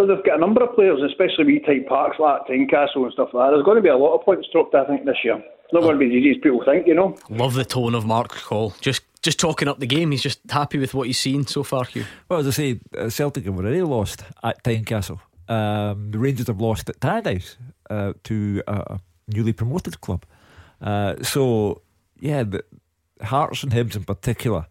[0.04, 3.46] they've got a number of players, especially wee type parks like Tynecastle and stuff like
[3.46, 3.50] that.
[3.52, 5.36] There's going to be a lot of points dropped, I think, this year.
[5.36, 7.16] It's not going to be as easy as people think, you know.
[7.30, 8.74] Love the tone of Mark's call.
[8.80, 10.12] Just just talking up the game.
[10.12, 12.04] He's just happy with what he's seen so far, Hugh.
[12.28, 15.18] Well, as I say, uh, Celtic have already lost at Tynecastle.
[15.48, 17.56] Um, the Rangers have lost at Tannadice
[17.90, 20.24] uh, to a newly promoted club.
[20.80, 21.82] Uh, so,
[22.20, 22.62] yeah, the
[23.22, 24.66] Hearts and Hibs in particular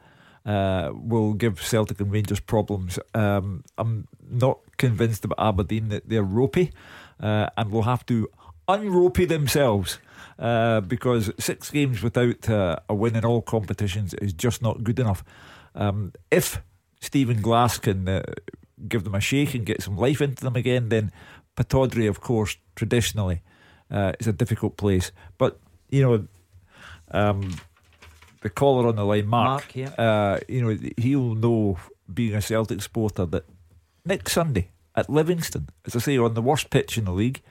[0.46, 3.00] uh, will give Celtic and Rangers problems.
[3.14, 6.72] Um, I'm not convinced about Aberdeen that they're ropey
[7.20, 8.30] uh, and will have to
[8.68, 10.00] unropey themselves.
[10.38, 15.00] Uh, because six games without uh, a win in all competitions is just not good
[15.00, 15.24] enough.
[15.76, 16.62] Um, if
[17.00, 18.24] Stephen Glass can uh,
[18.90, 21.14] give them a shake and get some life into them again, then
[21.56, 23.44] Pittodrie, of course, traditionally
[23.90, 25.12] uh, is a difficult place.
[25.38, 25.58] But
[25.90, 26.28] you know,
[27.12, 27.56] um,
[28.42, 29.90] the caller on the line, Mark, Mark, yeah.
[29.90, 31.78] uh, you know, he'll know
[32.14, 33.46] being a Celtic supporter that
[34.06, 37.42] next Sunday at Livingston, as I say, on the worst pitch in the league.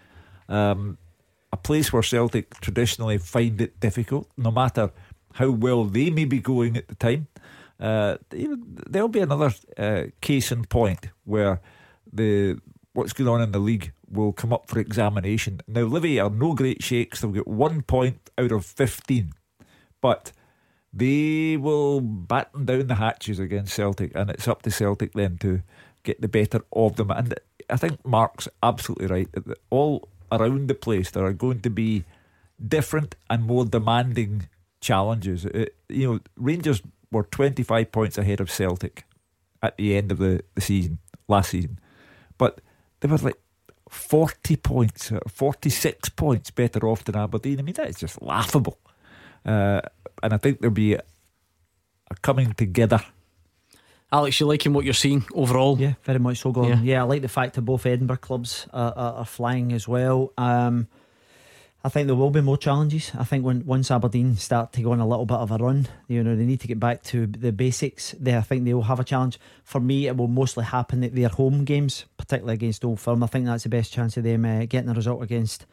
[0.49, 0.99] Um,
[1.53, 4.91] a place where Celtic traditionally find it difficult, no matter
[5.35, 7.29] how well they may be going at the time.
[7.79, 11.61] Uh, there'll be another uh, case in point where
[12.13, 12.59] the
[12.93, 15.61] what's going on in the league will come up for examination.
[15.67, 19.33] Now, Livy are no great shakes; they'll get one point out of fifteen,
[20.01, 20.33] but
[20.93, 25.63] they will batten down the hatches against Celtic, and it's up to Celtic then to
[26.05, 27.11] get the better of them.
[27.11, 27.35] And
[27.69, 29.29] I think Mark's absolutely right.
[29.71, 32.05] All around the place, there are going to be
[32.65, 34.49] different and more demanding
[34.81, 35.45] challenges.
[35.47, 35.57] It,
[35.91, 39.05] uh, you know, Rangers were 25 points ahead of Celtic
[39.63, 41.79] at the end of the, the season, last season.
[42.39, 42.61] But
[43.01, 43.41] they were like
[43.89, 47.59] 40 points, 46 points better off than Aberdeen.
[47.59, 48.79] I mean, that is just laughable.
[49.45, 49.81] Uh,
[50.23, 51.03] and I think there'll be a,
[52.11, 53.01] a coming together
[54.15, 55.77] Alex, you liking what you're seeing overall?
[55.77, 56.85] Yeah, very much so, Gordon.
[56.85, 59.89] Yeah, yeah I like the fact that both Edinburgh clubs are, are, are flying as
[59.89, 60.33] well.
[60.39, 60.87] Um,
[61.83, 63.11] I think there will be more challenges.
[63.19, 65.89] I think when once Aberdeen start to go on a little bit of a run,
[66.07, 68.15] you know, they need to get back to the basics.
[68.21, 69.41] There, I think they will have a challenge.
[69.65, 73.25] For me, it will mostly happen at their home games, particularly against Old Firm.
[73.25, 75.67] I think that's the best chance of them uh, getting a result against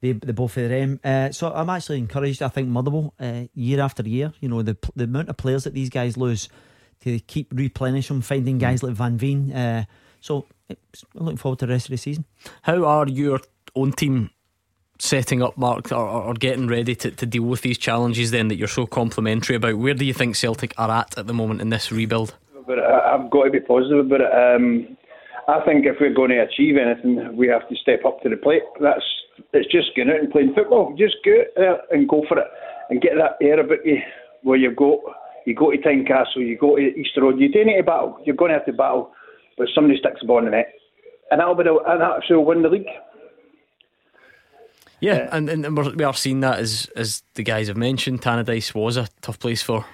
[0.00, 0.98] the, the both of them.
[1.04, 2.42] Uh, so I'm actually encouraged.
[2.42, 5.74] I think Motherwell, uh, year after year, you know, the the amount of players that
[5.74, 6.48] these guys lose
[7.04, 9.52] to keep replenishing, finding guys like Van Veen.
[9.52, 9.84] Uh,
[10.20, 10.76] so I'm
[11.14, 12.24] looking forward to the rest of the season.
[12.62, 13.40] How are your
[13.74, 14.30] own team
[14.98, 18.56] setting up, Mark, or, or getting ready to, to deal with these challenges then that
[18.56, 19.76] you're so complimentary about?
[19.76, 22.34] Where do you think Celtic are at at the moment in this rebuild?
[22.66, 24.56] But I've got to be positive about it.
[24.56, 24.96] Um,
[25.46, 28.36] I think if we're going to achieve anything, we have to step up to the
[28.36, 28.62] plate.
[28.80, 29.04] That's
[29.52, 30.94] it's just going out and playing football.
[30.96, 32.46] Just go out and go for it
[32.88, 33.98] and get that air about you
[34.42, 35.00] where you've got
[35.46, 38.18] you go to Tynecastle, you go to Easter Road, you do need to battle.
[38.24, 39.12] You're going to have to battle,
[39.58, 40.72] but somebody sticks the ball in the net,
[41.30, 42.86] and that'll be the, and that will win the league.
[45.00, 48.22] Yeah, uh, and, and we're, we are seeing that as as the guys have mentioned.
[48.22, 49.84] Tannadice was a tough place for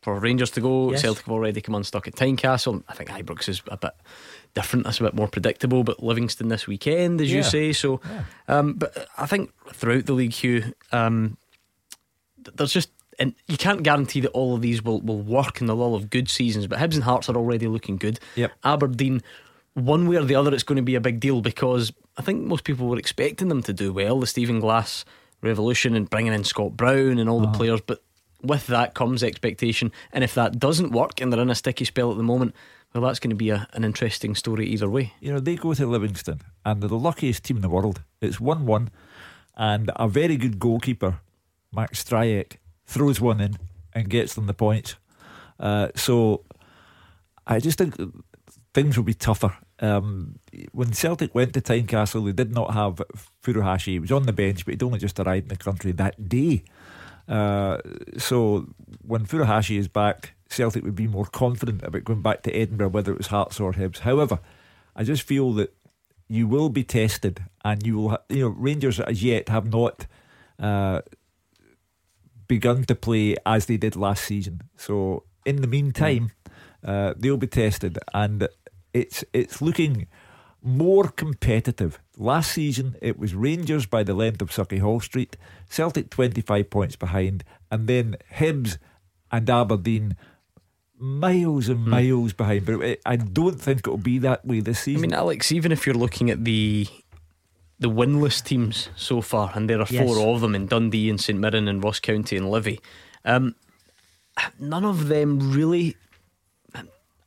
[0.00, 0.90] for Rangers to go.
[0.90, 1.02] Yes.
[1.02, 2.82] Celtic have already come unstuck at Tynecastle.
[2.88, 3.92] I think Ibrox is a bit
[4.54, 4.84] different.
[4.84, 5.82] That's a bit more predictable.
[5.82, 7.38] But Livingston this weekend, as yeah.
[7.38, 7.72] you say.
[7.72, 8.24] So, yeah.
[8.48, 11.36] um, but I think throughout the league, Hugh, um,
[12.54, 15.76] there's just and you can't guarantee that all of these will, will work in the
[15.76, 18.18] lull of good seasons, but Hibs and Hearts are already looking good.
[18.36, 18.52] Yep.
[18.64, 19.22] Aberdeen,
[19.74, 22.42] one way or the other, it's going to be a big deal because I think
[22.42, 24.20] most people were expecting them to do well.
[24.20, 25.04] The Stephen Glass
[25.42, 27.56] revolution and bringing in Scott Brown and all the uh-huh.
[27.56, 28.02] players, but
[28.42, 29.92] with that comes expectation.
[30.12, 32.54] And if that doesn't work and they're in a sticky spell at the moment,
[32.94, 35.12] well, that's going to be a, an interesting story either way.
[35.20, 38.02] You know, they go to Livingston and they're the luckiest team in the world.
[38.20, 38.90] It's 1 1
[39.56, 41.20] and a very good goalkeeper,
[41.72, 43.58] Max Stryjek throws one in
[43.92, 44.96] and gets them the points.
[45.58, 46.44] Uh, so
[47.46, 47.94] I just think
[48.72, 49.56] things will be tougher.
[49.80, 50.38] Um,
[50.72, 53.00] when Celtic went to Tynecastle, they did not have
[53.42, 53.92] Furuhashi.
[53.92, 56.64] He was on the bench, but he'd only just arrived in the country that day.
[57.28, 57.78] Uh,
[58.18, 58.68] so
[59.06, 63.12] when Furuhashi is back, Celtic would be more confident about going back to Edinburgh, whether
[63.12, 64.00] it was Hearts or Hibs.
[64.00, 64.38] However,
[64.94, 65.74] I just feel that
[66.28, 68.08] you will be tested, and you will.
[68.10, 70.06] Ha- you know, Rangers as yet have not
[70.58, 71.02] uh,
[72.48, 74.62] begun to play as they did last season.
[74.76, 76.32] So in the meantime,
[76.84, 78.48] uh, they'll be tested, and
[78.92, 80.06] it's it's looking
[80.62, 82.00] more competitive.
[82.16, 85.36] Last season, it was Rangers by the length of Sauchiehall Street,
[85.68, 88.78] Celtic 25 points behind, and then Hibs
[89.30, 90.16] and Aberdeen
[90.96, 91.90] miles and hmm.
[91.90, 92.36] miles mm.
[92.36, 92.66] behind.
[92.66, 95.00] But I don't think it'll be that way this season.
[95.00, 96.86] I mean, Alex, even if you're looking at the
[97.78, 100.06] the winless teams so far, and there are yes.
[100.06, 102.80] four of them in Dundee and St Mirren and Ross County and Livy.
[103.24, 103.54] Um,
[104.58, 105.96] none of them really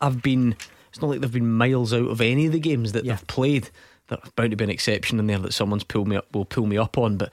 [0.02, 0.56] have been.
[0.90, 3.16] It's not like they've been miles out of any of the games that yeah.
[3.16, 3.70] they've played.
[4.08, 6.66] There's bound to be an exception in there that someone's pull me up will pull
[6.66, 7.32] me up on, but.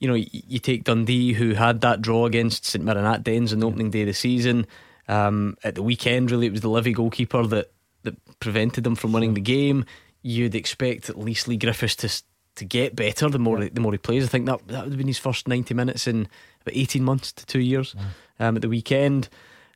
[0.00, 3.58] You know, you take Dundee, who had that draw against St Mirren at Dens on
[3.58, 4.64] the opening day of the season.
[5.08, 7.72] Um, at the weekend, really, it was the Livy goalkeeper that,
[8.04, 9.84] that prevented them from winning the game.
[10.22, 12.22] You'd expect at least Leigh Griffiths to
[12.58, 13.70] to get better the more yeah.
[13.72, 14.24] the more he plays.
[14.24, 16.28] I think that that would have been his first ninety minutes in
[16.62, 17.94] about eighteen months to two years.
[17.96, 18.48] Yeah.
[18.48, 19.28] Um, at the weekend,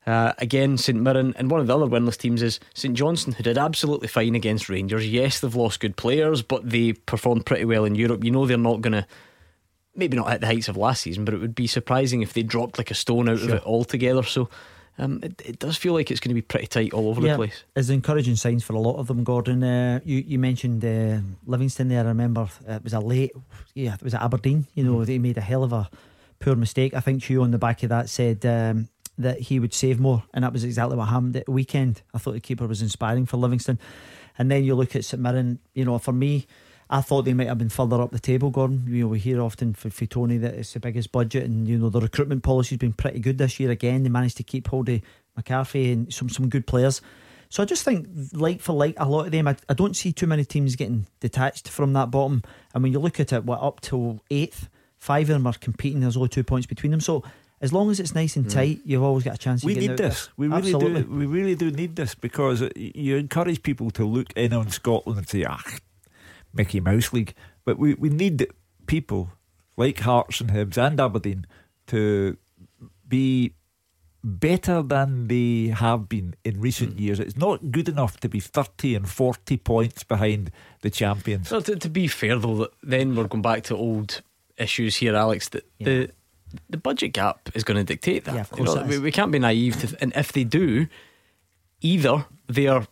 [0.06, 3.42] uh, again St Mirren and one of the other winless teams is St Johnstone, who
[3.42, 5.08] did absolutely fine against Rangers.
[5.08, 8.22] Yes, they've lost good players, but they performed pretty well in Europe.
[8.22, 9.06] You know they're not going to.
[9.94, 12.42] Maybe not at the heights of last season, but it would be surprising if they
[12.42, 13.48] dropped like a stone out sure.
[13.48, 14.22] of it altogether.
[14.22, 14.48] So
[14.98, 17.32] um, it, it, does feel like it's going to be pretty tight all over yeah,
[17.32, 17.64] the place.
[17.74, 19.64] It's encouraging signs for a lot of them, Gordon.
[19.64, 22.04] Uh, you you mentioned uh, Livingston there.
[22.04, 23.32] I remember it was a late,
[23.74, 24.66] yeah, it was at Aberdeen.
[24.74, 25.06] You know, mm.
[25.06, 25.88] they made a hell of a
[26.40, 26.94] poor mistake.
[26.94, 30.24] I think Hugh on the back of that said um, that he would save more,
[30.34, 32.02] and that was exactly what happened at the weekend.
[32.12, 33.78] I thought the keeper was inspiring for Livingston.
[34.38, 36.46] And then you look at St Mirren, you know, for me,
[36.92, 38.84] I thought they might have been further up the table, Gordon.
[38.86, 41.78] You know, we hear often for, for Tony that it's the biggest budget, and you
[41.78, 43.70] know the recruitment policy's been pretty good this year.
[43.70, 45.00] Again, they managed to keep hold of
[45.34, 47.00] McCarthy and some some good players.
[47.48, 50.12] So I just think, like for like, a lot of them, I, I don't see
[50.12, 52.42] too many teams getting detached from that bottom.
[52.74, 56.00] And when you look at it, what up to eighth, five of them are competing.
[56.00, 57.00] There's only two points between them.
[57.00, 57.24] So
[57.62, 59.64] as long as it's nice and tight, you've always got a chance.
[59.64, 60.28] We need this.
[60.36, 61.02] We really Absolutely.
[61.04, 61.10] do.
[61.10, 65.28] We really do need this because you encourage people to look in on Scotland and
[65.28, 65.62] say, "Ah,
[66.52, 67.34] Mickey Mouse League,"
[67.64, 68.46] but we, we need
[68.86, 69.30] people
[69.76, 71.46] like Hearts and Hibs and Aberdeen
[71.88, 72.36] to
[73.08, 73.54] be
[74.24, 77.02] better than they have been in recent hmm.
[77.02, 77.20] years.
[77.20, 80.50] It's not good enough to be thirty and forty points behind
[80.82, 81.48] the champions.
[81.48, 84.22] So to, to be fair though, then we're going back to old
[84.56, 85.48] issues here, Alex.
[85.50, 86.10] That the
[86.68, 88.34] the budget gap is going to dictate that.
[88.34, 89.80] Yeah, of You course know, we, we can't be naive.
[89.80, 90.86] To, and if they do,
[91.80, 92.86] either they are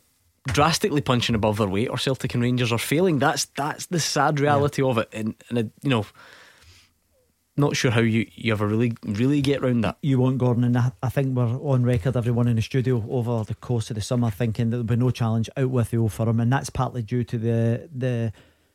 [0.49, 3.19] drastically punching above their weight, or Celtic and Rangers are failing.
[3.19, 5.09] That's that's the sad reality of it.
[5.13, 6.07] And, and you know,
[7.57, 9.99] not sure how you, you ever really really get around that.
[10.03, 13.45] You won't, Gordon, and I, I think we're on record, everyone in the studio, over
[13.45, 16.13] the course of the summer, thinking that there'll be no challenge out with the Old
[16.13, 18.33] Firm, and that's partly due to the the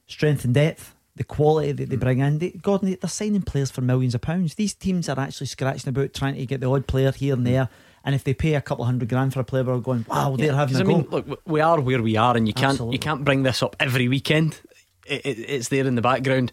[0.07, 1.99] strength and depth, the quality that they mm.
[1.99, 2.37] bring in.
[2.37, 4.53] They, Gordon, they're signing players for millions of pounds.
[4.53, 7.49] These teams are actually scratching about trying to get the odd player here and mm.
[7.49, 7.69] there,
[8.05, 10.35] and if they pay a couple of hundred grand for a player, we're going, wow,
[10.37, 10.97] they're Yeah, having 'cause a I go.
[10.99, 12.95] mean, look, we are where we are, and you can't Absolutely.
[12.95, 14.61] you can't bring this up every weekend.
[15.07, 16.51] It, it, it's there in the background.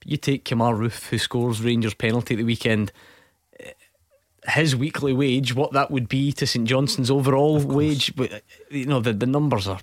[0.00, 2.92] But you take Kemar Roofe, who scores Rangers penalty at the weekend.
[4.46, 9.00] His weekly wage, what that would be to St Johnstone's overall wage, but, you know
[9.00, 9.80] the, the numbers are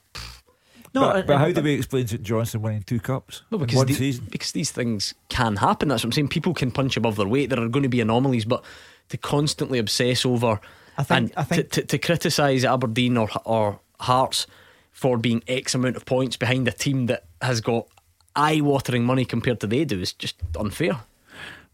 [0.93, 3.77] No, but, but how do we explain St Johnstone winning two cups No, in because
[3.77, 4.27] one the- season?
[4.29, 5.87] because these things can happen.
[5.87, 6.27] That's what I'm saying.
[6.27, 7.49] People can punch above their weight.
[7.49, 8.63] There are going to be anomalies, but
[9.09, 10.59] to constantly obsess over
[11.01, 14.47] I think- and I think- to, to, to criticise Aberdeen or or Hearts
[14.91, 17.87] for being X amount of points behind a team that has got
[18.35, 20.99] eye-watering money compared to they do is just unfair.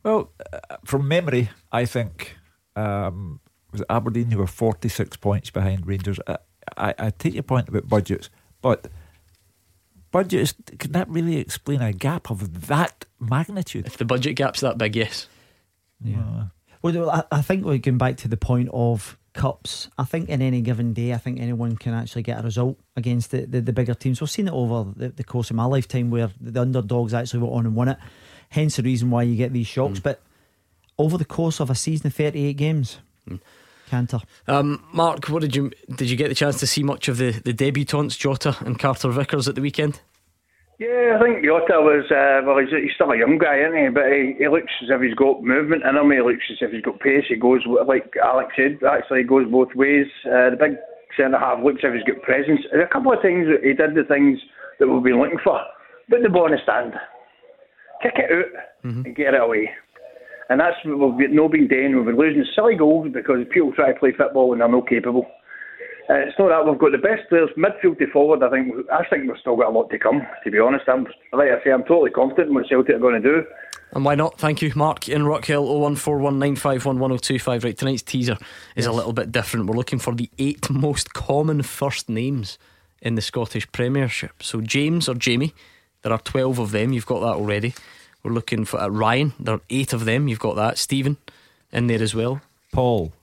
[0.03, 2.37] Well, uh, from memory, I think
[2.75, 3.39] um,
[3.71, 6.19] was it Aberdeen who were forty six points behind Rangers.
[6.27, 6.37] I,
[6.77, 8.29] I, I take your point about budgets,
[8.61, 8.87] but
[10.11, 13.85] budgets can that really explain a gap of that magnitude?
[13.87, 15.27] If the budget gap's that big, yes.
[16.03, 16.45] Yeah.
[16.81, 19.89] Well, I, I think we're going back to the point of cups.
[19.97, 23.31] I think in any given day, I think anyone can actually get a result against
[23.31, 24.19] the, the, the bigger teams.
[24.19, 27.53] We've seen it over the, the course of my lifetime where the underdogs actually went
[27.53, 27.97] on and won it.
[28.49, 29.99] Hence the reason why you get these shocks.
[29.99, 30.21] But
[30.97, 32.99] over the course of a season of 38 games,
[33.89, 34.19] canter.
[34.47, 37.31] Um, Mark, what did you did you get the chance to see much of the
[37.31, 40.01] the debutants Jota and Carter Vickers at the weekend?
[40.77, 43.89] Yeah, I think Jota was, uh, well, he's, he's still a young guy, isn't he?
[43.89, 46.13] But he, he looks as if he's got movement in him.
[46.13, 47.25] He looks as if he's got pace.
[47.25, 50.05] He goes, like Alex said, actually, he goes both ways.
[50.21, 50.77] Uh, the big
[51.17, 52.61] centre half looks as if he's got presence.
[52.69, 54.37] There's a couple of things that he did, the things
[54.77, 55.57] that we've been looking for.
[56.13, 56.93] Put the ball in the stand,
[58.05, 58.53] kick it out,
[59.01, 59.73] and get it away.
[60.49, 61.97] And that's what we've not been doing.
[61.97, 65.25] We've been losing silly goals because people try to play football and they're not capable.
[66.09, 68.41] Uh, it's not that we've got the best players midfield to forward.
[68.41, 70.21] I think I think we've still got a lot to come.
[70.43, 73.21] To be honest, I'm like I say, I'm totally confident in what Celtic are going
[73.21, 73.43] to do.
[73.91, 74.37] And why not?
[74.37, 77.63] Thank you, Mark in Rockhill 01419511025.
[77.63, 78.37] Right, tonight's teaser
[78.75, 79.67] is a little bit different.
[79.67, 82.57] We're looking for the eight most common first names
[83.01, 84.43] in the Scottish Premiership.
[84.43, 85.53] So, James or Jamie,
[86.01, 86.93] there are 12 of them.
[86.93, 87.73] You've got that already.
[88.23, 90.27] We're looking for uh, Ryan, there are eight of them.
[90.27, 90.77] You've got that.
[90.77, 91.17] Stephen
[91.71, 92.41] in there as well.
[92.73, 93.13] Paul,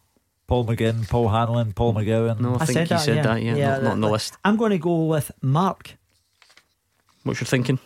[0.46, 2.38] Paul McGinn, Paul Hanlon, Paul McGowan.
[2.40, 4.36] No, I, think you said that, yeah, not, not on the list.
[4.44, 5.96] I'm going to go with Mark.
[7.22, 7.78] What's your thinking?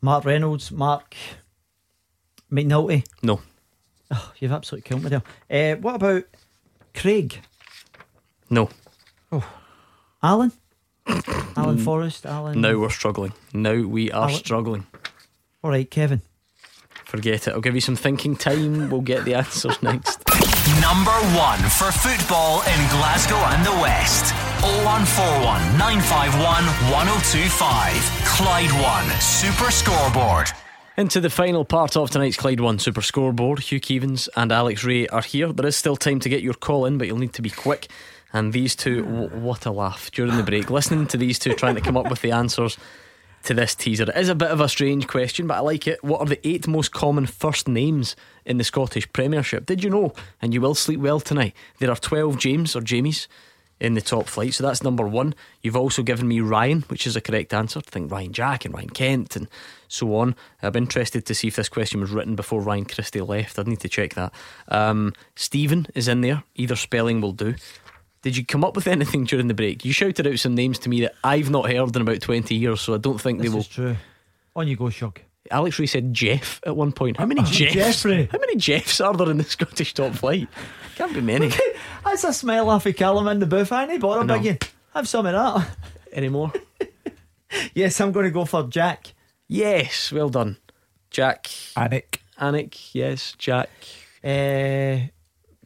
[0.00, 1.14] Mark Reynolds, Mark
[2.50, 3.06] McNulty.
[3.22, 3.40] No.
[4.10, 5.22] Oh, you've absolutely killed me there.
[5.74, 6.24] Uh, what about
[6.94, 7.40] Craig?
[8.50, 8.68] No.
[9.30, 9.48] Oh.
[10.22, 10.52] Alan?
[11.56, 11.78] Alan.
[11.78, 12.26] Forrest?
[12.26, 12.60] Alan?
[12.60, 13.32] Now we're struggling.
[13.54, 14.86] Now we are Alan- struggling.
[15.62, 16.20] All right, Kevin.
[17.04, 17.52] Forget it.
[17.52, 18.90] I'll give you some thinking time.
[18.90, 20.24] We'll get the answers next.
[20.80, 24.32] Number one for football in Glasgow and the West.
[24.62, 27.94] 0141 951 1025.
[28.24, 30.46] Clyde One Super Scoreboard.
[30.96, 33.58] Into the final part of tonight's Clyde One Super Scoreboard.
[33.58, 35.52] Hugh Keevins and Alex Rae are here.
[35.52, 37.88] There is still time to get your call in, but you'll need to be quick.
[38.32, 40.70] And these two, w- what a laugh during the break.
[40.70, 42.78] Listening to these two trying to come up with the answers
[43.44, 44.04] to this teaser.
[44.04, 46.04] It is a bit of a strange question, but I like it.
[46.04, 48.14] What are the eight most common first names
[48.44, 49.66] in the Scottish Premiership?
[49.66, 50.12] Did you know?
[50.40, 51.54] And you will sleep well tonight.
[51.78, 53.26] There are 12 James or Jamies
[53.80, 55.34] in the top flight, so that's number one.
[55.60, 57.80] You've also given me Ryan, which is a correct answer.
[57.80, 59.48] I think Ryan Jack and Ryan Kent and
[59.88, 60.36] so on.
[60.62, 63.58] I'm interested to see if this question was written before Ryan Christie left.
[63.58, 64.32] I'd need to check that.
[64.68, 66.44] Um, Stephen is in there.
[66.54, 67.56] Either spelling will do.
[68.22, 69.84] Did you come up with anything during the break?
[69.84, 72.80] You shouted out some names to me that I've not heard in about 20 years,
[72.80, 73.60] so I don't think This they will.
[73.62, 73.96] is true.
[74.54, 75.18] On you go, Shug.
[75.52, 77.16] Alex Rae said Jeff at one point.
[77.18, 77.74] How many Oh, Jeffs?
[77.74, 78.28] Jeffrey.
[78.32, 80.48] How many Jeffs are there in the Scottish top flight?
[80.96, 81.50] Can't be many.
[82.04, 83.98] That's a smile off of Callum in the booth, ain't he?
[83.98, 84.58] Bottom again.
[84.94, 85.76] Have some of that.
[86.12, 86.52] Anymore?
[87.74, 89.14] yes, I'm going to go for Jack.
[89.48, 90.58] Yes, well done.
[91.10, 91.44] Jack.
[91.76, 92.18] Anik.
[92.40, 93.70] Anik, yes, Jack.
[94.24, 95.08] Uh,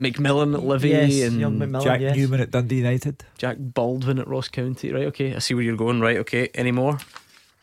[0.01, 2.17] McMillan at Livy Yes, and young McMillan, Jack yes.
[2.17, 3.25] Newman at Dundee United.
[3.39, 4.93] Jack Baldwin at Ross County.
[4.93, 5.35] Right, okay.
[5.35, 6.01] I see where you're going.
[6.01, 6.49] Right, okay.
[6.55, 6.99] Any more?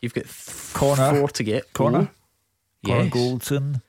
[0.04, 1.18] You've got th- Connor.
[1.18, 1.72] four to get.
[1.72, 2.00] Corner.
[2.02, 2.08] Ooh.
[2.86, 3.12] Connor Yes.
[3.12, 3.82] Goldson.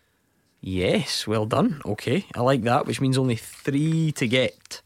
[0.62, 1.82] Yes, well done.
[1.86, 4.82] Okay, I like that, which means only three to get.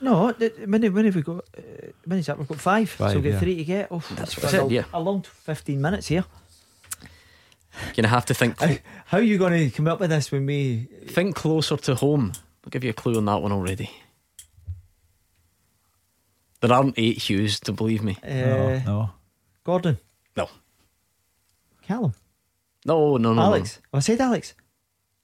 [0.00, 1.44] No, th- many, many have we got?
[1.56, 2.38] Uh, many is that?
[2.38, 2.94] We've got five.
[2.96, 3.38] so we've got yeah.
[3.40, 3.88] three to get.
[3.90, 4.84] Oh, That's what it's I a- said, yeah.
[4.94, 6.24] A long 15 minutes here.
[7.86, 8.60] You're Gonna have to think.
[8.60, 8.68] How,
[9.06, 10.88] how are you going to come up with this when we.
[11.08, 12.32] Think closer to home.
[12.64, 13.90] I'll give you a clue on that one already.
[16.60, 18.16] There aren't eight Hughes, to believe me.
[18.22, 19.10] Uh, no.
[19.64, 19.98] Gordon?
[20.36, 20.48] No.
[21.82, 22.12] Callum?
[22.86, 23.42] No, no, no.
[23.42, 23.80] Alex?
[23.92, 24.54] Oh, I said Alex.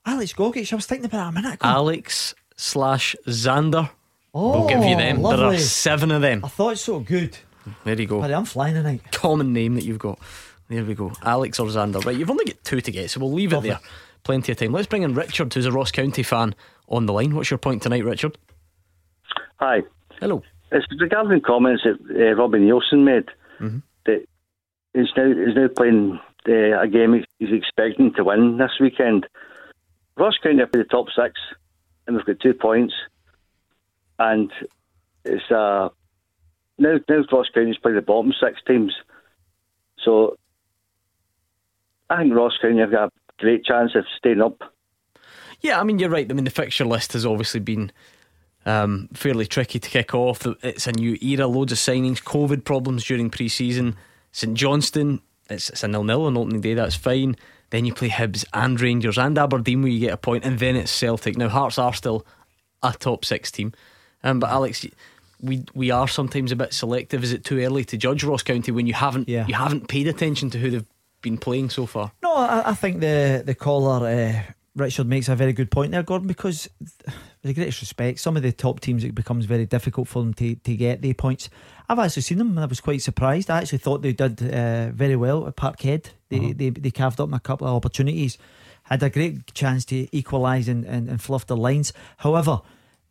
[0.06, 0.72] Alex Gogic.
[0.72, 1.68] I was thinking about that a minute ago.
[1.68, 3.90] Alex slash Xander.
[4.32, 5.22] Oh, we'll give you them.
[5.22, 6.44] There are seven of them.
[6.44, 7.36] I thought so good.
[7.84, 8.20] There you go.
[8.20, 9.02] Buddy, I'm flying tonight.
[9.12, 10.18] Common name that you've got.
[10.68, 11.12] There we go.
[11.22, 12.02] Alex or Xander.
[12.04, 13.70] Right, you've only got two to get, so we'll leave Lovely.
[13.70, 13.80] it there.
[14.22, 14.72] Plenty of time.
[14.72, 16.54] Let's bring in Richard, who's a Ross County fan,
[16.88, 17.34] on the line.
[17.34, 18.38] What's your point tonight, Richard?
[19.58, 19.82] Hi.
[20.20, 20.42] Hello.
[20.72, 23.28] It's regarding comments that uh, Robbie Neilson made
[23.60, 23.82] Mhm.
[24.94, 29.26] He's now he's now playing uh, a game he's- expecting to win this weekend.
[30.16, 31.40] Ross County are the top six,
[32.06, 32.94] and we've got two points,
[34.18, 34.50] and
[35.24, 35.88] it's uh
[36.78, 38.94] now now Ross County's playing the bottom six teams,
[40.04, 40.36] so
[42.08, 44.60] I think Ross County have got a great chance of staying up.
[45.60, 46.26] Yeah, I mean, you're right.
[46.28, 47.92] I mean, the fixture list has obviously been
[48.66, 50.46] um, fairly tricky to kick off.
[50.62, 53.96] It's a new era, loads of signings, COVID problems during pre season.
[54.32, 57.36] St Johnstone, it's, it's a nil nil on opening day, that's fine.
[57.70, 60.74] Then you play Hibs and Rangers and Aberdeen where you get a point, and then
[60.76, 61.36] it's Celtic.
[61.36, 62.26] Now, Hearts are still
[62.82, 63.72] a top six team.
[64.24, 64.84] Um, but Alex,
[65.40, 67.22] we we are sometimes a bit selective.
[67.22, 69.46] Is it too early to judge Ross County when you haven't Yeah.
[69.46, 70.86] you haven't paid attention to who they've
[71.22, 72.10] been playing so far?
[72.22, 76.02] No, I, I think the the caller uh, Richard makes a very good point there,
[76.02, 76.26] Gordon.
[76.28, 76.68] Because
[77.42, 80.34] with the greatest respect, some of the top teams it becomes very difficult for them
[80.34, 81.48] to, to get the points.
[81.88, 83.50] I've actually seen them and I was quite surprised.
[83.50, 86.10] I actually thought they did uh, very well at Parkhead.
[86.28, 88.38] They, they they carved up in a couple of opportunities,
[88.84, 91.92] had a great chance to equalise and, and, and fluff the lines.
[92.18, 92.60] However.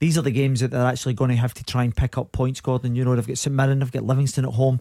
[0.01, 2.31] These are the games that they're actually going to have to try and pick up
[2.31, 2.95] points, Gordon.
[2.95, 4.79] You know, they've got St Mirren, they've got Livingston at home.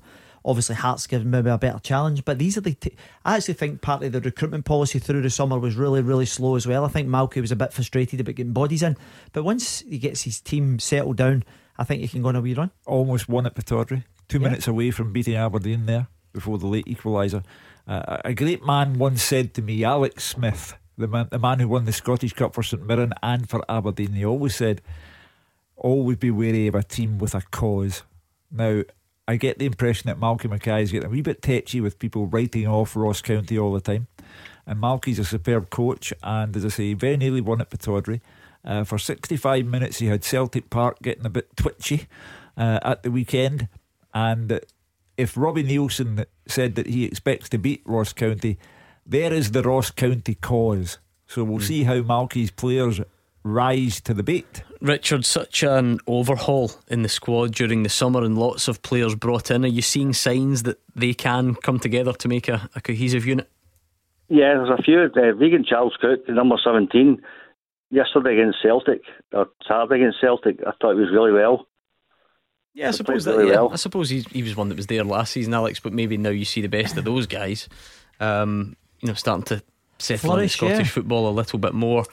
[0.48, 2.72] Obviously, Hearts give maybe a better challenge, but these are the.
[2.72, 6.24] T- I actually think part of the recruitment policy through the summer was really, really
[6.24, 6.86] slow as well.
[6.86, 8.96] I think Malky was a bit frustrated about getting bodies in,
[9.34, 11.44] but once he gets his team settled down,
[11.76, 12.70] I think he can go on a wee run.
[12.86, 14.04] Almost won at Pittodrie.
[14.26, 14.44] Two Yeah.
[14.48, 17.44] minutes away from beating Aberdeen there before the late equaliser.
[17.86, 21.68] Uh, a great man once said to me, Alex Smith, the man, the man who
[21.68, 24.80] won the Scottish Cup for St Mirren and for Aberdeen, he always said,
[25.76, 28.02] always be wary of a team with a cause.
[28.50, 28.82] Now,
[29.28, 32.26] I get the impression that Malky Mackay is getting a wee bit tetchy with people
[32.26, 34.06] writing off Ross County all the time.
[34.66, 38.22] And Malky's a superb coach, and as I say, very nearly won at Pittodrie.
[38.64, 42.06] Uh, for 65 minutes, he had Celtic Park getting a bit twitchy
[42.56, 43.68] uh, at the weekend.
[44.14, 44.60] And
[45.18, 48.58] if Robbie Neilson said that he expects to beat Ross County,
[49.04, 50.98] there is the Ross County cause.
[51.26, 53.00] So we'll see how Malky's players
[53.42, 54.62] rise to the bait.
[54.80, 59.50] Richard, such an overhaul in the squad during the summer and lots of players brought
[59.50, 59.64] in.
[59.64, 63.50] Are you seeing signs that they can come together to make a, a cohesive unit?
[64.28, 65.00] Yeah, there's a few.
[65.00, 67.20] Uh, Regan Charles Cook, the number 17,
[67.90, 69.02] yesterday against Celtic,
[69.32, 71.66] or Saturday against Celtic, I thought he was really well.
[72.74, 73.36] Yeah, I suppose that.
[73.36, 73.72] really yeah, well.
[73.72, 75.80] I suppose he, he was one that was there last season, Alex.
[75.80, 77.68] But maybe now you see the best of those guys.
[78.20, 79.62] Um, you know, starting to
[79.98, 80.84] settle in Scottish yeah.
[80.84, 82.04] football a little bit more.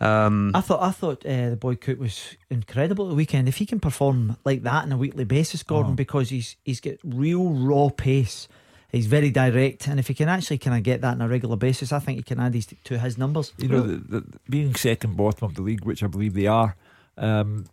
[0.00, 3.48] Um, I thought I thought uh, the boy Cook was incredible at the weekend.
[3.48, 6.94] If he can perform like that on a weekly basis, Gordon, because he's he's got
[7.04, 8.48] real raw pace.
[8.90, 11.56] He's very direct, and if he can actually kind of get that on a regular
[11.56, 13.52] basis, I think he can add these to his numbers.
[13.58, 16.74] You know, the, the, being second bottom of the league, which I believe they are,
[17.16, 17.66] um,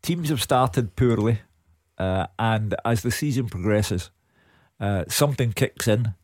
[0.00, 1.40] teams have started poorly,
[1.98, 4.10] uh, and as the season progresses,
[4.80, 6.14] uh, something kicks in.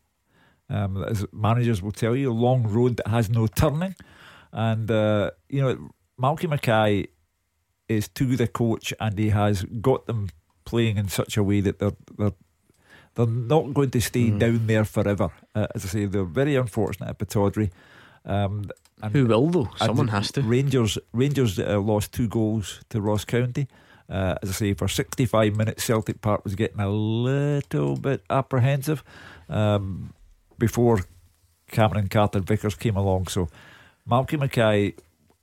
[0.67, 3.93] Um, as managers will tell you, a long road that has no turning,
[4.53, 5.89] and uh, you know,
[6.21, 7.07] Malky Mackay
[7.89, 10.29] is to the coach, and he has got them
[10.63, 12.31] playing in such a way that they're they're
[13.15, 15.29] they're not going to stay down there forever.
[15.53, 17.71] Uh, as I say, they're very unfortunate at Pittodrie.
[18.25, 18.69] Um,
[19.01, 19.69] and Who will though?
[19.77, 20.41] Someone has to.
[20.41, 23.67] Rangers Rangers uh, lost two goals to Ross County.
[24.09, 29.03] Uh, as I say, for 65 minutes, Celtic Park was getting a little bit apprehensive
[29.49, 30.13] um,
[30.59, 30.99] before
[31.71, 33.27] Cameron Carter Vickers came along.
[33.27, 33.47] So
[34.09, 34.95] Malky Mackay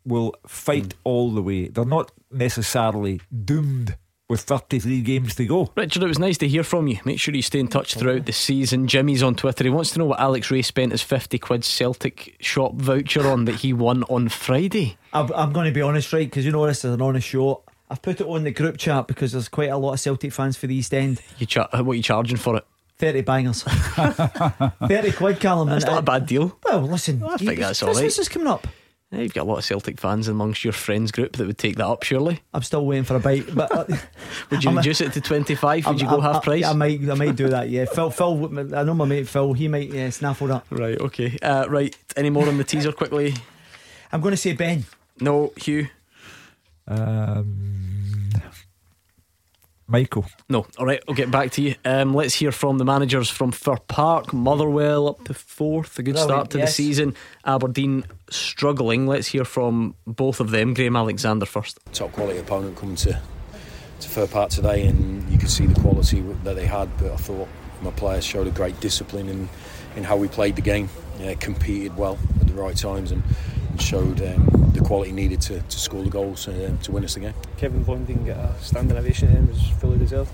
[0.05, 0.99] will fight hmm.
[1.05, 1.69] all the way.
[1.69, 3.97] They're not necessarily doomed
[4.29, 5.73] with 33 games to go.
[5.77, 6.99] Richard, it was nice to hear from you.
[7.05, 8.87] Make sure you stay in touch throughout the season.
[8.87, 9.65] Jimmy's on Twitter.
[9.65, 13.47] He wants to know what Alex Rae spent his 50 quid Celtic shop voucher on
[13.47, 14.97] that he won on Friday.
[15.13, 16.29] I'm, I'm going to be honest, right?
[16.29, 17.65] Because you know this is an honest show.
[17.91, 20.57] I've put it on the group chat because there's quite a lot of Celtic fans
[20.57, 21.21] for the East End.
[21.39, 22.65] You char- what are you charging for it?
[23.01, 23.63] 30 bangers.
[23.65, 25.69] 30 quid, Callum.
[25.69, 26.57] That's and not a bad deal.
[26.65, 27.97] Well, listen, I think you- that's all right.
[27.97, 28.67] Christmas is coming up.
[29.13, 31.75] Yeah, you've got a lot of Celtic fans amongst your friends group that would take
[31.79, 32.43] that up, surely.
[32.55, 33.85] I'm still waiting for a bite, but uh,
[34.51, 35.85] Would you I'm a- reduce it to 25?
[35.89, 36.65] Would you go I'm- half I- price?
[36.65, 37.69] I, might, I might do that.
[37.71, 38.47] Yeah, Phil, Phil.
[38.77, 39.53] I know my mate Phil.
[39.55, 40.65] He might uh, snaffle that.
[40.71, 40.97] Right.
[41.01, 41.37] Okay.
[41.43, 41.97] Uh, right.
[42.17, 43.35] Any more on the teaser quickly?
[44.13, 44.85] I'm going to say Ben.
[45.19, 45.89] No, Hugh.
[46.87, 48.00] Um,
[49.91, 50.25] Michael.
[50.49, 50.67] No.
[50.79, 51.03] All right.
[51.09, 51.75] I'll get back to you.
[51.85, 55.99] Um, let's hear from the managers from Fir Park, Motherwell up to fourth.
[55.99, 56.69] A good Brilliant, start to yes.
[56.69, 57.15] the season.
[57.45, 59.07] Aberdeen struggling.
[59.09, 60.75] Let's hear from both of them.
[60.75, 61.79] Graham Alexander first.
[61.93, 63.21] top quality opponent coming to
[64.01, 66.89] to Fir Park today, and you could see the quality that they had.
[66.97, 67.49] But I thought
[67.83, 69.49] my players showed a great discipline in
[69.97, 70.89] in how we played the game,
[71.19, 75.61] yeah, competed well at the right times, and, and showed um, the quality needed to,
[75.61, 77.35] to score the goals um, to win us the game.
[77.57, 80.31] Kevin Vaughan didn't get a standing ovation and it was fully deserved.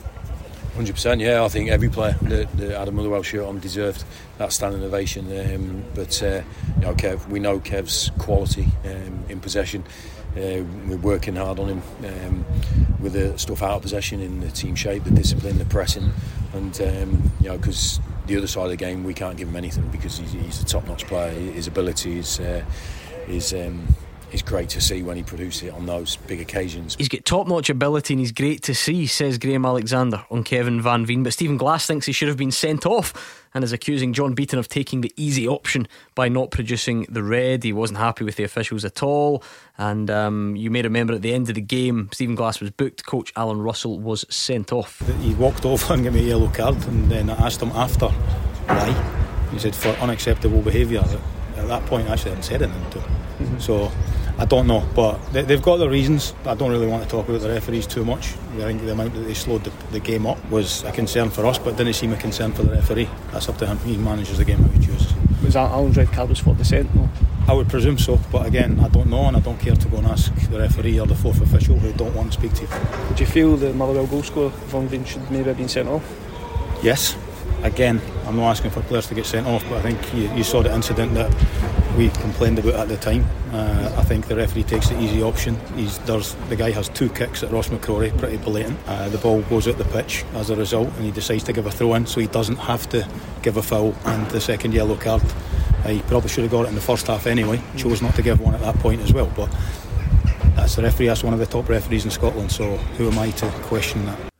[0.75, 1.43] Hundred percent, yeah.
[1.43, 4.05] I think every player that, that had a Motherwell shirt on deserved
[4.37, 5.27] that standing ovation.
[5.27, 6.43] Um, but uh,
[6.77, 9.85] you know, Kev, we know Kev's quality um, in possession.
[10.37, 12.45] Uh, we're working hard on him um,
[13.01, 16.13] with the stuff out of possession in the team shape, the discipline, the pressing,
[16.53, 19.57] and um, you know, because the other side of the game, we can't give him
[19.57, 21.31] anything because he's, he's a top-notch player.
[21.31, 22.63] His ability is uh,
[23.29, 23.87] is um,
[24.33, 26.97] is great to see when he produces it on those big occasions.
[26.97, 30.83] He's got top notch ability and he's great to see, says Graham Alexander on Kevin
[30.83, 31.23] Van Veen.
[31.23, 34.59] But Stephen Glass thinks he should have been sent off and is accusing John Beaton
[34.59, 37.63] of taking the easy option by not producing the red.
[37.63, 39.43] He wasn't happy with the officials at all.
[39.79, 43.07] And um, you may remember at the end of the game, Stephen Glass was booked.
[43.07, 45.03] Coach Alan Russell was sent off.
[45.21, 48.09] He walked over and gave me a yellow card, and then I asked him after
[48.09, 49.13] why.
[49.53, 51.05] He said for unacceptable behaviour.
[51.57, 53.61] At that point, I actually hadn't said anything to him.
[53.61, 53.91] So
[54.39, 56.35] I don't know, but they, they've got their reasons.
[56.45, 58.35] I don't really want to talk about the referees too much.
[58.55, 61.47] I think the amount that they slowed the, the game up was a concern for
[61.47, 63.09] us, but didn't seem a concern for the referee.
[63.33, 63.79] That's up to him.
[63.79, 65.15] He manages the game how he chooses.
[65.43, 66.95] Was that Alan's red card was for dissent?
[66.95, 67.09] No.
[67.49, 69.99] I would presume so, but again, I don't know, and I don't care to go
[69.99, 72.69] and ask the referee or the fourth official who don't want to speak to you.
[73.09, 76.05] Would you feel the Motherwell goal scorer Van Veen should maybe have been sent off?
[76.83, 77.17] Yes.
[77.63, 80.45] Again, I'm not asking for players to get sent off, but I think you, you
[80.45, 81.35] saw the incident that
[81.97, 83.25] we complained about at the time.
[83.53, 85.57] Uh, I think the referee takes the easy option.
[85.75, 88.79] He's, there's, the guy has two kicks at Ross McCrorie, pretty blatant.
[88.87, 91.67] Uh, the ball goes out the pitch as a result, and he decides to give
[91.67, 93.09] a throw in, so he doesn't have to
[93.43, 95.23] give a foul and the second yellow card.
[95.85, 97.61] Uh, he probably should have got it in the first half anyway.
[97.77, 99.49] Chose not to give one at that point as well, but
[100.55, 101.07] that's the referee.
[101.07, 102.51] That's one of the top referees in Scotland.
[102.51, 104.36] So who am I to question that?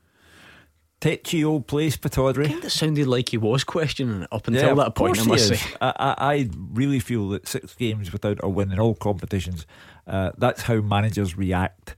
[0.99, 2.63] Tetchy old place, Pittodrie.
[2.63, 5.59] It sounded like he was questioning it up until Yeah, that point, I must say.
[5.79, 9.67] I, I, really feel that six games without a win in all competitions,
[10.07, 11.95] uh, that's how managers react.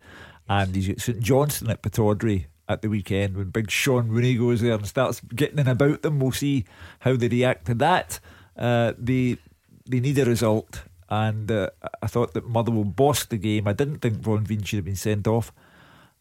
[0.50, 4.62] And he's got St Johnstone at Pittodrie at the weekend when big Shaun Rooney goes
[4.62, 6.20] there and starts getting in about them.
[6.20, 6.66] We'll see
[7.00, 8.20] how they react to that.
[8.58, 9.38] Uh, they
[9.88, 11.70] they need a result, and uh,
[12.02, 13.68] I thought that Motherwell bossed the game.
[13.68, 15.54] I didn't think Van Veen should have been sent off.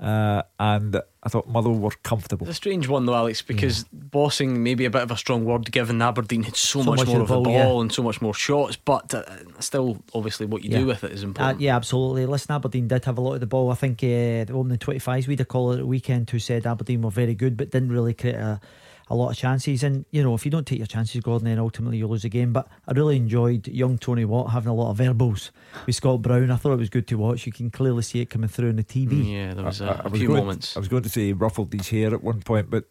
[0.01, 2.47] Uh, and I thought Motherwell were comfortable.
[2.47, 5.45] It's a strange one though, Alex, because bossing may be a bit of a strong
[5.45, 7.81] word given Aberdeen had so, So much, much more of the ball, ball yeah.
[7.81, 9.25] and so much more shots, but uh,
[9.59, 10.79] still, obviously, what you Yeah.
[10.79, 11.61] do with it is Uh, important.
[11.61, 12.27] yeah, absolutely.
[12.27, 13.73] Listen, Aberdeen did have a lot of the ball.
[13.73, 16.65] I think uh, the opening 25s, we had a caller at the weekend who said
[16.65, 18.61] Aberdeen were very good, but didn't really create a,
[19.11, 19.83] a lot of chances.
[19.83, 22.29] And, you know, if you don't take your chances, Gordon, then ultimately you lose the
[22.29, 22.53] game.
[22.53, 25.51] But I really enjoyed young Tony Watt having a lot of verbals
[25.87, 26.51] with Scott Brown.
[26.51, 27.47] I thought it was good to watch.
[27.47, 29.33] You can clearly see it coming through on the TV.
[29.33, 30.77] Yeah, there was I- a, I a was few going- moments.
[30.77, 32.85] I was going to say he ruffled his hair at one point, but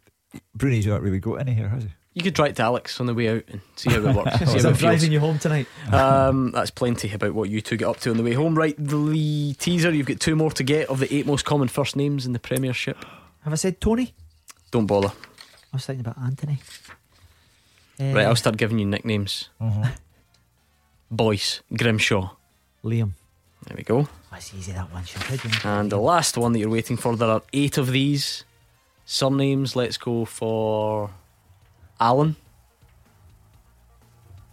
[0.57, 1.89] Broony's not really got any hair, has he?
[2.14, 4.39] You could try it to Alex on the way out and see how it works.
[4.52, 5.68] see Is how it driving you home tonight?
[5.91, 8.56] Um, that's plenty about what you two get up to on the way home.
[8.57, 11.95] Right, the teaser, you've got two more to get of the eight most common first
[11.95, 13.06] names in the Premiership.
[13.44, 14.15] Have I said Tony?
[14.72, 15.11] Don't bother.
[15.73, 16.60] I was thinking about Anthony.
[17.99, 19.49] Right, Uh, I'll start giving you nicknames.
[21.11, 22.31] Boyce, Grimshaw.
[22.84, 23.11] Liam.
[23.65, 24.07] There we go.
[24.31, 25.03] That's easy, that one.
[25.06, 25.49] Should I do?
[25.68, 28.44] And the last one that you're waiting for, there are eight of these.
[29.06, 31.10] Surnames, let's go for
[31.99, 32.35] Allen.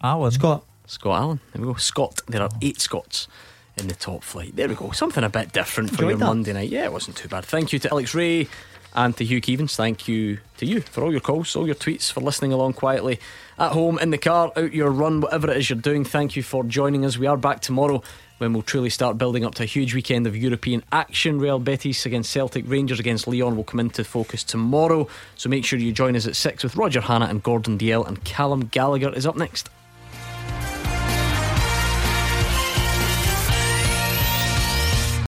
[0.02, 0.30] Alan.
[0.30, 0.64] Scott.
[0.86, 1.40] Scott Allen.
[1.52, 1.78] There we go.
[1.78, 2.20] Scott.
[2.28, 3.28] There are eight Scots
[3.76, 4.54] in the top flight.
[4.56, 4.90] There we go.
[4.92, 6.24] Something a bit different for Enjoyed your that.
[6.26, 6.70] Monday night.
[6.70, 7.44] Yeah, it wasn't too bad.
[7.44, 8.46] Thank you to Alex Rae
[8.94, 9.74] and to Hugh Keevins.
[9.74, 13.18] Thank you to you for all your calls, all your tweets, for listening along quietly
[13.58, 16.04] at home, in the car, out your run, whatever it is you're doing.
[16.04, 17.18] Thank you for joining us.
[17.18, 18.02] We are back tomorrow
[18.38, 21.38] when we'll truly start building up to a huge weekend of European action.
[21.38, 25.08] Real Betis against Celtic, Rangers against Lyon will come into focus tomorrow.
[25.36, 28.24] So make sure you join us at 6 with Roger Hannah and Gordon Dalziel, and
[28.24, 29.70] Callum Gallagher is up next.